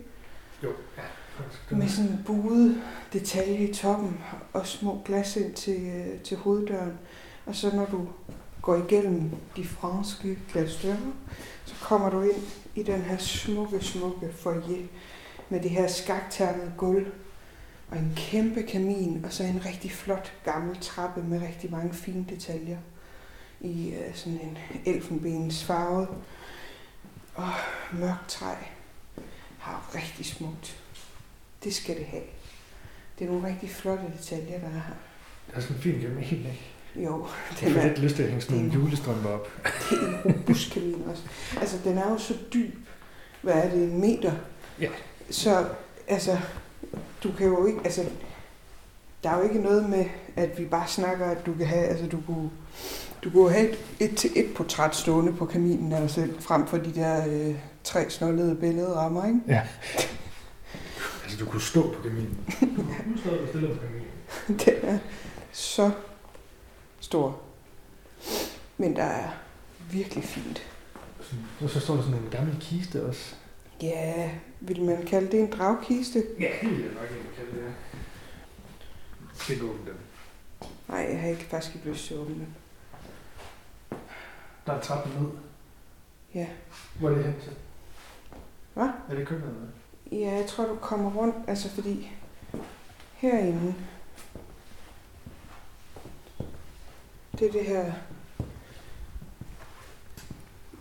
Jo, 0.63 0.69
ja. 0.97 1.75
Med 1.75 1.89
sådan 1.89 2.12
en 2.12 2.23
buet 2.25 2.82
detalje 3.13 3.58
i 3.58 3.73
toppen 3.73 4.19
og 4.54 4.67
små 4.67 5.01
glas 5.06 5.36
ind 5.36 5.54
til, 5.54 5.88
øh, 5.88 6.19
til 6.21 6.38
hoveddøren. 6.38 6.93
Og 7.45 7.56
så 7.56 7.75
når 7.75 7.86
du 7.86 8.08
går 8.62 8.75
igennem 8.75 9.32
de 9.56 9.65
franske 9.65 10.39
glasdøre, 10.51 10.97
så 11.65 11.75
kommer 11.82 12.10
du 12.10 12.21
ind 12.21 12.43
i 12.75 12.84
den 12.84 13.01
her 13.01 13.17
smukke, 13.17 13.82
smukke 13.82 14.34
foyer 14.34 14.88
med 15.49 15.60
det 15.60 15.69
her 15.69 15.88
skakternede 15.88 16.73
gulv 16.78 17.08
og 17.95 18.01
en 18.01 18.13
kæmpe 18.15 18.63
kamin 18.63 19.25
og 19.25 19.34
så 19.34 19.43
en 19.43 19.65
rigtig 19.65 19.91
flot 19.91 20.34
gammel 20.45 20.77
trappe 20.81 21.23
med 21.23 21.41
rigtig 21.41 21.71
mange 21.71 21.93
fine 21.93 22.25
detaljer 22.29 22.77
i 23.62 23.89
øh, 23.89 24.15
sådan 24.15 24.39
en 24.43 24.58
elfenbens 24.86 25.63
farve 25.63 26.08
og 27.36 27.49
mørkt 27.93 28.27
træ. 28.29 28.53
Har 29.60 29.91
rigtig 29.95 30.25
smukt. 30.25 30.77
Det 31.63 31.73
skal 31.75 31.95
det 31.97 32.05
have. 32.05 32.23
Det 33.19 33.27
er 33.27 33.31
nogle 33.31 33.47
rigtig 33.47 33.69
flotte 33.69 34.03
detaljer, 34.17 34.60
der 34.60 34.67
er 34.67 34.71
her. 34.71 34.81
Det 35.47 35.55
er 35.55 35.60
sådan 35.62 35.75
en 35.75 35.81
fin 35.81 36.01
kamin, 36.01 36.23
ikke? 36.23 36.62
Jo, 36.95 37.27
Jeg 37.51 37.60
den 37.60 37.73
får 37.73 37.81
er, 37.81 37.88
lidt 37.88 37.99
lyst 37.99 38.15
til 38.15 38.23
at 38.23 38.29
hænge 38.29 38.41
sådan 38.41 38.58
nogle 38.58 38.71
det 38.71 38.77
er- 38.77 38.81
julestrømper 38.84 39.29
op. 39.29 39.47
det 39.89 39.97
er 39.97 40.08
en 40.08 40.34
robust 40.36 40.71
kamin 40.73 41.03
også. 41.12 41.23
Altså, 41.60 41.77
den 41.84 41.97
er 41.97 42.10
jo 42.12 42.17
så 42.17 42.34
dyb. 42.53 42.75
Hvad 43.41 43.53
er 43.53 43.69
det, 43.69 43.84
en 43.84 44.01
meter? 44.01 44.34
Ja. 44.81 44.89
Så, 45.29 45.67
altså, 46.08 46.38
du 47.24 47.32
kan 47.38 47.48
jo 47.48 47.65
ikke, 47.65 47.80
altså, 47.84 48.06
der 49.24 49.30
er 49.30 49.38
jo 49.38 49.43
ikke 49.43 49.62
noget 49.62 49.89
med, 49.89 50.06
at 50.36 50.60
vi 50.60 50.65
bare 50.65 50.88
snakker, 50.88 51.26
at 51.26 51.45
du 51.45 51.54
kan 51.54 51.67
have, 51.67 51.86
altså, 51.86 52.08
du 52.08 52.21
kunne, 52.28 52.50
du 53.24 53.30
kunne 53.30 53.52
have 53.52 53.69
et, 53.69 53.78
et 54.00 54.17
til 54.17 54.32
et 54.36 54.54
portræt 54.56 54.95
stående 54.95 55.34
på 55.34 55.45
kaminen 55.45 55.91
af 55.91 56.02
dig 56.02 56.10
selv, 56.10 56.41
frem 56.41 56.67
for 56.67 56.78
de 56.78 56.95
der 56.95 57.28
øh, 57.28 57.56
tre 57.84 58.10
snollede 58.10 58.56
billedrammer, 58.56 59.26
ikke? 59.26 59.39
Ja. 59.48 59.62
Altså, 61.24 61.38
du 61.39 61.45
kunne 61.45 61.62
stå 61.62 61.93
på 61.93 62.02
kaminen. 62.04 62.38
Nu 63.08 63.17
står 63.17 63.32
du 63.32 63.48
stille 63.48 63.67
på 63.67 63.80
kaminen. 63.80 64.08
Den 64.65 64.89
er 64.89 64.98
så 65.52 65.91
stor. 67.00 67.41
Men 68.78 68.95
der 68.95 69.04
er 69.04 69.30
virkelig 69.91 70.24
fint. 70.24 70.63
Og 71.62 71.69
så 71.69 71.80
står 71.80 71.95
der 71.95 72.02
sådan 72.02 72.17
en 72.17 72.30
gammel 72.32 72.58
kiste 72.60 73.06
også. 73.06 73.36
Ja, 73.82 74.30
vil 74.67 74.84
man 74.84 75.06
kalde 75.06 75.32
det 75.32 75.39
en 75.39 75.51
dragkiste? 75.51 76.23
Ja, 76.39 76.51
det 76.62 76.69
vil 76.69 76.80
jeg 76.80 76.93
nok 76.93 77.04
ikke 77.12 77.36
kalde 77.36 77.51
det. 77.51 77.73
Skal 79.34 79.56
ikke 79.56 79.65
åbne 79.67 79.86
den. 79.86 79.97
Nej, 80.88 81.08
jeg 81.12 81.21
har 81.21 81.30
ikke 81.30 81.43
faktisk 81.43 81.75
ikke 81.75 81.89
lyst 81.89 82.06
til 82.06 82.13
at 82.13 82.19
åbne 82.19 82.36
den. 82.36 82.56
Der 84.65 84.73
er 84.73 84.82
trappen 84.82 85.21
ned. 85.21 85.30
Ja. 86.34 86.47
Hvor 86.99 87.10
er 87.10 87.15
det 87.15 87.25
hen 87.25 87.34
til? 87.43 87.54
Hvad? 88.73 88.89
Er 89.10 89.15
det 89.15 89.28
køkkenet? 89.28 89.56
eller? 89.56 89.67
Ja, 90.12 90.36
jeg 90.36 90.45
tror, 90.47 90.65
du 90.65 90.75
kommer 90.75 91.12
rundt, 91.12 91.36
altså 91.47 91.69
fordi 91.69 92.12
herinde, 93.13 93.75
det 97.39 97.47
er 97.47 97.51
det 97.51 97.65
her, 97.65 97.84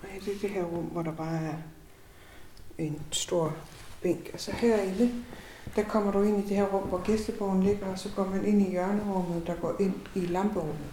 nej, 0.02 0.20
det 0.24 0.34
er 0.34 0.38
det 0.40 0.50
her 0.50 0.64
rum, 0.64 0.84
hvor 0.84 1.02
der 1.02 1.12
bare 1.12 1.36
er 1.36 1.54
en 2.78 3.02
stor 3.12 3.56
bænk. 4.04 4.30
Og 4.34 4.40
så 4.40 4.52
herinde, 4.52 5.10
der 5.76 5.82
kommer 5.84 6.12
du 6.12 6.22
ind 6.22 6.44
i 6.44 6.48
det 6.48 6.56
her 6.56 6.64
rum, 6.64 6.88
hvor 6.88 7.02
gæstebogen 7.04 7.62
ligger, 7.62 7.86
og 7.86 7.98
så 7.98 8.08
går 8.16 8.24
man 8.24 8.44
ind 8.44 8.62
i 8.62 8.70
hjørnerummet, 8.70 9.46
der 9.46 9.54
går 9.54 9.76
ind 9.80 9.94
i 10.14 10.20
lamperummet. 10.20 10.86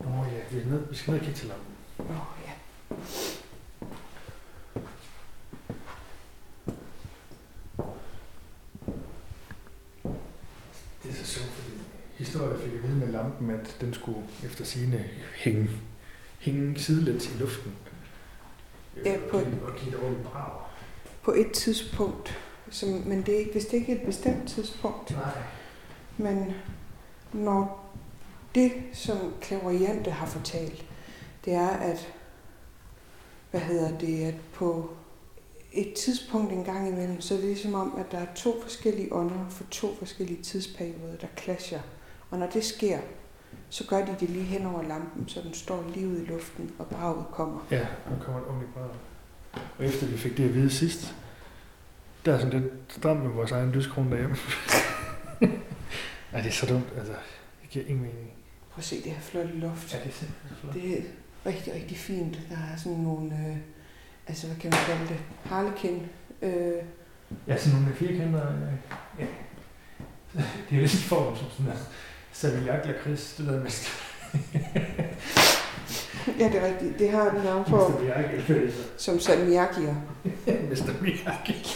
Nå 0.00 0.06
ja, 0.10 0.40
vi, 0.56 0.60
er 0.62 0.66
ned, 0.66 0.82
vi 0.90 0.96
skal 0.96 1.10
ned 1.12 1.20
og 1.20 1.24
kigge 1.26 1.38
til 1.40 1.48
lampen. 1.48 1.74
Åh, 1.98 2.06
oh, 2.10 2.38
ja. 2.46 2.52
Det 11.02 11.10
er 11.10 11.14
så 11.14 11.26
sjovt, 11.26 11.48
fordi 11.50 11.70
historien 12.16 12.58
fik 12.60 12.72
at 12.72 12.82
vide 12.82 12.96
med 12.96 13.08
lampen, 13.08 13.50
at 13.50 13.76
den 13.80 13.94
skulle 13.94 14.18
efter 14.44 14.64
sine 14.64 15.04
hænge, 15.34 15.70
hænge 16.38 16.78
sidelæns 16.78 17.34
i 17.34 17.38
luften. 17.38 17.72
Ja, 19.04 19.16
på- 19.30 19.36
Og 19.38 19.44
give- 19.44 19.62
Og 19.66 19.76
give 19.76 19.94
et 19.94 20.00
ordentligt 20.02 20.28
brag. 20.28 20.52
På 21.22 21.32
et 21.32 21.52
tidspunkt, 21.52 22.38
som, 22.70 22.88
men 22.88 23.22
det 23.22 23.34
er 23.34 23.38
ikke, 23.38 23.52
hvis 23.52 23.66
det 23.66 23.76
ikke 23.76 23.92
er 23.92 23.96
et 23.96 24.06
bestemt 24.06 24.48
tidspunkt, 24.48 25.10
Nej. 25.10 25.42
Men 26.16 26.54
når 27.32 27.90
det, 28.54 28.72
som 28.92 29.16
Clairvoyante 29.42 30.10
har 30.10 30.26
fortalt, 30.26 30.84
det 31.44 31.54
er, 31.54 31.68
at 31.68 32.14
hvad 33.50 33.60
hedder 33.60 33.98
det, 33.98 34.24
at 34.24 34.34
på 34.54 34.90
et 35.72 35.94
tidspunkt 35.94 36.52
en 36.52 36.64
gang 36.64 36.88
imellem, 36.88 37.20
så 37.20 37.34
er 37.34 37.38
det 37.38 37.46
ligesom 37.46 37.74
om, 37.74 37.94
at 37.98 38.12
der 38.12 38.18
er 38.18 38.34
to 38.34 38.62
forskellige 38.62 39.12
ånder 39.12 39.48
for 39.50 39.64
to 39.70 39.94
forskellige 39.94 40.42
tidsperioder, 40.42 41.16
der 41.20 41.26
clasher. 41.38 41.80
Og 42.30 42.38
når 42.38 42.46
det 42.46 42.64
sker, 42.64 42.98
så 43.68 43.86
gør 43.86 44.04
de 44.04 44.16
det 44.20 44.30
lige 44.30 44.44
hen 44.44 44.66
over 44.66 44.82
lampen, 44.82 45.28
så 45.28 45.40
den 45.40 45.54
står 45.54 45.84
lige 45.94 46.08
ude 46.08 46.22
i 46.22 46.26
luften, 46.26 46.70
og 46.78 46.86
braget 46.86 47.24
kommer. 47.32 47.66
Ja, 47.70 47.78
der 47.78 48.24
kommer 48.24 48.40
et 48.40 48.46
ordentligt 48.46 48.74
brag. 48.74 48.90
Og 49.78 49.84
efter 49.84 50.06
vi 50.06 50.16
fik 50.16 50.36
det 50.36 50.44
at 50.44 50.54
vide 50.54 50.70
sidst, 50.70 51.14
der 52.24 52.34
er 52.34 52.38
sådan 52.38 52.60
lidt 52.60 52.72
stramt 52.88 53.22
med 53.22 53.30
vores 53.30 53.52
egen 53.52 53.72
lyskrone 53.72 54.10
derhjemme. 54.10 54.36
Ej, 56.32 56.40
det 56.40 56.48
er 56.48 56.52
så 56.52 56.66
dumt, 56.66 56.86
altså. 56.98 57.12
Det 57.62 57.70
giver 57.70 57.84
ingen 57.86 58.02
mening. 58.02 58.30
Prøv 58.70 58.78
at 58.78 58.84
se 58.84 58.96
det 59.02 59.12
her 59.12 59.20
flotte 59.20 59.50
loft. 59.54 59.94
Ja, 59.94 59.98
det 59.98 60.06
er 60.08 60.12
simpelthen 60.12 60.56
flot. 60.60 60.74
Det 60.74 60.98
er 60.98 61.02
rigtig, 61.46 61.74
rigtig 61.74 61.96
fint. 61.98 62.38
Der 62.50 62.56
er 62.72 62.76
sådan 62.76 62.98
nogle, 62.98 63.32
øh, 63.48 63.56
altså 64.26 64.46
hvad 64.46 64.56
kan 64.56 64.70
man 64.70 64.78
kalde 64.86 65.08
det, 65.08 65.18
harlekin. 65.44 66.06
Øh, 66.42 66.72
Ja, 67.46 67.56
sådan 67.56 67.78
nogle 67.80 67.94
firkanter. 67.94 68.52
øh, 68.52 68.72
Ja. 69.18 69.26
Det 70.70 70.76
er 70.76 70.80
lidt 70.80 70.94
i 70.94 70.96
form 70.96 71.36
som 71.36 71.46
sådan 71.50 71.72
en 71.72 71.78
Savignac 72.32 72.86
lakrids, 72.86 73.34
det 73.38 73.46
der 73.46 73.60
med 73.60 73.70
ja, 76.38 76.48
det 76.48 76.62
er 76.62 76.66
rigtigt. 76.66 76.98
Det 76.98 77.10
har 77.10 77.30
den 77.30 77.44
navn 77.44 77.64
for 77.66 77.88
Mr. 77.88 78.00
Miyagi. 78.00 78.72
som 78.96 79.20
salmiakkier. 79.20 79.94
Mr. 80.46 81.02
Miyagi. 81.02 81.66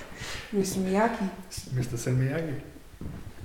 Mr. 0.52 0.78
Miyagi. 0.78 1.24
Mr. 1.76 1.96
Salmiakki. 1.96 2.52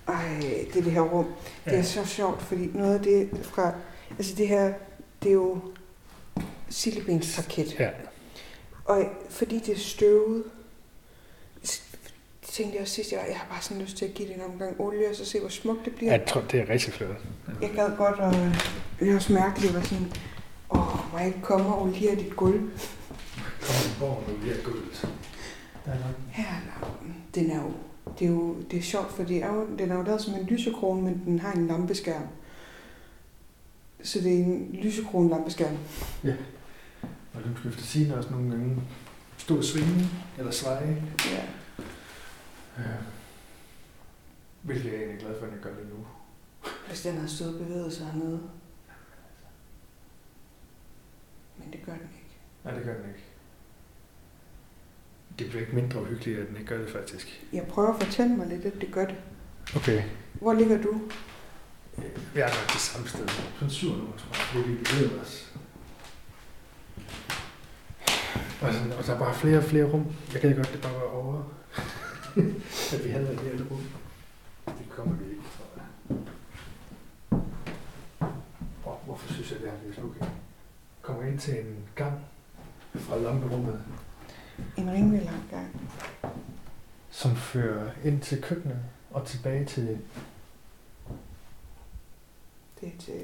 Ej, 0.07 0.39
det 0.73 0.79
er 0.79 0.83
det 0.83 0.91
her 0.91 1.01
rum. 1.01 1.25
Det 1.65 1.77
er 1.77 1.81
så 1.81 2.05
sjovt, 2.05 2.41
fordi 2.41 2.69
noget 2.73 2.93
af 2.93 2.99
det 2.99 3.29
fra... 3.43 3.73
Altså 4.17 4.35
det 4.35 4.47
her, 4.47 4.73
det 5.23 5.29
er 5.29 5.33
jo 5.33 5.61
sildebensparket. 6.69 7.79
Ja. 7.79 7.89
Og 8.85 9.03
fordi 9.29 9.59
det 9.59 9.75
er 9.75 9.79
støvet, 9.79 10.43
tænkte 12.55 12.75
jeg 12.75 12.81
også 12.81 12.93
sidst, 12.93 13.11
jeg, 13.11 13.25
jeg 13.29 13.37
har 13.37 13.47
bare 13.49 13.61
sådan 13.61 13.81
lyst 13.81 13.97
til 13.97 14.05
at 14.05 14.13
give 14.13 14.27
det 14.27 14.35
en 14.35 14.41
omgang 14.41 14.81
olie, 14.81 15.09
og 15.09 15.15
så 15.15 15.25
se, 15.25 15.39
hvor 15.39 15.49
smukt 15.49 15.85
det 15.85 15.95
bliver. 15.95 16.11
Jeg 16.11 16.25
tror, 16.27 16.41
det 16.41 16.59
er 16.59 16.69
rigtig 16.69 16.93
flot. 16.93 17.09
Jeg 17.61 17.71
gad 17.75 17.97
godt, 17.97 18.19
og 18.19 18.33
det 18.99 19.11
er 19.11 19.15
også 19.15 19.33
mærkeligt, 19.33 19.75
at 19.75 19.85
sådan, 19.87 20.13
åh, 20.75 21.11
må 21.11 21.17
jeg 21.17 21.27
ikke 21.27 21.41
komme 21.41 21.65
og 21.65 21.81
oliere 21.81 22.15
dit 22.15 22.35
gulv? 22.35 22.59
Kom 23.61 23.75
i 23.85 23.99
borgen 23.99 24.23
nu, 24.27 24.43
lige 24.43 24.55
gulvet. 24.63 25.09
Der 25.85 25.91
er. 25.91 25.97
Her 26.29 26.43
er 26.43 26.81
lampen. 26.81 27.15
Den 27.35 27.51
er 27.51 27.63
jo, 27.63 27.71
det 28.19 28.25
er 28.25 28.31
jo 28.31 28.55
det 28.71 28.79
er 28.79 28.83
sjovt, 28.83 29.11
for 29.11 29.23
det 29.23 29.43
er 29.43 29.53
jo, 29.53 29.67
den 29.77 29.91
er 29.91 29.95
jo 29.95 30.01
lavet 30.01 30.21
som 30.21 30.33
en 30.33 30.45
lysekrone, 30.45 31.01
men 31.01 31.21
den 31.25 31.39
har 31.39 31.51
en 31.53 31.67
lampeskærm. 31.67 32.27
Så 34.03 34.19
det 34.19 34.33
er 34.33 34.43
en 34.43 34.79
lysekron 34.83 35.29
lampeskærm. 35.29 35.77
Og 37.33 37.43
du 37.43 37.57
skal 37.57 37.69
efter 37.69 37.83
sige 37.83 38.15
også 38.15 38.29
nogle 38.29 38.51
gange 38.51 38.81
stå 39.37 39.57
og 39.57 39.63
svinge 39.63 40.09
eller 40.37 40.51
sveje. 40.51 41.03
Ja. 41.25 41.43
Ja. 42.77 42.95
Hvilket 44.61 44.85
jeg 44.85 44.93
er 44.93 44.99
egentlig 44.99 45.19
glad 45.19 45.39
for, 45.39 45.45
at 45.45 45.51
jeg 45.51 45.59
gør 45.61 45.69
lige 45.75 45.89
nu. 45.89 46.05
Hvis 46.87 47.01
den 47.01 47.17
har 47.17 47.27
stået 47.27 47.53
og 47.53 47.65
bevæget 47.65 47.93
sig 47.93 48.05
hernede. 48.05 48.39
Men 51.65 51.73
det 51.73 51.85
gør 51.85 51.91
den 51.91 52.01
ikke. 52.01 52.37
Nej, 52.63 52.73
det 52.73 52.83
gør 52.83 52.93
den 52.93 53.05
ikke. 53.07 53.23
Det 55.39 55.49
bliver 55.49 55.61
ikke 55.61 55.75
mindre 55.75 56.01
uhyggeligt, 56.01 56.39
at 56.39 56.47
den 56.47 56.55
ikke 56.55 56.67
gør 56.67 56.77
det 56.77 56.89
faktisk. 56.89 57.45
Jeg 57.53 57.63
prøver 57.67 57.93
at 57.93 58.03
fortælle 58.03 58.35
mig 58.35 58.47
lidt, 58.47 58.65
at 58.65 58.81
det 58.81 58.91
gør 58.91 59.05
det. 59.05 59.15
Okay. 59.75 60.03
Hvor 60.33 60.53
ligger 60.53 60.81
du? 60.81 61.01
Vi 62.33 62.39
er 62.39 62.47
nok 62.47 62.73
det 62.73 62.81
samme 62.81 63.07
sted. 63.07 63.27
Sådan 63.27 63.69
syv 63.69 63.89
nu, 63.89 64.07
tror 64.17 64.59
jeg, 64.59 64.67
vi 64.67 64.75
bevæger 64.75 65.21
os. 65.21 65.53
Og, 68.61 68.73
sådan, 68.73 68.91
og 68.91 69.05
der 69.05 69.15
er 69.15 69.19
bare 69.19 69.33
flere 69.33 69.57
og 69.57 69.63
flere 69.63 69.85
rum. 69.85 70.05
Jeg 70.33 70.41
kan 70.41 70.55
godt, 70.55 70.73
det 70.73 70.81
bare 70.81 70.93
var 70.93 71.01
over. 71.01 71.43
at 72.93 73.05
vi 73.05 73.09
havde 73.09 73.33
et 73.33 73.39
helt 73.39 73.71
rum. 73.71 73.81
Det 74.65 74.89
kommer 74.89 75.15
vi 75.15 75.25
ikke 75.31 75.43
fra. 75.43 75.65
Oh, 78.85 79.05
hvorfor 79.05 79.33
synes 79.33 79.51
jeg, 79.51 79.59
det 79.59 79.67
er 79.67 79.73
lidt 79.87 79.99
okay? 79.99 80.25
Ind 81.27 81.39
til 81.39 81.59
en 81.59 81.77
gang 81.95 82.19
fra 82.95 83.17
lamperummet, 83.17 83.83
En 84.77 84.91
rimelig 84.91 85.25
lang 85.25 85.43
gang. 85.51 85.91
som 87.09 87.35
fører 87.35 87.91
ind 88.03 88.21
til 88.21 88.41
køkkenet 88.41 88.79
og 89.11 89.25
tilbage 89.27 89.65
til... 89.65 89.99
Det 92.81 92.87
er 92.87 92.97
til, 92.99 93.21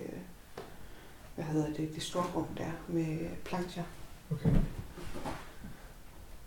hvad 1.36 1.46
hedder 1.46 1.74
det, 1.74 1.92
det 1.96 2.04
store 2.04 2.24
rum 2.36 2.48
der 2.58 2.72
med 2.88 3.30
plancher. 3.46 3.84
Okay. 4.32 4.50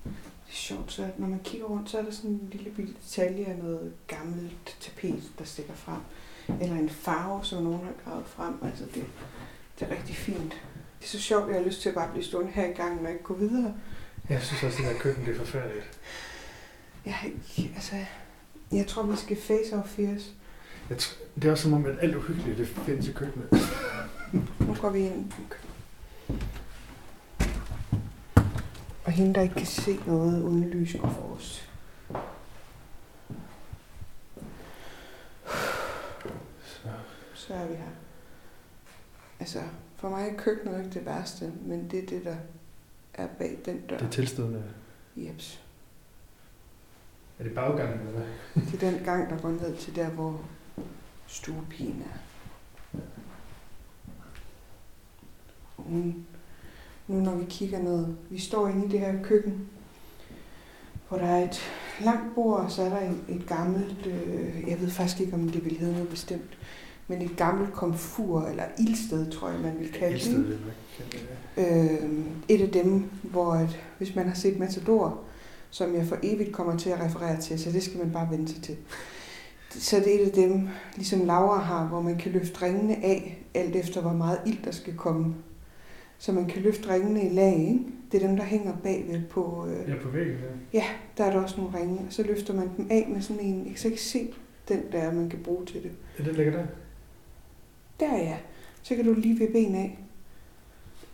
Det 0.05 0.51
er 0.51 0.53
sjovt, 0.53 0.93
så 0.93 1.11
når 1.19 1.27
man 1.27 1.41
kigger 1.45 1.67
rundt, 1.67 1.91
så 1.91 1.99
er 1.99 2.03
der 2.03 2.11
sådan 2.11 2.31
en 2.31 2.49
lille 2.53 2.71
bitte 2.71 2.93
detalje 3.03 3.45
af 3.45 3.59
noget 3.59 3.93
gammelt 4.07 4.77
tapet, 4.81 5.23
der 5.39 5.45
stikker 5.45 5.75
frem. 5.75 6.01
Eller 6.61 6.77
en 6.77 6.89
farve, 6.91 7.45
som 7.45 7.63
nogen 7.63 7.81
har 7.85 7.93
gravet 8.05 8.27
frem. 8.27 8.59
Altså 8.63 8.85
det, 8.95 9.05
det 9.81 9.89
er 9.91 9.97
rigtig 9.97 10.17
fint. 10.17 10.55
Det 11.05 11.15
er 11.15 11.19
så 11.19 11.25
sjovt, 11.25 11.45
at 11.45 11.49
jeg 11.49 11.59
har 11.63 11.69
lyst 11.69 11.83
til 11.83 11.89
at 11.89 11.95
bare 11.95 12.11
blive 12.11 12.25
stående 12.25 12.53
her 12.53 12.67
i 12.67 12.73
gangen 12.73 13.07
og 13.07 13.13
ikke 13.13 13.25
gå 13.25 13.35
videre. 13.35 13.75
Jeg 14.29 14.43
synes 14.43 14.63
også, 14.63 14.83
at 14.83 14.85
det 14.85 14.95
der 14.95 15.01
køkken 15.01 15.27
det 15.27 15.35
er 15.35 15.39
forfærdeligt. 15.39 15.99
Jeg, 17.07 17.15
altså, 17.75 17.97
jeg 18.73 18.87
tror, 18.87 19.03
vi 19.03 19.17
skal 19.17 19.37
face 19.37 19.77
our 19.77 19.87
fears. 19.87 20.33
Jeg 20.91 20.99
tror, 20.99 21.25
det 21.35 21.45
er 21.45 21.51
også 21.51 21.63
som 21.63 21.73
om, 21.73 21.87
at 21.87 21.95
alt 22.01 22.17
uhyggeligt 22.17 22.59
det 22.59 22.69
findes 22.69 23.09
i 23.09 23.13
køkkenet. 23.13 23.49
Nu 24.61 24.75
går 24.81 24.91
vi 24.91 24.99
ind. 24.99 25.33
Og 29.05 29.13
hende, 29.13 29.35
der 29.35 29.41
ikke 29.41 29.55
kan 29.55 29.67
se 29.67 30.01
noget 30.07 30.43
uden 30.43 30.71
lys, 30.71 30.97
går 31.01 31.09
forrest. 31.09 31.69
Så. 36.65 36.89
Så 37.35 37.55
er 37.55 37.67
vi 37.67 37.75
her. 37.75 37.91
Altså, 39.41 39.61
for 40.05 40.11
mig 40.11 40.29
er 40.29 40.37
køkkenet 40.37 40.79
ikke 40.79 40.91
det 40.91 41.07
værste, 41.07 41.53
men 41.67 41.91
det 41.91 41.99
er 41.99 42.07
det, 42.07 42.25
der 42.25 42.37
er 43.15 43.27
bag 43.39 43.59
den 43.65 43.81
dør. 43.81 43.99
Det 43.99 44.07
er 44.07 44.11
tilstødende. 44.11 44.63
Jeps. 45.17 45.61
Er 47.39 47.45
det 47.45 47.55
baggangen, 47.55 47.99
eller 47.99 48.13
hvad? 48.13 48.27
Det 48.73 48.83
er 48.83 48.91
den 48.91 49.05
gang, 49.05 49.31
der 49.31 49.39
går 49.39 49.51
ned 49.51 49.77
til 49.77 49.97
der, 49.97 50.09
hvor 50.09 50.41
stuepigen 51.27 52.05
er. 52.13 52.19
Hun, 55.77 56.27
nu 57.09 57.21
når 57.21 57.37
vi 57.37 57.45
kigger 57.49 57.79
ned, 57.79 58.07
vi 58.31 58.39
står 58.39 58.69
inde 58.69 58.87
i 58.87 58.89
det 58.89 59.01
her 59.01 59.23
køkken, 59.23 59.69
hvor 61.09 61.19
der 61.19 61.27
er 61.27 61.45
et 61.45 61.61
langt 62.01 62.35
bord, 62.35 62.61
og 62.61 62.71
så 62.71 62.83
er 62.83 62.89
der 62.89 63.11
et, 63.11 63.25
et 63.29 63.47
gammelt, 63.47 64.07
øh, 64.07 64.69
jeg 64.69 64.81
ved 64.81 64.91
faktisk 64.91 65.21
ikke, 65.21 65.35
om 65.35 65.49
det 65.49 65.65
vil 65.65 65.79
hedde 65.79 65.93
noget 65.93 66.09
bestemt, 66.09 66.59
men 67.09 67.23
et 67.23 67.37
gammelt 67.37 67.73
komfur, 67.73 68.41
eller 68.43 68.65
ildsted, 68.79 69.31
tror 69.31 69.49
jeg, 69.51 69.61
man 69.61 69.75
vil 69.79 69.93
kalde 69.93 70.15
det. 70.15 70.27
Ildsted, 70.27 70.59
kalde 70.99 71.27
det. 71.57 72.03
Øh, 72.03 72.09
et 72.49 72.61
af 72.61 72.69
dem, 72.71 73.05
hvor 73.23 73.53
at, 73.53 73.81
hvis 73.99 74.15
man 74.15 74.29
har 74.29 74.35
set 74.35 74.59
Matador, 74.59 75.21
som 75.71 75.95
jeg 75.95 76.07
for 76.07 76.17
evigt 76.23 76.53
kommer 76.53 76.77
til 76.77 76.91
at 76.91 77.01
referere 77.01 77.41
til, 77.41 77.61
så 77.61 77.73
det 77.73 77.83
skal 77.83 77.99
man 77.99 78.11
bare 78.13 78.29
vente 78.31 78.53
sig 78.53 78.63
til. 78.63 78.77
Så 79.71 79.97
det 79.97 80.15
er 80.15 80.21
et 80.23 80.27
af 80.27 80.33
dem, 80.33 80.69
ligesom 80.97 81.27
Laura 81.27 81.59
har, 81.59 81.87
hvor 81.87 82.01
man 82.01 82.17
kan 82.19 82.33
løfte 82.33 82.63
ringene 82.63 82.95
af, 83.05 83.45
alt 83.55 83.77
efter 83.77 84.01
hvor 84.01 84.13
meget 84.13 84.39
ild 84.47 84.65
der 84.65 84.71
skal 84.71 84.97
komme. 84.97 85.35
Så 86.19 86.33
man 86.33 86.47
kan 86.47 86.63
løfte 86.63 86.93
ringene 86.95 87.23
i 87.31 87.35
lag, 87.35 87.53
ikke? 87.59 87.81
Det 88.13 88.23
er 88.23 88.27
dem, 88.29 88.37
der 88.37 88.45
hænger 88.45 88.73
bagved 88.83 89.23
på... 89.31 89.67
Øh, 89.69 89.89
Ja, 89.91 89.95
på 90.03 90.09
væggen 90.09 90.35
der. 90.73 90.81
der 91.19 91.25
er 91.25 91.31
der 91.33 91.41
også 91.43 91.61
nogle 91.61 91.79
ringe, 91.79 91.99
og 91.99 92.13
så 92.13 92.23
løfter 92.23 92.55
man 92.55 92.71
dem 92.77 92.87
af 92.91 93.09
med 93.13 93.21
sådan 93.21 93.43
en... 93.43 93.59
Jeg 93.59 93.67
kan 93.67 93.77
så 93.77 93.89
ikke 93.89 94.03
se 94.03 94.35
den 94.69 94.81
der, 94.93 95.13
man 95.13 95.29
kan 95.31 95.39
bruge 95.39 95.67
til 95.67 95.83
det. 95.83 95.91
Ja, 96.19 96.25
den 96.25 96.35
ligger 96.35 96.53
der. 96.53 96.67
Der 98.01 98.17
ja. 98.17 98.39
Så 98.83 98.97
kan 98.97 99.05
du 99.05 99.13
lige 99.13 99.39
vippe 99.39 99.59
en 99.59 99.75
af. 99.75 99.99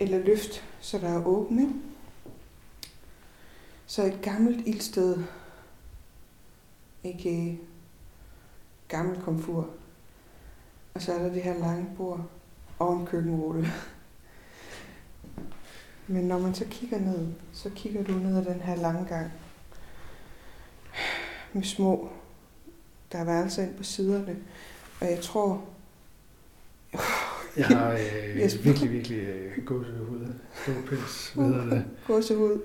Eller 0.01 0.19
løft, 0.19 0.65
så 0.81 0.99
der 0.99 1.09
er 1.09 1.27
åbent, 1.27 1.61
ikke? 1.61 1.73
Så 3.87 4.05
et 4.05 4.19
gammelt 4.23 4.67
ildsted, 4.67 5.23
ikke 7.05 7.51
øh, 7.51 7.57
gammel 8.89 9.21
komfur. 9.23 9.71
Og 10.95 11.03
så 11.03 11.13
er 11.13 11.19
der 11.19 11.33
det 11.33 11.43
her 11.43 11.59
lange 11.59 11.87
bord 11.97 12.31
og 12.79 12.97
en 12.97 13.07
køkkenrulle. 13.07 13.67
Men 16.07 16.25
når 16.25 16.39
man 16.39 16.55
så 16.55 16.65
kigger 16.71 16.99
ned, 16.99 17.29
så 17.53 17.71
kigger 17.75 18.05
du 18.05 18.13
ned 18.13 18.37
ad 18.37 18.55
den 18.55 18.61
her 18.61 18.77
lange 18.77 19.05
gang. 19.05 19.33
Med 21.53 21.63
små, 21.63 22.09
der 23.13 23.19
er 23.19 23.25
værelser 23.25 23.63
ind 23.63 23.75
på 23.75 23.83
siderne. 23.83 24.37
Og 25.01 25.11
jeg 25.11 25.21
tror, 25.23 25.65
jeg 27.57 27.67
har 27.67 27.93
øh, 27.93 28.41
Jesper. 28.41 28.63
virkelig, 28.63 28.93
virkelig 28.93 29.19
øh, 29.19 29.65
gåsehud. 29.65 30.27
Stor 30.63 30.73
pels. 30.89 31.33
Hvad 31.35 31.45
hedder 31.45 31.65
det? 31.65 31.85
gåsehud. 32.07 32.61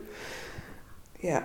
Ja, 1.23 1.39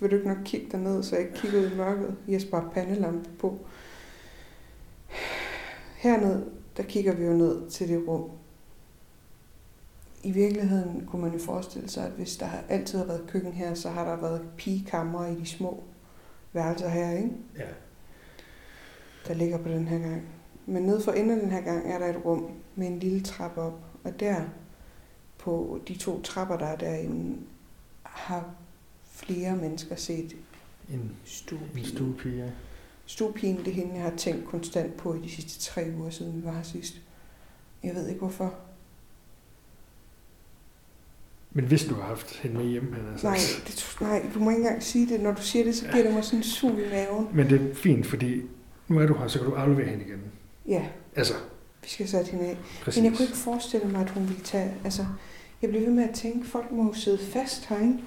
vil 0.00 0.10
du 0.10 0.16
ikke 0.16 0.28
nok 0.28 0.38
kigge 0.44 0.66
derned, 0.72 1.02
så 1.02 1.16
jeg 1.16 1.24
ikke 1.26 1.38
kigger 1.38 1.60
ud 1.60 1.70
i 1.70 1.76
mørket? 1.76 2.16
Jesper 2.28 2.60
har 2.60 2.70
pandelampe 2.70 3.30
på. 3.38 3.66
Herned, 5.96 6.42
der 6.76 6.82
kigger 6.82 7.12
vi 7.14 7.24
jo 7.24 7.32
ned 7.32 7.70
til 7.70 7.88
det 7.88 8.08
rum. 8.08 8.30
I 10.22 10.30
virkeligheden 10.30 11.06
kunne 11.06 11.22
man 11.22 11.32
jo 11.32 11.38
forestille 11.38 11.88
sig, 11.88 12.06
at 12.06 12.12
hvis 12.12 12.36
der 12.36 12.46
har 12.46 12.62
altid 12.68 12.98
har 12.98 13.04
været 13.06 13.24
køkken 13.28 13.52
her, 13.52 13.74
så 13.74 13.90
har 13.90 14.04
der 14.04 14.16
været 14.20 14.40
pigekammer 14.56 15.26
i 15.26 15.34
de 15.34 15.46
små 15.46 15.84
værelser 16.52 16.88
her, 16.88 17.10
ikke? 17.16 17.30
Ja. 17.58 17.62
der 19.28 19.34
ligger 19.34 19.58
på 19.58 19.68
den 19.68 19.88
her 19.88 19.98
gang. 19.98 20.22
Men 20.66 20.82
ned 20.82 21.02
for 21.02 21.12
enden 21.12 21.40
den 21.40 21.50
her 21.50 21.60
gang 21.60 21.92
er 21.92 21.98
der 21.98 22.06
et 22.06 22.24
rum 22.24 22.50
med 22.76 22.86
en 22.86 22.98
lille 22.98 23.20
trappe 23.20 23.60
op. 23.60 23.80
Og 24.04 24.20
der, 24.20 24.42
på 25.38 25.80
de 25.88 25.98
to 25.98 26.22
trapper, 26.22 26.56
der 26.58 26.66
er 26.66 26.76
derinde, 26.76 27.36
har 28.02 28.50
flere 29.12 29.56
mennesker 29.56 29.96
set 29.96 30.36
En, 30.88 30.94
en 30.94 31.16
stuepige. 31.24 32.36
ja. 32.36 32.50
Stuepigen, 33.06 33.56
det 33.58 33.68
er 33.68 33.72
hende, 33.72 33.94
jeg 33.94 34.02
har 34.02 34.16
tænkt 34.16 34.44
konstant 34.44 34.96
på 34.96 35.14
i 35.14 35.18
de 35.18 35.30
sidste 35.30 35.60
tre 35.60 35.92
uger, 35.98 36.10
siden 36.10 36.36
vi 36.36 36.44
var 36.44 36.52
her 36.52 36.62
sidst. 36.62 37.00
Jeg 37.82 37.94
ved 37.94 38.08
ikke 38.08 38.18
hvorfor. 38.18 38.54
Men 41.52 41.64
hvis 41.64 41.84
du 41.84 41.94
har 41.94 42.02
haft 42.02 42.36
hende 42.36 42.56
med 42.56 42.66
hjemme, 42.66 42.94
han 42.94 43.12
altså. 43.12 43.26
Nej, 43.26 43.36
det, 43.66 43.96
nej, 44.00 44.30
du 44.34 44.38
må 44.38 44.50
ikke 44.50 44.62
engang 44.62 44.82
sige 44.82 45.08
det. 45.08 45.20
Når 45.20 45.32
du 45.32 45.42
siger 45.42 45.64
det, 45.64 45.74
så 45.76 45.86
giver 45.92 46.04
det 46.04 46.14
mig 46.14 46.24
sådan 46.24 46.38
en 46.38 46.42
sug 46.42 46.70
i 46.70 46.90
maven. 46.90 47.28
Men 47.32 47.50
det 47.50 47.70
er 47.70 47.74
fint, 47.74 48.06
fordi 48.06 48.42
nu 48.88 48.98
er 48.98 49.06
du 49.06 49.14
her, 49.14 49.28
så 49.28 49.38
kan 49.38 49.48
du 49.48 49.54
aflevere 49.54 49.86
hende 49.86 50.04
igen. 50.04 50.20
Ja, 50.68 50.88
Altså, 51.16 51.34
vi 51.82 51.88
skal 51.88 52.08
sætte 52.08 52.30
hende 52.30 52.46
af. 52.46 52.58
præcis. 52.82 53.02
Men 53.02 53.10
jeg 53.10 53.18
kunne 53.18 53.26
ikke 53.26 53.38
forestille 53.38 53.88
mig, 53.88 54.00
at 54.00 54.10
hun 54.10 54.28
ville 54.28 54.42
tage... 54.44 54.74
Altså, 54.84 55.06
jeg 55.62 55.70
blev 55.70 55.82
ved 55.82 55.90
med 55.90 56.08
at 56.08 56.14
tænke, 56.14 56.46
folk 56.48 56.70
må 56.72 56.86
jo 56.86 56.94
sidde 56.94 57.18
fast 57.18 57.64
herinde. 57.66 58.02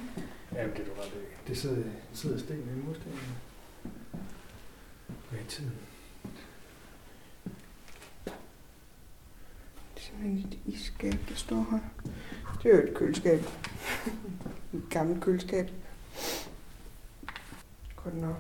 Ja, 0.55 0.64
det 0.64 0.80
er 0.80 0.86
du 0.86 0.91
ret 1.01 1.07
i. 1.07 1.47
Det 1.49 1.57
sidder, 1.57 1.84
sidder 2.14 2.39
stenen 2.39 2.64
i 2.84 2.86
murstenen. 2.88 3.20
Med 5.32 5.39
tiden. 5.47 5.72
Det 8.26 8.32
er 9.97 9.99
simpelthen 10.01 10.38
et 10.38 10.60
isskab, 10.66 11.14
der 11.30 11.36
står 11.36 11.68
her. 11.72 11.80
Det 12.64 12.72
er 12.74 12.78
jo 12.78 12.84
et 12.84 12.93
køleskab. 12.95 13.39
et 14.74 14.82
gammelt 14.89 15.24
køleskab. 15.24 15.70
Godt 17.95 18.16
nok. 18.22 18.36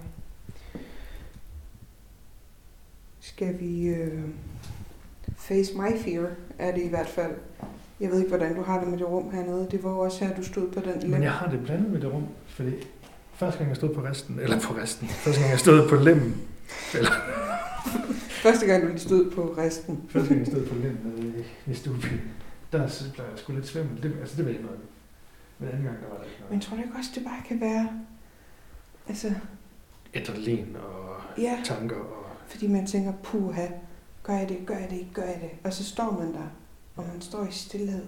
Skal 3.39 3.59
vi... 3.59 3.87
Øh, 3.87 4.21
face 5.37 5.73
my 5.77 5.97
fear, 5.97 6.29
er 6.57 6.71
det 6.71 6.81
i 6.81 6.87
hvert 6.87 7.07
fald. 7.07 7.31
Jeg 7.99 8.09
ved 8.09 8.17
ikke, 8.17 8.29
hvordan 8.29 8.55
du 8.55 8.63
har 8.63 8.79
det 8.79 8.87
med 8.87 8.97
det 8.97 9.07
rum 9.07 9.31
hernede. 9.31 9.67
Det 9.71 9.83
var 9.83 9.89
også 9.89 10.25
her, 10.25 10.35
du 10.35 10.43
stod 10.43 10.71
på 10.71 10.79
den 10.79 11.11
Men 11.11 11.23
jeg 11.23 11.31
har 11.31 11.49
det 11.49 11.63
blandet 11.63 11.91
med 11.91 12.01
det 12.01 12.13
rum, 12.13 12.27
fordi 12.47 12.71
første 13.33 13.57
gang 13.57 13.69
jeg 13.69 13.75
stod 13.75 13.95
på 13.95 14.03
resten, 14.03 14.39
eller 14.39 14.59
på 14.59 14.73
resten, 14.73 15.07
første 15.25 15.41
gang 15.41 15.51
jeg 15.51 15.59
stod 15.59 15.89
på 15.89 15.95
lemmen, 15.95 16.35
eller 16.93 17.11
Første 18.43 18.65
gang, 18.65 18.83
du 18.83 18.87
lige 18.87 18.99
stod 18.99 19.31
på 19.31 19.55
resten. 19.57 20.03
Første 20.09 20.29
gang 20.29 20.39
jeg 20.39 20.47
stod 20.47 20.65
på 20.65 20.75
lind 20.75 20.97
nede 21.03 21.43
i, 21.67 21.73
stuen, 21.73 22.01
der 22.71 23.09
blev 23.13 23.25
jeg 23.25 23.35
sgu 23.35 23.53
lidt 23.53 23.67
svimmel. 23.67 24.03
Det, 24.03 24.15
altså, 24.19 24.37
det 24.37 24.45
ved 24.45 24.51
jeg 24.51 24.59
ikke 24.59 24.65
noget. 24.65 24.79
Men 25.59 25.69
anden 25.69 25.83
gang, 25.83 25.97
der 26.01 26.09
var 26.09 26.17
der 26.17 26.23
ikke 26.23 26.37
noget. 26.39 26.51
Men 26.51 26.61
tror 26.61 26.75
du 26.75 26.81
ikke 26.81 26.95
også, 26.97 27.11
det 27.15 27.23
bare 27.23 27.41
kan 27.47 27.61
være... 27.61 27.89
Altså, 29.07 29.33
Adrenalin 30.13 30.75
og 30.75 31.15
ja, 31.37 31.57
tanker 31.63 31.95
og... 31.95 32.18
fordi 32.49 32.67
man 32.67 32.87
tænker, 32.87 33.13
puha, 33.23 33.67
gør 34.23 34.33
jeg 34.33 34.49
det, 34.49 34.57
gør 34.65 34.77
jeg 34.77 34.89
det, 34.89 34.97
ikke 34.97 35.13
gør 35.13 35.23
jeg 35.23 35.39
det. 35.41 35.49
Og 35.63 35.73
så 35.73 35.83
står 35.83 36.11
man 36.11 36.33
der, 36.33 36.47
og 36.95 37.05
man 37.13 37.21
står 37.21 37.45
i 37.45 37.51
stillhed. 37.51 38.05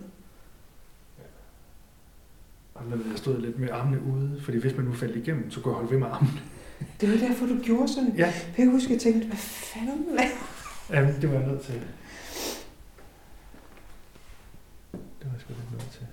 Og 2.74 2.86
når 2.86 2.98
jeg 3.10 3.18
stod 3.18 3.42
lidt 3.42 3.60
med 3.60 3.70
armene 3.72 4.02
ude, 4.04 4.42
fordi 4.44 4.58
hvis 4.58 4.76
man 4.76 4.86
nu 4.86 4.94
faldt 4.94 5.16
igennem, 5.16 5.52
så 5.52 5.62
kunne 5.62 5.72
jeg 5.72 5.76
holde 5.76 5.92
ved 5.92 6.00
med 6.00 6.08
armene. 6.08 6.42
Det 7.02 7.12
var 7.12 7.28
derfor, 7.28 7.46
du 7.46 7.60
gjorde 7.64 7.88
sådan. 7.88 8.14
Ja. 8.18 8.26
Jeg 8.26 8.54
kan 8.56 8.72
huske, 8.72 8.94
jeg 8.94 9.02
tænkte, 9.02 9.28
hvad 9.28 9.38
fanden 9.38 10.06
laver 10.16 10.52
Jamen, 10.90 11.22
det 11.22 11.32
var 11.32 11.40
jeg 11.40 11.48
nødt 11.48 11.62
til. 11.62 11.74
Det 14.94 15.26
var 15.26 15.32
jeg 15.32 15.42
sgu 15.42 15.54
lidt 15.54 15.72
nødt 15.72 15.92
til. 15.92 16.08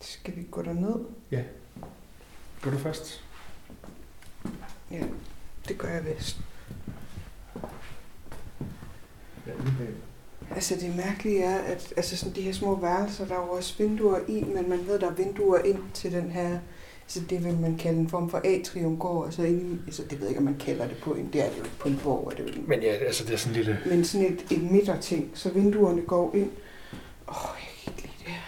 Skal 0.00 0.36
vi 0.36 0.46
gå 0.50 0.62
derned? 0.62 1.04
Går 2.62 2.70
du 2.70 2.78
først? 2.78 3.24
Ja, 4.90 5.02
det 5.68 5.78
gør 5.78 5.88
jeg 5.88 6.04
vist. 6.04 6.45
Ja. 9.46 9.52
Altså 10.54 10.74
det 10.80 10.96
mærkelige 10.96 11.42
er, 11.42 11.58
at 11.58 11.92
altså 11.96 12.16
sådan 12.16 12.34
de 12.34 12.40
her 12.42 12.52
små 12.52 12.80
værelser, 12.80 13.26
der 13.26 13.34
er 13.34 13.38
jo 13.46 13.50
også 13.50 13.74
vinduer 13.78 14.18
i, 14.28 14.44
men 14.54 14.68
man 14.68 14.86
ved, 14.86 14.98
der 14.98 15.06
er 15.10 15.14
vinduer 15.14 15.58
ind 15.58 15.78
til 15.94 16.12
den 16.12 16.30
her, 16.30 16.58
altså 17.02 17.20
det 17.30 17.44
vil 17.44 17.58
man 17.58 17.76
kalde 17.76 17.98
en 18.00 18.08
form 18.08 18.30
for 18.30 18.40
atriumgård, 18.44 19.26
altså, 19.26 19.42
inde, 19.42 19.74
i- 19.74 19.78
altså 19.86 20.02
det 20.02 20.12
ved 20.12 20.18
jeg 20.20 20.28
ikke, 20.28 20.38
om 20.38 20.44
man 20.44 20.56
kalder 20.58 20.88
det 20.88 20.96
på 21.02 21.14
en, 21.14 21.28
det 21.32 21.44
er 21.44 21.48
det 21.50 21.58
jo 21.58 21.64
på 21.78 21.88
en 21.88 22.00
borg, 22.04 22.32
er 22.32 22.36
det 22.36 22.56
jo, 22.56 22.62
Men 22.66 22.82
ja, 22.82 22.88
altså 22.92 23.24
det 23.24 23.32
er 23.32 23.36
sådan 23.36 23.52
en 23.58 23.64
lille... 23.64 23.78
men 23.86 24.04
sådan 24.04 24.26
et, 24.26 24.46
et 24.50 24.70
midterting, 24.70 25.30
så 25.34 25.50
vinduerne 25.50 26.02
går 26.02 26.34
ind. 26.34 26.50
Åh, 27.28 27.44
oh, 27.44 27.56
jeg 27.86 27.94
kan 27.94 27.94
ikke 27.94 28.02
lide 28.02 28.24
det 28.24 28.32
her. 28.32 28.40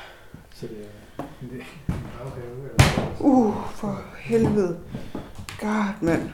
Så 0.54 0.66
det 0.66 0.76
er... 0.76 1.22
Det 1.40 1.60
er 1.88 1.92
en 1.94 2.00
baghave, 2.18 2.70
eller... 2.70 3.16
Uh, 3.20 3.70
for 3.74 4.04
helvede. 4.18 4.78
God, 5.60 5.84
mand. 6.02 6.30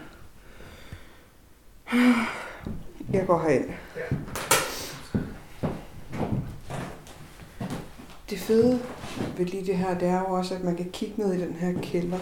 Jeg 3.12 3.26
går 3.26 3.42
herind. 3.42 3.70
Det 8.30 8.38
fede 8.38 8.80
ved 9.36 9.46
lige 9.46 9.66
det 9.66 9.76
her, 9.76 9.98
det 9.98 10.08
er 10.08 10.18
jo 10.18 10.26
også, 10.26 10.54
at 10.54 10.64
man 10.64 10.76
kan 10.76 10.90
kigge 10.90 11.14
ned 11.22 11.34
i 11.34 11.40
den 11.40 11.54
her 11.54 11.80
kælder, 11.82 12.18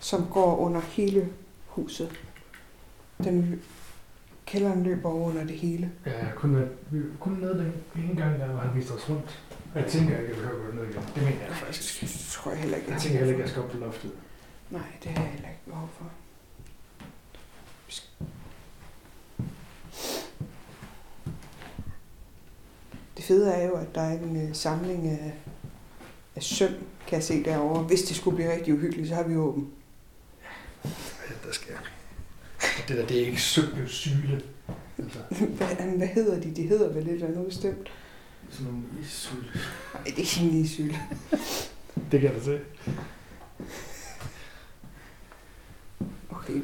som 0.00 0.26
går 0.32 0.56
under 0.56 0.80
hele 0.80 1.28
huset. 1.66 2.20
Den 3.24 3.62
kælderen 4.46 4.82
løber 4.82 5.08
over 5.10 5.28
under 5.28 5.44
det 5.44 5.56
hele. 5.56 5.90
Ja, 6.06 6.18
jeg 6.18 6.26
har 6.26 6.34
kun 6.34 6.56
været... 6.56 6.70
Vi 6.90 6.98
var 6.98 7.16
kun 7.20 7.32
nede 7.32 7.72
den 7.94 8.02
ene 8.04 8.20
gang, 8.22 8.40
der 8.40 8.56
han 8.56 8.76
viste 8.76 8.92
os 8.92 9.10
rundt. 9.10 9.44
Jeg 9.74 9.86
tænker 9.86 10.18
ikke, 10.18 10.30
at 10.32 10.36
jeg 10.36 10.36
behøver 10.36 10.66
gå 10.66 10.76
ned 10.76 10.84
igen. 10.90 11.02
Det 11.14 11.22
mener 11.22 11.44
jeg 11.46 11.54
faktisk. 11.54 12.00
Det 12.00 12.26
tror 12.30 12.50
jeg 12.50 12.60
heller 12.60 12.76
ikke. 12.76 12.92
Jeg 12.92 13.00
tænker 13.00 13.18
heller 13.18 13.32
ikke, 13.32 13.42
at 13.42 13.48
jeg 13.48 13.50
skal 13.50 13.62
op 13.62 13.70
på 13.70 13.76
loftet. 13.76 14.10
Nej, 14.70 14.82
det 15.02 15.10
har 15.10 15.22
jeg 15.22 15.32
heller 15.32 15.48
ikke 15.48 15.60
behov 15.66 15.88
for. 15.98 16.04
Det 23.24 23.28
fede 23.28 23.52
er 23.52 23.66
jo, 23.66 23.74
at 23.74 23.94
der 23.94 24.00
er 24.00 24.18
en 24.18 24.48
øh, 24.48 24.54
samling 24.54 25.08
af, 25.08 25.34
af 26.36 26.42
søm, 26.42 26.72
kan 27.06 27.16
jeg 27.16 27.22
se 27.22 27.44
derovre. 27.44 27.82
Hvis 27.82 28.02
det 28.02 28.16
skulle 28.16 28.36
blive 28.36 28.52
rigtig 28.52 28.74
uhyggeligt, 28.74 29.08
så 29.08 29.14
har 29.14 29.22
vi 29.22 29.36
åben. 29.36 29.68
Ja, 30.84 30.88
der 31.46 31.52
skal 31.52 31.74
Det 32.88 32.96
der, 32.96 33.06
det 33.06 33.22
er 33.22 33.26
ikke 33.26 33.40
sødt, 33.40 33.70
det 33.70 33.78
er 33.78 33.82
jo 33.82 33.88
syle. 33.88 34.42
Altså, 34.98 35.18
Hvad, 35.56 35.96
hvad 35.96 36.06
hedder 36.06 36.40
de? 36.40 36.54
De 36.54 36.62
hedder 36.62 36.92
vel 36.92 37.04
lidt 37.04 37.14
eller 37.14 37.26
andet 37.26 37.46
bestemt. 37.46 37.92
sådan 38.50 38.66
nogle 38.66 38.82
issyle. 39.02 39.60
Nej, 39.94 40.02
det 40.04 40.12
er 40.12 40.18
ikke 40.18 40.56
en 40.56 40.64
issyl. 40.64 40.94
Det 42.10 42.20
kan 42.20 42.22
jeg 42.22 42.34
da 42.34 42.44
se. 42.44 42.60
Okay. 46.30 46.62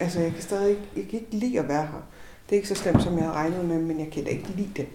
Altså, 0.00 0.20
jeg 0.20 0.32
kan 0.32 0.42
stadig 0.42 0.70
ikke, 0.70 0.82
jeg 0.96 1.04
kan 1.10 1.20
ikke 1.20 1.36
lide 1.36 1.58
at 1.58 1.68
være 1.68 1.86
her. 1.86 2.02
Det 2.46 2.52
er 2.52 2.56
ikke 2.56 2.68
så 2.68 2.74
slemt, 2.74 3.02
som 3.02 3.14
jeg 3.14 3.22
havde 3.22 3.34
regnet 3.34 3.64
med, 3.64 3.78
men 3.78 4.00
jeg 4.00 4.10
kan 4.12 4.24
da 4.24 4.30
ikke 4.30 4.48
lide 4.56 4.70
det. 4.76 4.88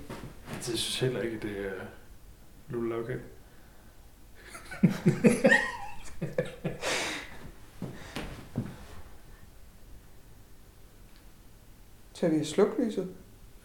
Jeg 0.56 0.64
synes 0.64 1.00
heller 1.00 1.22
ikke, 1.22 1.40
det 1.40 1.66
er 1.68 1.86
lullukke. 2.70 3.20
Så 12.14 12.28
vi 12.32 12.38
har 12.38 12.44
slukket 12.46 12.86
lyset. 12.86 13.08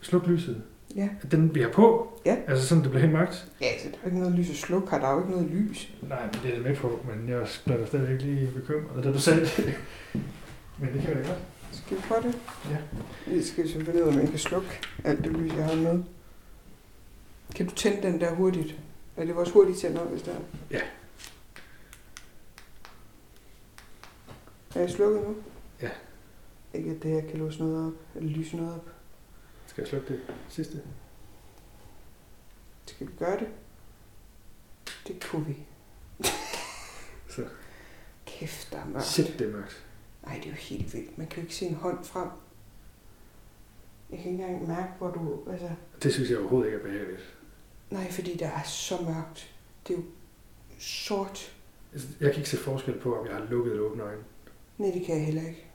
Sluk 0.01 0.27
lyset. 0.27 0.63
Ja. 0.97 1.09
Den 1.31 1.55
vi 1.55 1.61
har 1.61 1.69
på? 1.69 2.13
Ja. 2.27 2.37
Altså 2.49 2.67
sådan, 2.69 2.83
det 2.85 2.91
bliver 2.91 3.01
helt 3.03 3.13
mørkt? 3.19 3.47
Ja, 3.61 3.79
så 3.79 3.89
der 3.89 3.97
er 4.03 4.07
ikke 4.07 4.19
noget 4.19 4.35
lys 4.35 4.51
at 4.51 4.57
slukke 4.57 4.91
her. 4.91 4.99
Der 4.99 5.07
er 5.07 5.13
jo 5.13 5.19
ikke 5.19 5.31
noget 5.31 5.51
lys. 5.51 5.93
Nej, 6.03 6.23
men 6.27 6.35
det 6.43 6.51
er 6.51 6.55
jeg 6.55 6.63
med 6.63 6.77
på, 6.77 7.07
men 7.09 7.29
jeg 7.29 7.47
blev 7.65 7.87
stadigvæk 7.87 8.23
lige 8.23 8.51
bekymret, 8.55 9.05
da 9.05 9.13
du 9.13 9.19
sagde 9.21 9.41
det. 9.57 9.75
men 10.79 10.93
det 10.95 11.03
kan 11.03 11.11
vi 11.19 11.23
da 11.23 11.29
godt. 11.29 11.39
Skal 11.73 11.97
vi 11.97 12.03
prøve 12.09 12.23
det? 12.23 12.39
Ja. 12.71 12.77
Vi 13.33 13.43
skal 13.43 13.69
selvfølgelig 13.69 14.05
ud 14.05 14.09
om 14.09 14.15
man 14.15 14.27
kan 14.29 14.39
slukke 14.39 14.69
alt 15.05 15.25
det 15.25 15.33
lys, 15.33 15.53
jeg 15.57 15.65
har 15.65 15.75
med. 15.75 16.03
Kan 17.55 17.67
du 17.67 17.75
tænde 17.75 18.03
den 18.03 18.21
der 18.21 18.35
hurtigt? 18.35 18.79
Er 19.17 19.25
det 19.25 19.37
vores 19.37 19.51
hurtige 19.51 19.77
tænder, 19.77 20.05
hvis 20.05 20.23
det 20.23 20.35
er? 20.35 20.41
Ja. 20.71 20.81
Er 24.75 24.81
jeg 24.81 24.91
slukket 24.91 25.23
nu? 25.23 25.37
Ja. 25.83 25.91
Ikke 26.75 26.91
at 26.91 27.03
det 27.03 27.11
her 27.11 27.29
kan 27.31 27.39
låse 27.39 27.59
noget 27.59 27.87
op, 27.87 27.93
eller 28.15 28.31
lyse 28.31 28.57
noget 28.57 28.75
op. 28.75 28.91
Skal 29.67 29.83
jeg 29.83 29.89
slukke 29.89 30.09
det 30.09 30.21
sidste? 30.49 30.83
Skal 32.87 33.07
vi 33.07 33.13
gøre 33.19 33.39
det? 33.41 33.49
Det 35.07 35.25
kunne 35.31 35.47
vi. 35.47 35.57
Så. 37.35 37.45
Kæft, 38.27 38.73
der 38.73 38.79
er 38.79 38.87
mørkt. 38.87 39.07
Shit, 39.07 39.35
det 39.39 39.47
er 39.47 39.53
mørkt. 39.53 39.85
Nej, 40.25 40.35
det 40.35 40.45
er 40.45 40.51
jo 40.51 40.57
helt 40.57 40.95
vildt. 40.95 41.19
Man 41.19 41.27
kan 41.27 41.37
jo 41.37 41.43
ikke 41.43 41.55
se 41.55 41.67
en 41.67 41.75
hånd 41.75 42.05
frem. 42.05 42.29
Jeg 44.11 44.19
kan 44.19 44.31
ikke 44.33 44.43
engang 44.45 44.69
mærke, 44.69 44.93
hvor 44.99 45.11
du... 45.11 45.51
Altså, 45.51 45.71
Det 46.03 46.13
synes 46.15 46.31
jeg 46.31 46.39
overhovedet 46.39 46.67
ikke 46.73 46.79
er 46.79 46.83
behageligt. 46.83 47.37
Nej, 47.91 48.11
fordi 48.11 48.37
der 48.37 48.47
er 48.49 48.63
så 48.63 49.03
mørkt. 49.03 49.55
Det 49.89 49.95
er 49.95 49.99
jo 49.99 50.05
sort. 50.79 51.57
Altså, 51.93 52.09
Jeg 52.21 52.31
kan 52.31 52.39
ikke 52.39 52.51
se 52.51 52.57
forskel 52.57 53.01
på, 53.01 53.19
om 53.21 53.27
jeg 53.27 53.35
har 53.37 53.45
lukket 53.45 53.71
eller 53.73 53.85
åbnet 53.85 54.05
øjne. 54.05 54.23
Nej, 54.79 54.91
det 54.91 55.07
kan 55.07 55.17
jeg 55.17 55.25
heller 55.25 55.49
ikke. 55.49 55.67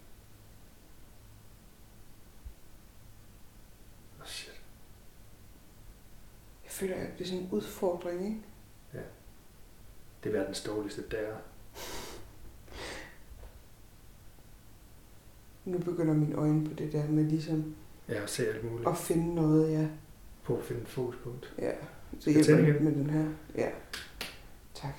Oh, 4.19 4.25
shit. 4.25 4.61
Jeg 6.63 6.71
føler, 6.71 6.95
at 6.95 7.09
det 7.17 7.23
er 7.23 7.27
sådan 7.27 7.43
en 7.43 7.49
udfordring, 7.51 8.25
ikke? 8.25 8.41
Det 10.23 10.35
er 10.35 10.39
verdens 10.39 10.61
dårligste 10.63 11.03
der. 11.11 11.35
Nu 15.65 15.77
begynder 15.77 16.13
mine 16.13 16.35
øjne 16.35 16.67
på 16.69 16.73
det 16.73 16.93
der 16.93 17.07
med 17.07 17.23
ligesom 17.23 17.75
Jeg 18.07 18.19
har 18.19 18.27
set 18.27 18.47
alt 18.47 18.71
muligt. 18.71 18.89
at 18.89 18.97
finde 18.97 19.35
noget, 19.35 19.71
ja. 19.71 19.87
På 20.43 20.57
at 20.57 20.63
finde 20.63 20.81
et 20.81 20.87
fokuspunkt. 20.87 21.53
Ja, 21.59 21.71
så 22.19 22.29
hjælper 22.29 22.73
det 22.73 22.81
med 22.81 22.91
den 22.91 23.09
her. 23.09 23.25
Ja. 23.55 23.69
Tak. 24.75 24.93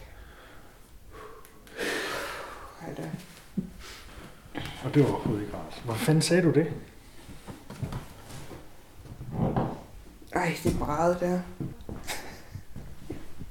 Hej 2.80 2.94
da. 2.94 3.10
Og 4.84 4.94
det 4.94 5.02
var 5.02 5.08
overhovedet 5.08 5.42
ikke 5.42 5.56
rart. 5.56 5.82
Hvor 5.84 5.94
fanden 5.94 6.22
sagde 6.22 6.42
du 6.42 6.50
det? 6.50 6.72
Ej, 10.32 10.56
det 10.62 10.74
er 10.74 10.78
brædet 10.78 11.20
der. 11.20 11.40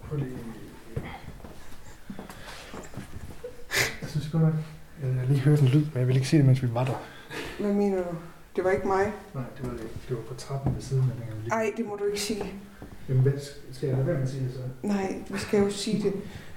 Prøv 0.01 0.17
lige... 0.17 0.37
Jeg 4.01 4.09
synes 4.09 4.27
godt 4.31 4.43
nok, 4.43 4.53
jeg 5.03 5.13
har 5.13 5.25
lige 5.25 5.39
hørt 5.39 5.59
en 5.59 5.67
lyd, 5.67 5.85
men 5.85 5.99
jeg 5.99 6.07
vil 6.07 6.15
ikke 6.15 6.27
sige 6.27 6.37
det, 6.37 6.45
mens 6.45 6.63
vi 6.63 6.73
var 6.73 6.85
der. 6.85 6.93
Hvad 7.59 7.73
mener 7.73 7.97
du? 7.97 8.17
Det 8.55 8.63
var 8.63 8.71
ikke 8.71 8.87
mig. 8.87 9.13
Nej, 9.33 9.43
det 9.57 9.65
var 9.65 9.71
det 9.71 9.81
ikke. 9.81 9.95
Det 10.09 10.17
var 10.17 10.23
på 10.23 10.33
trappen 10.33 10.75
ved 10.75 10.81
siden 10.81 11.03
af 11.03 11.17
dengang 11.17 11.37
vi 11.37 11.43
lige... 11.43 11.53
Ej, 11.53 11.73
det 11.77 11.85
må 11.85 11.95
du 11.95 12.03
ikke 12.03 12.21
sige. 12.21 12.53
Jamen, 13.09 13.23
hvad 13.23 13.33
skal 13.71 13.87
jeg 13.87 13.95
lade 13.97 14.07
være 14.07 14.15
med 14.15 14.23
at 14.23 14.29
sige 14.29 14.43
det 14.43 14.53
så? 14.53 14.87
Nej, 14.87 15.23
vi 15.29 15.39
skal 15.39 15.59
jo 15.59 15.69
sige 15.69 16.03
det. 16.03 16.13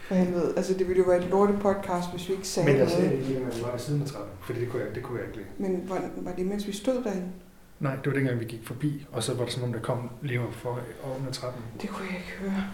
For 0.08 0.14
helvede. 0.14 0.52
Altså, 0.56 0.74
det 0.74 0.88
ville 0.88 1.02
jo 1.02 1.08
være 1.10 1.18
et 1.18 1.30
lortet 1.30 1.58
podcast, 1.60 2.10
hvis 2.12 2.28
vi 2.28 2.34
ikke 2.34 2.48
sagde 2.48 2.68
Men 2.68 2.78
jeg 2.78 2.90
sagde 2.90 3.10
det 3.10 3.12
ikke, 3.12 3.40
at 3.40 3.56
vi 3.56 3.62
var 3.62 3.70
ved 3.70 3.78
siden 3.78 4.02
af 4.02 4.08
trappen, 4.08 4.32
fordi 4.40 4.60
det 4.60 4.68
kunne 4.70 4.82
jeg, 4.82 4.94
det 4.94 5.02
kunne 5.02 5.18
jeg 5.18 5.26
ikke 5.26 5.38
lide. 5.38 5.48
Men 5.58 5.88
var, 5.88 6.02
var 6.16 6.32
det, 6.32 6.46
mens 6.46 6.66
vi 6.66 6.72
stod 6.72 7.02
derinde? 7.04 7.28
Nej, 7.80 7.94
det 7.96 8.06
var 8.06 8.12
dengang, 8.12 8.40
vi 8.40 8.44
gik 8.44 8.66
forbi, 8.66 9.06
og 9.12 9.22
så 9.22 9.34
var 9.34 9.44
der 9.44 9.50
sådan 9.50 9.60
nogen, 9.60 9.74
der 9.74 9.80
kom 9.80 10.10
lige 10.22 10.40
op 10.40 10.54
for 10.54 10.80
oven 11.04 11.26
af 11.26 11.32
trappen. 11.32 11.62
Det 11.82 11.90
kunne 11.90 12.06
jeg 12.10 12.16
ikke 12.16 12.50
høre. 12.50 12.64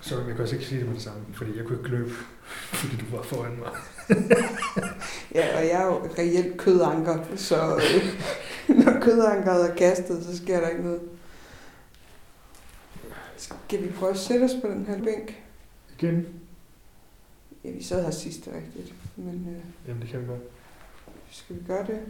Så 0.00 0.16
jeg 0.16 0.34
kan 0.34 0.42
også 0.42 0.54
ikke 0.54 0.66
sige 0.66 0.78
det 0.78 0.86
med 0.86 0.94
det 0.94 1.02
samme, 1.02 1.20
fordi 1.34 1.56
jeg 1.56 1.64
kunne 1.64 1.78
ikke 1.78 1.90
løbe, 1.90 2.10
fordi 2.80 2.96
du 2.96 3.16
var 3.16 3.22
foran 3.22 3.58
mig. 3.58 3.70
Ja, 5.34 5.58
og 5.58 5.64
jeg 5.64 5.82
er 5.82 5.86
jo 5.86 6.00
reelt 6.18 6.56
kødanker, 6.56 7.18
så 7.36 7.76
øh, 7.76 8.04
når 8.84 9.00
kødankeret 9.00 9.70
er 9.70 9.74
kastet, 9.74 10.24
så 10.24 10.36
sker 10.36 10.60
der 10.60 10.68
ikke 10.68 10.82
noget. 10.82 11.00
Skal 13.42 13.82
vi 13.82 13.90
prøve 13.92 14.12
at 14.12 14.18
sætte 14.18 14.44
os 14.44 14.50
på 14.62 14.68
den 14.68 14.86
her 14.86 15.02
bænk? 15.02 15.42
Igen? 15.98 16.26
Ja, 17.64 17.70
vi 17.70 17.82
sad 17.82 18.04
her 18.04 18.10
sidst, 18.10 18.48
rigtigt. 18.54 18.94
Men 19.16 19.56
øh, 19.56 19.88
Jamen, 19.88 20.02
det 20.02 20.10
kan 20.10 20.20
vi 20.22 20.26
godt. 20.26 20.40
skal 21.30 21.56
vi 21.56 21.60
gøre 21.66 21.86
det? 21.86 22.00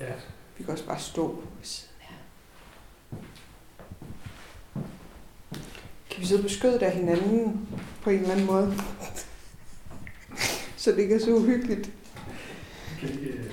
Ja. 0.00 0.12
Vi 0.58 0.64
kan 0.64 0.72
også 0.72 0.86
bare 0.86 0.98
stå 1.00 1.26
ved 1.34 1.42
siden 1.64 1.94
her. 1.98 2.16
Kan 6.10 6.20
vi 6.20 6.26
sidde 6.26 6.42
på 6.42 6.48
skødet 6.48 6.82
af 6.82 6.92
hinanden 6.92 7.68
på 8.02 8.10
en 8.10 8.16
eller 8.18 8.30
anden 8.32 8.46
måde? 8.46 8.74
Så 10.76 10.90
det 10.92 10.98
ikke 10.98 11.14
er 11.14 11.18
så 11.20 11.34
uhyggeligt. 11.34 11.90
Okay, 12.96 13.18
øh, 13.18 13.50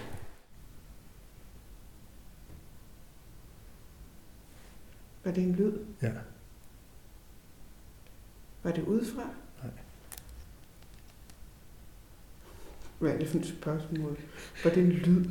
Var 5.30 5.36
det 5.36 5.44
en 5.44 5.56
lyd? 5.56 5.74
ja. 6.02 6.12
Var 8.64 8.72
det 8.72 8.84
udefra? 8.84 9.24
Nej. 9.64 9.72
Hvad 13.00 13.12
er 13.12 13.18
det 13.18 13.28
for 13.28 13.38
et 13.38 13.46
spørgsmål? 13.46 14.18
Var 14.64 14.72
det 14.72 14.84
en 14.84 14.92
lyd? 14.92 15.26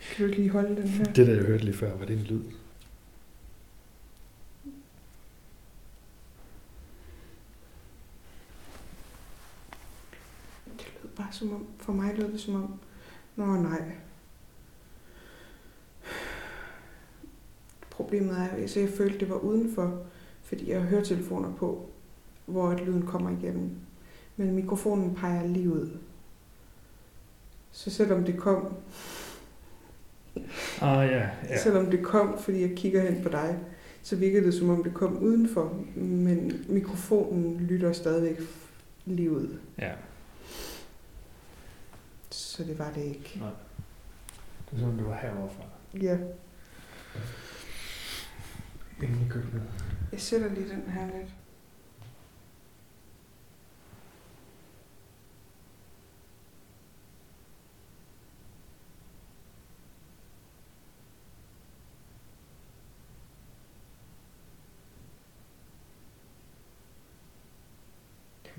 Kan 0.00 0.18
du 0.18 0.24
ikke 0.24 0.36
lige 0.36 0.50
holde 0.50 0.76
den 0.76 0.88
her? 0.88 1.04
Det, 1.04 1.26
der 1.26 1.34
jeg 1.34 1.44
hørte 1.44 1.64
lige 1.64 1.76
før, 1.76 1.96
var 1.96 2.04
det 2.04 2.18
en 2.18 2.24
lyd? 2.24 2.42
Det 10.78 10.92
lød 11.02 11.10
bare 11.16 11.32
som 11.32 11.54
om, 11.54 11.66
for 11.78 11.92
mig 11.92 12.14
lød 12.16 12.32
det 12.32 12.40
som 12.40 12.54
om, 12.54 12.80
nå 13.36 13.46
nej. 13.46 13.92
Problemet 17.96 18.38
er, 18.38 18.48
at 18.48 18.76
jeg 18.76 18.88
følte, 18.88 19.18
det 19.20 19.28
var 19.28 19.36
udenfor, 19.36 20.02
fordi 20.42 20.70
jeg 20.70 20.80
har 20.80 20.88
høretelefoner 20.88 21.52
på, 21.52 21.88
hvor 22.46 22.68
at 22.68 22.80
lyden 22.80 23.02
kommer 23.06 23.30
igennem. 23.30 23.70
Men 24.36 24.54
mikrofonen 24.54 25.14
peger 25.14 25.46
lige 25.46 25.72
ud. 25.72 25.90
Så 27.72 27.90
selvom 27.90 28.24
det 28.24 28.38
kom, 28.38 28.74
Ah, 30.80 31.08
ja. 31.08 31.28
ja. 31.48 31.58
selvom 31.62 31.90
det 31.90 32.04
kom, 32.04 32.38
fordi 32.38 32.60
jeg 32.60 32.76
kigger 32.76 33.10
hen 33.10 33.22
på 33.22 33.28
dig, 33.28 33.58
så 34.02 34.16
virker 34.16 34.40
det 34.40 34.54
som 34.54 34.70
om 34.70 34.84
det 34.84 34.94
kom 34.94 35.18
udenfor, 35.18 35.76
men 35.96 36.64
mikrofonen 36.68 37.56
lytter 37.60 37.92
stadigvæk 37.92 38.40
lige 39.04 39.30
ud. 39.30 39.48
ja. 39.78 39.92
Så 42.30 42.64
det 42.64 42.78
var 42.78 42.90
det 42.94 43.02
ikke. 43.04 43.36
Nej. 43.40 43.50
Det 44.70 44.76
er 44.76 44.80
som 44.80 44.88
om, 44.88 44.96
det 44.96 45.06
var 45.06 45.14
heroverfra. 45.22 45.62
Ja, 46.02 46.18
Inde 49.02 49.26
i 49.26 49.28
køkkenet. 49.30 49.62
jeg 50.12 50.20
sætter 50.20 50.48
lige 50.54 50.68
den 50.68 50.90
her 50.90 51.06
lidt. 51.06 51.30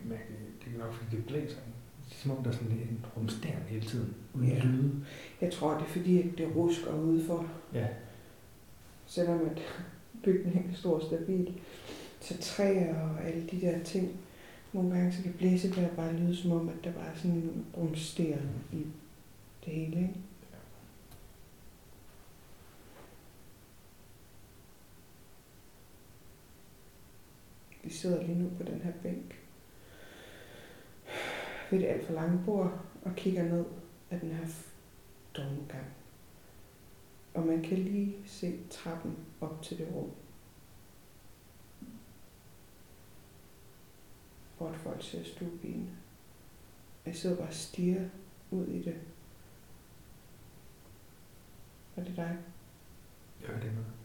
Mærke, 0.03 0.23
det 0.65 0.73
er 0.75 0.77
nok 0.85 0.93
fordi 0.93 1.15
det 1.15 1.25
blæser. 1.25 1.57
Det 2.09 2.11
er 2.11 2.15
som 2.15 2.31
om, 2.31 2.43
der 2.43 2.49
er 2.51 2.55
sådan 2.55 2.71
en 2.71 3.05
rumstern 3.17 3.61
hele 3.67 3.85
tiden. 3.85 4.15
Uden 4.33 4.47
Ja. 4.49 4.59
lyde. 4.63 5.05
Jeg 5.41 5.51
tror, 5.53 5.73
det 5.73 5.81
er 5.81 5.85
fordi, 5.89 6.19
at 6.31 6.37
det 6.37 6.55
rusker 6.55 6.93
udenfor, 6.93 7.47
Ja. 7.73 7.87
selvom 9.05 9.39
at 9.49 9.61
bygningen 10.23 10.75
stor 10.75 10.95
og 10.95 11.01
stabil. 11.01 11.61
Så 12.19 12.37
træer 12.37 13.01
og 13.01 13.23
alle 13.23 13.47
de 13.51 13.61
der 13.61 13.83
ting, 13.83 14.19
nogle 14.73 14.95
gange 14.95 15.13
så 15.13 15.23
kan 15.23 15.33
blæsevejr 15.33 15.95
bare 15.95 16.13
lyde 16.13 16.35
som 16.35 16.51
om, 16.51 16.69
at 16.69 16.83
der 16.83 16.91
var 16.91 17.11
sådan 17.15 17.31
en 17.31 17.65
rumsteren 17.77 18.49
i 18.73 18.85
det 19.65 19.73
hele, 19.73 20.01
ikke? 20.01 20.13
Vi 27.83 27.89
sidder 27.89 28.23
lige 28.23 28.39
nu 28.39 28.49
på 28.57 28.63
den 28.63 28.81
her 28.81 28.91
bænk 29.03 29.35
ved 31.71 31.79
det 31.79 31.85
alt 31.85 32.05
for 32.05 32.13
lange 32.13 32.39
bord 32.45 32.79
og 33.01 33.15
kigger 33.15 33.43
ned 33.43 33.65
af 34.11 34.19
den 34.19 34.31
her 34.31 34.45
domgang. 35.37 35.85
Og 37.35 37.45
man 37.45 37.63
kan 37.63 37.77
lige 37.77 38.15
se 38.25 38.59
trappen 38.69 39.17
op 39.41 39.61
til 39.61 39.77
det 39.77 39.87
rum. 39.93 40.11
Hvor 44.57 44.73
folk 44.73 45.03
ser 45.03 45.23
stuebien. 45.23 45.89
Jeg 47.05 47.15
sidder 47.15 47.35
bare 47.35 47.47
og 47.47 47.53
stiger 47.53 48.09
ud 48.51 48.67
i 48.67 48.83
det. 48.83 49.01
Er 51.95 52.03
det 52.03 52.15
dig? 52.15 52.37
Jeg 53.41 53.47
hører 53.49 53.59
det 53.59 53.73
noget. 53.73 53.95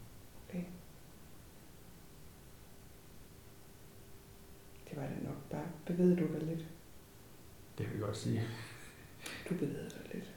Det 4.90 4.98
var 4.98 5.06
det 5.06 5.22
nok 5.22 5.50
bare. 5.50 5.66
Bevægede 5.86 6.16
du 6.16 6.32
dig 6.32 6.42
lidt? 6.42 6.66
Det 7.78 7.86
kan 7.86 7.94
vi 7.94 8.00
godt 8.00 8.16
sige. 8.16 8.42
Du 9.48 9.54
bevægede 9.54 9.90
dig 9.90 10.14
lidt. 10.14 10.34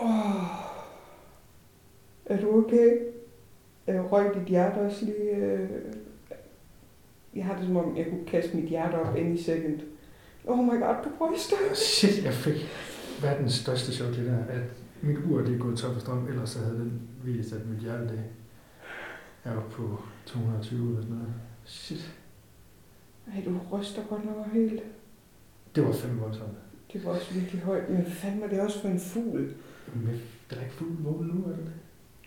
Åh. 0.00 0.42
Er 2.32 2.40
du 2.40 2.64
okay? 2.64 2.98
Jeg 3.86 4.12
røg 4.12 4.34
dit 4.34 4.48
hjerte 4.48 4.78
også 4.78 5.04
lige... 5.04 5.36
Øh... 5.36 5.68
Jeg 7.34 7.44
har 7.44 7.56
det 7.56 7.66
som 7.66 7.76
om, 7.76 7.96
jeg 7.96 8.06
kunne 8.10 8.26
kaste 8.26 8.56
mit 8.56 8.68
hjerte 8.68 8.94
op 8.94 9.16
i 9.16 9.42
second. 9.42 9.80
Oh 10.46 10.58
my 10.58 10.80
god, 10.80 10.94
du 11.04 11.08
bryster. 11.18 11.56
Shit, 11.74 12.24
jeg 12.24 12.32
fik 12.32 12.54
verdens 13.22 13.52
største 13.52 13.92
chok 13.92 14.08
det 14.08 14.26
der, 14.26 14.44
at 14.48 14.62
mit 15.02 15.16
ur 15.30 15.40
det 15.40 15.54
er 15.54 15.58
gået 15.58 15.78
tom 15.78 15.92
for 15.92 16.00
strøm, 16.00 16.28
ellers 16.28 16.50
så 16.50 16.58
havde 16.58 16.74
den 16.74 17.00
vist, 17.24 17.52
at 17.52 17.68
mit 17.68 17.78
hjerte 17.78 18.08
det 18.08 18.24
er 19.44 19.56
oppe 19.56 19.70
på 19.70 19.98
220 20.26 20.88
eller 20.88 21.02
sådan 21.02 21.16
noget. 21.16 21.34
Shit. 21.64 22.14
Ej, 23.34 23.42
du 23.44 23.58
ryster 23.72 24.02
godt 24.08 24.24
nok 24.24 24.46
helt. 24.52 24.82
Det 25.74 25.84
var 25.84 25.92
fandme 25.92 26.20
voldsomt. 26.20 26.50
Det 26.92 27.04
var 27.04 27.10
også 27.10 27.34
virkelig 27.34 27.62
højt, 27.62 27.90
men 27.90 28.06
fandme 28.06 28.44
er 28.44 28.48
det 28.48 28.60
også 28.60 28.80
for 28.80 28.88
en 28.88 29.00
fugl. 29.00 29.54
Men 29.94 30.20
der 30.50 30.56
er 30.56 30.60
ikke 30.60 30.74
fuld 30.74 30.90
vågen 30.98 31.26
nu, 31.26 31.44
er 31.44 31.56
det 31.56 31.64
det? 31.64 31.72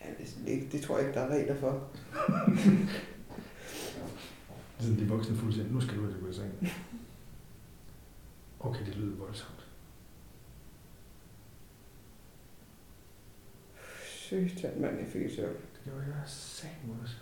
Ja, 0.06 0.12
det, 0.53 0.72
det, 0.72 0.82
tror 0.82 0.97
jeg 0.97 1.08
ikke, 1.08 1.20
der 1.20 1.26
er 1.26 1.36
regler 1.36 1.56
for. 1.56 1.80
Sådan, 4.80 4.99
de 4.99 5.08
voksne 5.08 5.53
siger, 5.53 5.72
nu 5.72 5.82
skal 5.82 5.97
du 5.97 6.01
ud 6.01 6.14
og 6.14 6.20
gå 6.22 6.30
i 6.30 6.34
seng. 6.34 6.51
Okay, 8.60 8.86
det 8.86 8.95
lyder 8.95 9.16
voldsomt. 9.16 9.68
Sygt, 14.06 14.80
mand, 14.80 14.99
jeg 14.99 15.08
fik 15.08 15.30
chok. 15.30 15.49
Det 15.49 15.82
gjorde 15.84 16.06
jeg 16.06 16.22
sagen 16.26 16.97
også. 17.01 17.16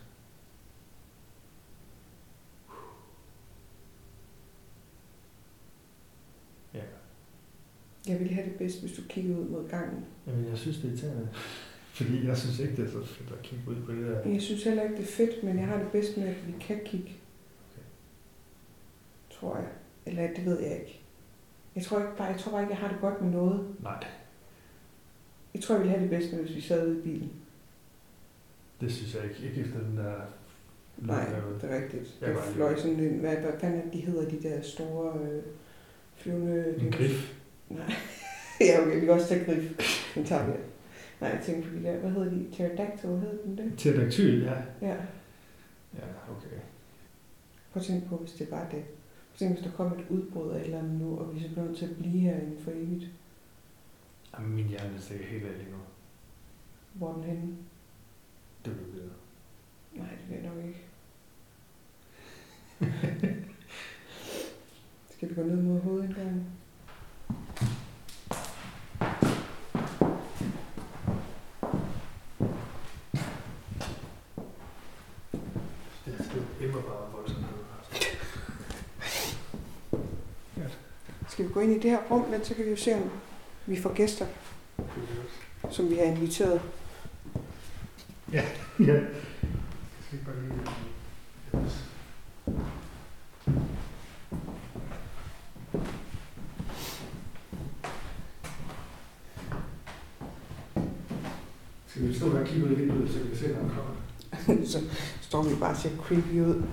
Ja, 6.73 6.81
Jeg 8.07 8.19
ville 8.19 8.33
have 8.33 8.49
det 8.49 8.57
bedst, 8.57 8.81
hvis 8.81 8.95
du 8.95 9.01
kiggede 9.09 9.39
ud 9.39 9.49
mod 9.49 9.69
gangen. 9.69 10.05
Jamen, 10.27 10.49
jeg 10.49 10.57
synes, 10.57 10.77
det 10.77 10.85
er 10.85 10.89
irriterende. 10.89 11.29
Fordi 11.93 12.27
jeg 12.27 12.37
synes 12.37 12.59
ikke, 12.59 12.75
det 12.75 12.85
er 12.87 12.91
så 12.91 13.05
fedt 13.05 13.31
at 13.31 13.41
kigge 13.41 13.63
ud 13.67 13.75
på 13.85 13.91
det 13.91 14.05
der. 14.07 14.29
Jeg 14.29 14.41
synes 14.41 14.63
heller 14.63 14.83
ikke, 14.83 14.95
det 14.95 15.03
er 15.03 15.07
fedt, 15.11 15.43
men 15.43 15.57
jeg 15.59 15.67
har 15.67 15.77
det 15.77 15.87
bedst 15.91 16.17
med, 16.17 16.27
at 16.27 16.47
vi 16.47 16.53
kan 16.59 16.79
kigge. 16.85 17.05
Okay. 17.71 17.81
Tror 19.39 19.55
jeg. 19.57 19.67
Eller 20.05 20.27
det 20.35 20.45
ved 20.45 20.59
jeg 20.59 20.73
ikke. 20.79 20.99
Jeg 21.75 21.83
tror, 21.83 21.99
ikke 21.99 22.17
bare, 22.17 22.27
jeg 22.27 22.39
tror 22.39 22.51
bare 22.51 22.61
ikke, 22.61 22.71
jeg 22.73 22.79
har 22.79 22.87
det 22.87 22.97
godt 23.01 23.21
med 23.21 23.31
noget. 23.31 23.75
Nej, 23.83 24.03
Jeg 25.53 25.61
tror, 25.61 25.75
jeg 25.75 25.79
ville 25.83 25.97
have 25.97 26.09
det 26.09 26.19
bedst 26.19 26.33
med, 26.33 26.43
hvis 26.43 26.55
vi 26.55 26.61
sad 26.61 26.87
ude 26.87 26.99
i 26.99 27.01
bilen. 27.01 27.31
det 28.81 28.91
synes 28.93 29.15
jeg 29.15 29.23
ikke. 29.23 29.35
Ikke 29.49 29.61
efter 29.61 29.79
den 29.79 29.97
der... 29.97 30.13
Nej, 30.97 31.25
derude. 31.29 31.59
det 31.61 31.71
er 31.71 31.83
rigtigt. 31.83 32.17
Jeg 32.21 32.29
lige- 32.29 32.41
fløj 32.55 32.75
sådan 32.77 32.99
en, 32.99 33.19
hvad, 33.19 33.35
hvad 33.35 33.51
fanden 33.59 33.81
det, 33.85 33.93
de 33.93 33.99
hedder, 34.01 34.29
de 34.29 34.43
der 34.43 34.61
store 34.61 35.19
øh, 35.21 35.43
flyvende... 36.15 36.75
En 36.79 36.91
grif. 36.91 37.33
Nej. 37.69 37.93
ja, 38.67 38.81
okay, 38.81 38.93
vi 38.95 38.99
kan 38.99 39.09
også 39.09 39.27
tage 39.27 39.45
grif. 39.45 39.71
Den 40.15 40.25
tager 40.25 40.45
vi. 40.45 40.51
Nej, 41.23 41.31
jeg 41.31 41.43
tænkte 41.45 41.69
på 41.69 41.75
de 41.75 41.83
der, 41.83 41.99
hvad 41.99 42.11
hedder 42.11 42.29
de? 42.29 42.47
Pterodactyl, 42.51 43.07
hedder 43.07 43.43
den 43.45 43.57
det? 43.57 43.73
Pterodactyl, 43.77 44.43
ja. 44.43 44.53
Ja. 44.81 44.95
Ja, 45.93 46.07
okay. 46.29 46.57
Prøv 47.71 47.81
at 47.81 47.83
tænke 47.83 48.07
på, 48.07 48.17
hvis 48.17 48.31
det 48.31 48.51
var 48.51 48.69
det. 48.69 48.83
Prøv 48.83 49.33
at 49.33 49.39
tænke, 49.39 49.53
hvis 49.53 49.63
der 49.63 49.71
kom 49.71 49.99
et 49.99 50.05
udbrud 50.09 50.51
af 50.51 50.59
et 50.59 50.65
eller 50.65 50.79
andet 50.79 51.01
nu, 51.01 51.17
og 51.17 51.35
vi 51.35 51.39
så 51.39 51.49
blev 51.53 51.65
nødt 51.65 51.77
til 51.77 51.85
at 51.85 51.97
blive 51.97 52.19
herinde 52.19 52.61
for 52.61 52.71
evigt. 52.71 53.07
Jamen, 54.33 54.55
min 54.55 54.67
hjerne 54.67 54.95
er 54.95 54.99
sikkert 54.99 55.29
helt 55.29 55.45
af 55.45 55.57
lige 55.57 55.71
nu. 55.71 55.77
Hvor 56.93 57.09
er 57.09 57.13
den 57.13 57.23
henne? 57.23 57.55
Det 58.65 58.73
blev 58.75 58.91
bedre. 58.91 59.09
Nej, 59.93 60.09
det 60.29 60.35
jeg 60.35 60.51
nok 60.53 60.65
ikke. 60.65 60.85
Skal 65.11 65.29
vi 65.29 65.33
gå 65.35 65.43
ned 65.43 65.61
mod 65.61 65.81
hovedindgangen? 65.81 66.47
Skal 81.33 81.47
vi 81.47 81.52
gå 81.52 81.52
ind 81.63 81.71
i 81.71 81.79
det 81.79 81.91
her 81.91 81.99
rum, 82.11 82.25
men 82.29 82.43
så 82.43 82.53
kan 82.53 82.65
vi 82.65 82.69
jo 82.69 82.75
se, 82.75 82.95
om 82.95 83.09
vi 83.65 83.81
får 83.81 83.93
gæster, 83.93 84.25
som 85.71 85.89
vi 85.89 85.95
har 85.95 86.03
inviteret. 86.03 86.61
Ja. 88.33 88.43
Jeg 88.79 89.03
skal 90.07 90.19
bare 90.25 90.35
lige... 90.41 90.53
Skal 101.87 102.07
vi 102.07 102.13
stå 102.13 102.33
der 102.33 102.39
og 102.39 102.47
kigge 102.47 102.65
ud 102.65 102.71
i 102.71 102.75
vinduet, 102.75 103.11
så 103.11 103.17
kan 103.17 103.31
vi 103.31 103.35
se, 103.35 103.47
når 103.47 103.55
han 103.55 103.69
kommer? 103.69 104.65
så 104.71 104.79
står 105.21 105.43
vi 105.43 105.55
bare 105.55 105.71
og 105.71 105.77
ser 105.77 105.89
creepy 105.97 106.41
ud. 106.41 106.63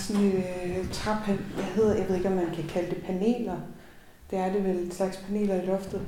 Sådan 0.00 0.22
en 0.22 0.32
øh, 0.32 0.90
trap, 0.92 1.28
jeg, 1.28 1.36
hedder, 1.74 1.94
jeg 1.96 2.08
ved 2.08 2.16
ikke, 2.16 2.28
om 2.28 2.34
man 2.34 2.54
kan 2.54 2.64
kalde 2.68 2.90
det 2.90 3.02
paneler. 3.06 3.56
Det 4.30 4.38
er 4.38 4.52
det 4.52 4.64
vel, 4.64 4.76
et 4.76 4.94
slags 4.94 5.16
paneler 5.16 5.62
i 5.62 5.66
loftet. 5.66 6.00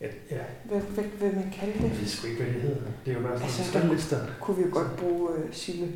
Ja, 0.00 0.06
ja. 0.30 0.40
Hvad, 0.64 0.80
hvad, 0.80 1.04
hvad 1.04 1.32
man 1.32 1.52
kalde 1.60 1.72
Jeg 1.74 1.82
det? 1.90 2.00
ved 2.00 2.06
sgu 2.08 2.26
ikke, 2.26 2.42
hvad 2.42 2.52
det 2.54 2.62
hedder. 2.62 2.80
Det 3.04 3.10
er 3.10 3.14
jo 3.14 3.22
bare 3.22 3.38
sådan 3.38 3.44
Altså, 3.44 3.78
en 3.78 3.86
trælister. 3.86 4.18
Kunne 4.40 4.56
vi 4.56 4.62
jo 4.62 4.68
godt 4.72 4.96
bruge 4.96 5.28
uh, 5.30 5.38
Sille. 5.52 5.88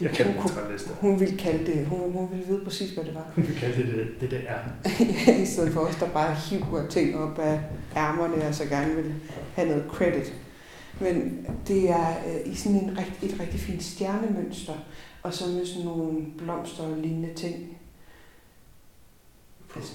Jeg 0.00 0.10
kan 0.10 0.26
Hun 0.32 0.48
trælister. 0.48 0.90
Hun 1.00 1.20
ville 1.20 1.38
kalde 1.38 1.66
det, 1.66 1.86
hun, 1.86 2.12
hun 2.12 2.28
ville 2.30 2.46
vide 2.46 2.64
præcis, 2.64 2.90
hvad 2.90 3.04
det 3.04 3.14
var. 3.14 3.30
Hun 3.34 3.46
vil 3.46 3.56
kalde 3.56 3.82
det 3.82 3.94
det, 3.94 4.20
det, 4.20 4.30
det 4.30 4.40
er. 4.48 4.58
I 5.42 5.46
stedet 5.46 5.72
for 5.72 5.80
os, 5.80 5.96
der 5.96 6.08
bare 6.08 6.34
hiver 6.34 6.86
ting 6.88 7.16
op 7.18 7.38
af 7.38 7.60
ærmerne, 7.96 8.48
og 8.48 8.54
så 8.54 8.64
gerne 8.64 8.94
vil 8.96 9.14
have 9.54 9.68
noget 9.68 9.84
credit. 9.90 10.34
Men 11.00 11.46
det 11.68 11.90
er 11.90 12.08
øh, 12.26 12.52
i 12.52 12.54
sådan 12.54 12.78
en 12.78 12.98
rigt, 12.98 13.32
et 13.32 13.40
rigtig 13.40 13.60
fint 13.60 13.82
stjernemønster, 13.82 14.72
og 15.22 15.34
så 15.34 15.48
med 15.48 15.66
sådan 15.66 15.84
nogle 15.84 16.26
blomster 16.38 16.82
og 16.84 16.96
lignende 16.96 17.34
ting. 17.34 17.78
Altså, 19.76 19.92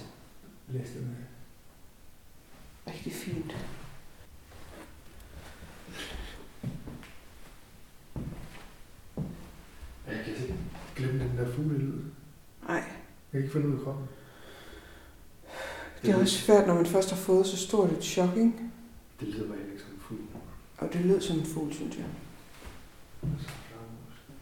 Læs 0.67 0.89
det 0.89 1.01
med. 1.01 1.15
rigtig 2.93 3.13
fint. 3.13 3.55
Jeg 10.07 10.15
kan 10.25 10.33
ikke 10.33 10.55
glemme 10.95 11.19
den 11.19 11.37
der 11.37 11.51
fuglelyd. 11.51 11.93
Nej, 12.67 12.75
Jeg 12.75 12.83
kan 13.31 13.39
ikke 13.41 13.53
finde 13.53 13.67
ud 13.67 13.73
af 13.77 13.83
kroppen. 13.83 14.05
det 16.01 16.09
er 16.09 16.15
også 16.21 16.37
svært, 16.37 16.67
når 16.67 16.73
man 16.73 16.85
først 16.85 17.09
har 17.09 17.17
fået 17.17 17.47
så 17.47 17.57
stort 17.57 17.91
et 17.91 18.03
chok, 18.03 18.29
ikke? 18.37 18.53
Det 19.19 19.27
lyder 19.27 19.47
bare 19.47 19.57
ikke 19.71 19.83
som 19.83 19.93
en 19.93 19.99
fugl. 19.99 20.19
Og 20.77 20.93
det 20.93 21.05
lød 21.05 21.21
som 21.21 21.39
en 21.39 21.45
fugl, 21.45 21.73
synes 21.73 21.97
jeg. 21.97 22.05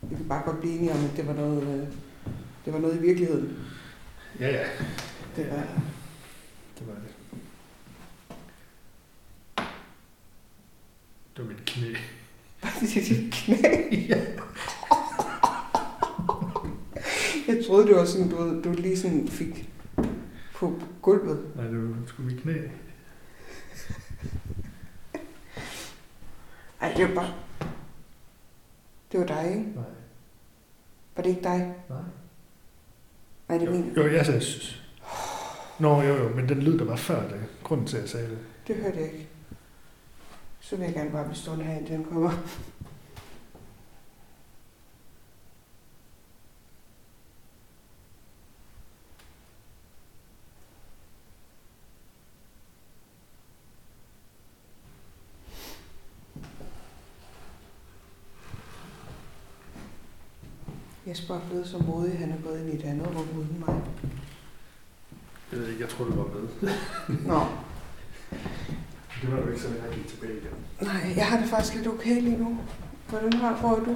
Vi 0.10 0.16
kan 0.16 0.28
bare 0.28 0.44
godt 0.46 0.60
blive 0.60 0.74
enige 0.76 0.92
om, 0.92 1.06
at 1.06 1.18
det 1.18 1.28
var 1.28 1.34
noget, 1.34 1.64
øh, 1.64 1.88
det 2.66 2.74
var 2.74 2.80
noget 2.80 2.96
i 2.96 3.02
virkeligheden. 3.02 3.58
Ja, 4.40 4.48
ja. 4.48 4.66
Det 5.36 5.50
var, 5.52 5.68
Det 6.80 6.88
var 6.88 6.94
det. 6.94 7.14
Det 11.38 11.46
var 11.46 11.52
mit 11.52 11.66
knæ. 11.66 11.88
det 12.80 12.98
er 12.98 13.02
dit 13.02 13.34
knæ. 13.34 13.58
ja. 14.10 14.22
Jeg 17.48 17.66
troede, 17.68 17.88
det 17.88 17.96
var 17.96 18.06
sådan, 18.06 18.30
du, 18.30 18.62
du 18.64 18.72
lige 18.72 18.98
sådan 18.98 19.28
fik 19.28 19.70
på 20.56 20.82
gulvet. 21.02 21.46
Nej, 21.56 21.66
det 21.66 21.90
var 21.90 21.96
sgu 22.06 22.24
mit 22.24 22.42
knæ. 22.42 22.54
Ej, 26.82 26.94
det 26.98 27.08
var 27.08 27.16
bare... 27.16 27.34
Det 29.14 29.20
var 29.22 29.26
dig, 29.28 29.48
ikke? 29.50 29.62
Nej. 29.76 29.84
Var 31.16 31.24
det 31.24 31.30
ikke 31.30 31.44
dig? 31.44 31.74
Nej. 31.90 32.00
Nej, 33.50 33.58
det 33.58 33.66
Jo, 33.66 33.72
mener 33.72 34.04
jo, 34.04 34.14
jeg 34.14 34.26
sagde... 34.26 34.42
sys. 34.42 34.84
Nå, 35.80 36.02
jo, 36.02 36.16
jo, 36.16 36.30
men 36.36 36.50
den 36.50 36.60
lyd, 36.60 36.80
der 36.80 36.86
var 36.86 36.96
før 36.96 37.22
det. 37.30 37.42
Grunden 37.64 37.88
til, 37.88 37.96
at 37.98 38.02
jeg 38.02 38.10
sagde 38.10 38.30
det. 38.30 38.38
Det 38.68 38.76
hørte 38.76 38.98
jeg 38.98 39.06
ikke. 39.06 39.28
Så 40.60 40.76
vil 40.76 40.86
jeg 40.86 40.94
gerne 40.94 41.10
bare 41.12 41.24
blive 41.24 41.36
stående 41.36 41.66
her, 41.66 41.78
indtil 41.78 41.96
den 41.96 42.04
kommer. 42.06 42.32
Er 61.34 61.40
blevet 61.50 61.68
så 61.68 61.78
modig, 61.78 62.18
han 62.18 62.32
er 62.32 62.42
gået 62.44 62.60
ind 62.60 62.74
i 62.74 62.76
et 62.76 62.84
andet 62.84 63.08
rum 63.08 63.28
uden 63.38 63.64
mig. 63.68 63.82
Jeg 65.52 65.60
ved 65.60 65.68
ikke, 65.68 65.82
jeg 65.82 65.90
troede, 65.90 66.12
du 66.12 66.18
var 66.18 66.30
med. 66.34 66.48
Nå, 67.30 67.40
Det 69.22 69.32
var 69.32 69.38
jo 69.42 69.48
ikke 69.48 69.62
sådan, 69.62 69.78
jeg 69.78 69.94
gik 69.96 70.08
tilbage 70.08 70.38
igen. 70.38 70.52
nej, 70.82 71.14
jeg 71.16 71.28
har 71.28 71.40
det 71.40 71.50
faktisk 71.50 71.76
lidt 71.76 71.88
okay 71.88 72.22
lige 72.22 72.38
nu. 72.38 72.60
Hvordan 73.10 73.34
har 73.34 73.52
er 73.52 73.84
du? 73.84 73.96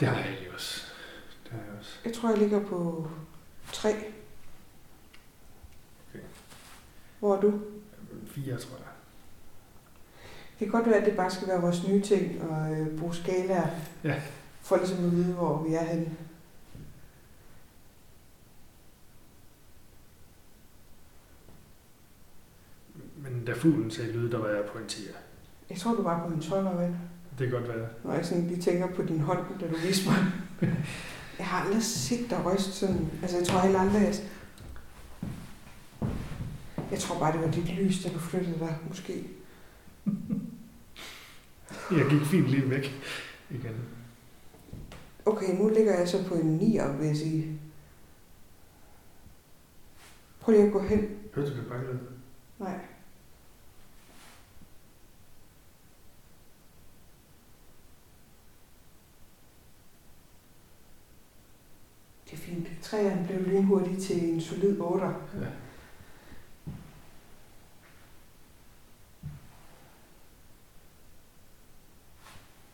Det 0.00 0.08
har 0.08 0.16
jeg 0.16 0.26
egentlig 0.26 0.52
også. 0.54 0.82
Det 1.44 1.52
har 1.52 1.58
jeg 1.58 1.78
også. 1.78 1.90
Jeg 2.04 2.12
tror, 2.12 2.28
jeg 2.30 2.38
ligger 2.38 2.60
på 2.60 3.08
3. 3.72 3.88
Okay. 3.88 4.00
Hvor 7.18 7.36
er 7.36 7.40
du? 7.40 7.60
Fire, 8.26 8.56
tror 8.56 8.76
jeg. 8.76 8.86
Det 10.58 10.58
kan 10.58 10.68
godt 10.68 10.86
være, 10.86 10.96
at 11.00 11.06
det 11.06 11.16
bare 11.16 11.30
skal 11.30 11.48
være 11.48 11.60
vores 11.60 11.88
nye 11.88 12.02
ting 12.02 12.42
og 12.42 12.72
øh, 12.72 12.98
bruge 12.98 13.14
skalaer. 13.14 13.66
Ja. 14.04 14.22
For 14.64 14.76
ligesom 14.76 15.04
at 15.04 15.12
vide, 15.12 15.34
hvor 15.34 15.62
vi 15.62 15.74
er 15.74 15.84
henne. 15.84 16.16
Men 23.16 23.44
da 23.44 23.52
fuglen 23.52 23.90
sagde 23.90 24.12
lyd, 24.12 24.30
der 24.30 24.38
var 24.38 24.48
jeg 24.48 24.64
på 24.72 24.78
en 24.78 24.84
10'er. 24.84 25.16
Jeg 25.70 25.78
tror, 25.78 25.94
du 25.94 26.02
var 26.02 26.26
på 26.28 26.34
en 26.34 26.40
12 26.40 26.78
ven. 26.78 26.96
Det 27.38 27.50
kan 27.50 27.60
godt 27.60 27.68
være. 27.68 27.88
Når 28.04 28.14
jeg 28.14 28.26
sådan 28.26 28.46
lige 28.46 28.62
tænker 28.62 28.86
på 28.94 29.02
din 29.02 29.20
hånd, 29.20 29.58
da 29.60 29.68
du 29.68 29.76
viste 29.76 30.08
mig. 30.08 30.18
Jeg 31.38 31.46
har 31.46 31.64
aldrig 31.64 31.82
set 31.82 32.30
dig 32.30 32.44
ryste 32.46 32.72
sådan. 32.72 33.10
Altså, 33.22 33.36
jeg 33.38 33.46
tror 33.46 33.60
heller 33.60 33.80
aldrig, 33.80 34.02
jeg... 34.02 34.14
Jeg 36.90 36.98
tror 36.98 37.18
bare, 37.18 37.32
det 37.32 37.40
var 37.40 37.50
dit 37.50 37.74
lys, 37.74 38.02
da 38.02 38.08
du 38.08 38.18
flyttede 38.18 38.58
dig, 38.58 38.76
måske. 38.88 39.26
Jeg 41.98 42.06
gik 42.10 42.20
fint 42.20 42.46
lige 42.46 42.70
væk 42.70 42.92
igen. 43.50 43.74
Okay, 45.26 45.58
nu 45.58 45.68
ligger 45.68 45.98
jeg 45.98 46.08
så 46.08 46.28
på 46.28 46.34
en 46.34 46.56
9, 46.56 46.78
vil 46.98 47.06
jeg 47.06 47.16
sige. 47.16 47.60
Prøv 50.40 50.52
lige 50.52 50.66
at 50.66 50.72
gå 50.72 50.80
hen. 50.80 51.18
Hørte 51.34 51.50
du 51.50 51.56
det 51.56 51.68
bare 51.68 51.86
lidt? 51.86 52.02
Nej. 52.58 52.80
Det 62.24 62.32
er 62.32 62.36
fint. 62.36 62.68
Træerne 62.82 63.26
blev 63.26 63.40
lynhurtigt 63.40 64.02
til 64.02 64.34
en 64.34 64.40
solid 64.40 64.80
8. 64.80 65.06
Ja. 65.06 65.12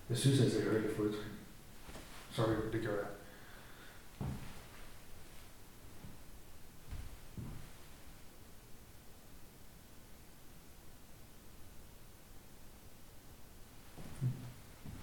Jeg 0.09 0.19
synes, 0.19 0.41
altså, 0.41 0.59
jeg 0.59 0.83
det 0.83 0.97
fodtrin. 0.97 1.40
Sorry, 2.33 2.73
det 2.73 2.83
gør 2.83 2.97
jeg. 2.97 3.07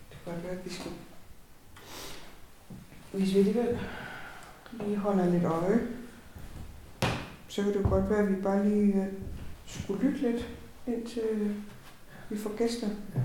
Det 0.10 0.18
kan 0.24 0.34
godt 0.34 0.44
være, 0.44 0.52
at 0.52 0.66
vi 0.66 0.70
skal... 0.70 0.92
Hvis 3.12 3.34
vi 3.34 3.40
alligevel 3.40 3.80
lige 4.72 4.98
holder 4.98 5.26
lidt 5.30 5.44
øje, 5.44 5.88
så 7.48 7.64
kan 7.64 7.74
det 7.74 7.84
jo 7.84 7.90
godt 7.90 8.10
være, 8.10 8.20
at 8.20 8.30
vi 8.30 8.42
bare 8.42 8.70
lige 8.70 8.94
øh, 8.94 9.14
skulle 9.66 10.04
lytte 10.04 10.32
lidt, 10.32 10.48
indtil 10.88 11.24
øh, 11.32 11.56
vi 12.30 12.38
får 12.38 12.58
gæster. 12.58 12.88
Ja. 13.16 13.22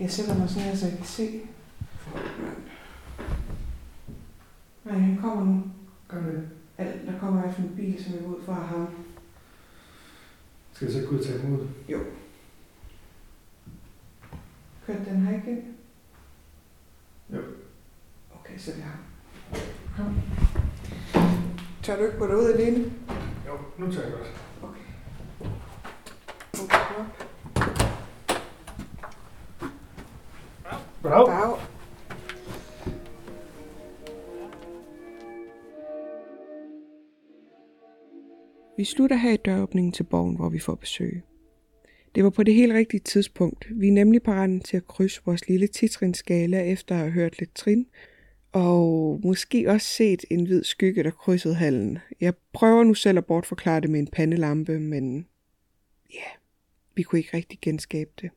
Jeg 0.00 0.10
sætter 0.10 0.38
mig 0.38 0.48
sådan 0.48 0.62
her, 0.68 0.76
så 0.76 0.86
jeg 0.86 0.96
kan 0.96 1.06
se. 1.06 1.40
Nej, 4.84 4.98
han 4.98 5.18
kommer 5.20 5.44
nu. 5.44 5.62
Gør 6.08 6.20
det. 6.22 6.48
Al- 6.78 7.06
Der 7.06 7.18
kommer 7.18 7.42
fald 7.54 7.66
en 7.68 7.76
bil, 7.76 8.04
som 8.04 8.14
er 8.14 8.26
ud 8.28 8.42
fra 8.46 8.52
ham. 8.54 8.88
Skal 10.72 10.84
jeg 10.92 10.94
så 11.02 11.08
gå 11.08 11.14
ud 11.14 11.18
og 11.18 11.24
tage 11.24 11.42
imod? 11.42 11.66
Kørte 14.86 15.04
den 15.04 15.20
her 15.26 15.34
ikke 15.36 15.50
ind? 15.50 15.62
Jo. 17.30 17.38
Okay, 18.34 18.58
så 18.58 18.70
det 18.70 18.80
er 18.80 18.84
ham. 18.86 18.98
Kom. 19.96 20.20
Tør 21.82 21.96
du 21.96 22.04
ikke 22.04 22.18
gå 22.18 22.26
derud 22.26 22.52
alene? 22.52 22.92
Jo, 23.46 23.58
nu 23.78 23.92
tager 23.92 24.02
jeg 24.08 24.12
godt. 24.12 24.43
Okay. 31.04 31.16
Okay, 31.16 31.32
op. 31.32 31.48
Wow. 31.48 31.56
Dag. 31.56 31.74
Vi 38.76 38.84
slutter 38.84 39.16
her 39.16 39.32
i 39.32 39.36
døråbningen 39.36 39.92
til 39.92 40.02
borgen, 40.04 40.36
hvor 40.36 40.48
vi 40.48 40.58
får 40.58 40.74
besøg. 40.74 41.22
Det 42.14 42.24
var 42.24 42.30
på 42.30 42.42
det 42.42 42.54
helt 42.54 42.72
rigtige 42.72 43.00
tidspunkt. 43.00 43.66
Vi 43.70 43.88
er 43.88 43.92
nemlig 43.92 44.22
parate 44.22 44.58
til 44.58 44.76
at 44.76 44.86
krydse 44.86 45.20
vores 45.24 45.48
lille 45.48 45.66
titrinskala 45.66 46.62
efter 46.62 46.94
at 46.94 47.00
have 47.00 47.12
hørt 47.12 47.38
lidt 47.38 47.54
trin, 47.54 47.86
og 48.52 49.20
måske 49.24 49.70
også 49.70 49.86
set 49.86 50.24
en 50.30 50.46
hvid 50.46 50.64
skygge, 50.64 51.02
der 51.02 51.10
krydsede 51.10 51.54
hallen. 51.54 51.98
Jeg 52.20 52.34
prøver 52.52 52.84
nu 52.84 52.94
selv 52.94 53.18
at 53.18 53.26
bortforklare 53.26 53.80
det 53.80 53.90
med 53.90 54.00
en 54.00 54.06
pandelampe, 54.06 54.78
men 54.78 55.26
ja, 56.14 56.28
vi 56.94 57.02
kunne 57.02 57.18
ikke 57.18 57.36
rigtig 57.36 57.58
genskabe 57.62 58.10
det. 58.20 58.30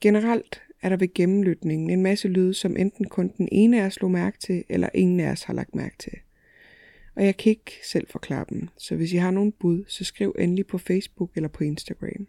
Generelt 0.00 0.62
er 0.82 0.88
der 0.88 0.96
ved 0.96 1.14
gennemlytningen 1.14 1.90
en 1.90 2.02
masse 2.02 2.28
lyde, 2.28 2.54
som 2.54 2.76
enten 2.76 3.08
kun 3.08 3.32
den 3.38 3.48
ene 3.52 3.82
af 3.82 3.86
os 3.86 3.94
slog 3.94 4.10
mærke 4.10 4.38
til, 4.38 4.64
eller 4.68 4.88
ingen 4.94 5.20
af 5.20 5.30
os 5.30 5.42
har 5.42 5.54
lagt 5.54 5.74
mærke 5.74 5.96
til. 5.98 6.12
Og 7.16 7.24
jeg 7.24 7.36
kan 7.36 7.50
ikke 7.50 7.72
selv 7.84 8.06
forklare 8.10 8.44
dem, 8.50 8.68
så 8.76 8.96
hvis 8.96 9.12
I 9.12 9.16
har 9.16 9.30
nogen 9.30 9.52
bud, 9.52 9.84
så 9.88 10.04
skriv 10.04 10.34
endelig 10.38 10.66
på 10.66 10.78
Facebook 10.78 11.30
eller 11.36 11.48
på 11.48 11.64
Instagram. 11.64 12.26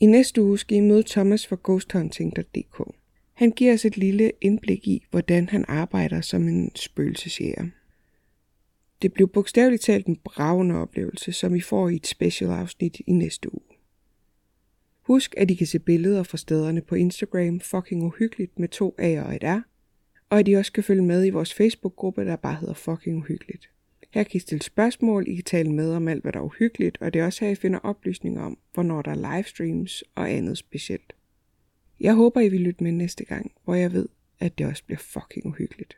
I 0.00 0.06
næste 0.06 0.42
uge 0.42 0.58
skal 0.58 0.76
I 0.76 0.80
møde 0.80 1.02
Thomas 1.06 1.46
fra 1.46 1.56
ghosthunting.dk. 1.64 2.94
Han 3.34 3.50
giver 3.50 3.74
os 3.74 3.84
et 3.84 3.96
lille 3.96 4.32
indblik 4.40 4.88
i, 4.88 5.06
hvordan 5.10 5.48
han 5.48 5.64
arbejder 5.68 6.20
som 6.20 6.48
en 6.48 6.70
spøgelsesjæger. 6.74 7.66
Det 9.02 9.12
blev 9.12 9.28
bogstaveligt 9.28 9.82
talt 9.82 10.06
en 10.06 10.16
bravende 10.16 10.74
oplevelse, 10.74 11.32
som 11.32 11.54
I 11.54 11.60
får 11.60 11.88
i 11.88 11.96
et 11.96 12.06
special 12.06 12.50
afsnit 12.50 13.00
i 13.06 13.12
næste 13.12 13.54
uge. 13.54 13.73
Husk, 15.04 15.34
at 15.36 15.50
I 15.50 15.54
kan 15.54 15.66
se 15.66 15.78
billeder 15.78 16.22
fra 16.22 16.36
stederne 16.36 16.80
på 16.80 16.94
Instagram 16.94 17.60
fucking 17.60 18.02
uhyggeligt 18.02 18.58
med 18.58 18.68
to 18.68 18.96
A'er 19.00 19.26
og 19.26 19.34
et 19.34 19.42
R, 19.44 19.60
og 20.30 20.38
at 20.38 20.48
I 20.48 20.52
også 20.52 20.72
kan 20.72 20.84
følge 20.84 21.02
med 21.02 21.26
i 21.26 21.30
vores 21.30 21.54
Facebook-gruppe, 21.54 22.24
der 22.24 22.36
bare 22.36 22.54
hedder 22.54 22.74
fucking 22.74 23.16
uhyggeligt. 23.16 23.70
Her 24.10 24.22
kan 24.22 24.36
I 24.36 24.38
stille 24.38 24.62
spørgsmål, 24.62 25.28
I 25.28 25.34
kan 25.34 25.44
tale 25.44 25.72
med 25.72 25.92
om 25.92 26.08
alt, 26.08 26.22
hvad 26.22 26.32
der 26.32 26.38
er 26.38 26.44
uhyggeligt, 26.44 26.98
og 27.00 27.14
det 27.14 27.20
er 27.20 27.24
også 27.24 27.44
her, 27.44 27.52
I 27.52 27.54
finder 27.54 27.78
oplysninger 27.78 28.42
om, 28.42 28.58
hvornår 28.74 29.02
der 29.02 29.10
er 29.10 29.36
livestreams 29.36 30.04
og 30.14 30.30
andet 30.30 30.58
specielt. 30.58 31.12
Jeg 32.00 32.14
håber, 32.14 32.40
I 32.40 32.48
vil 32.48 32.60
lytte 32.60 32.84
med 32.84 32.92
næste 32.92 33.24
gang, 33.24 33.52
hvor 33.64 33.74
jeg 33.74 33.92
ved, 33.92 34.08
at 34.40 34.58
det 34.58 34.66
også 34.66 34.84
bliver 34.84 34.98
fucking 34.98 35.46
uhyggeligt. 35.46 35.96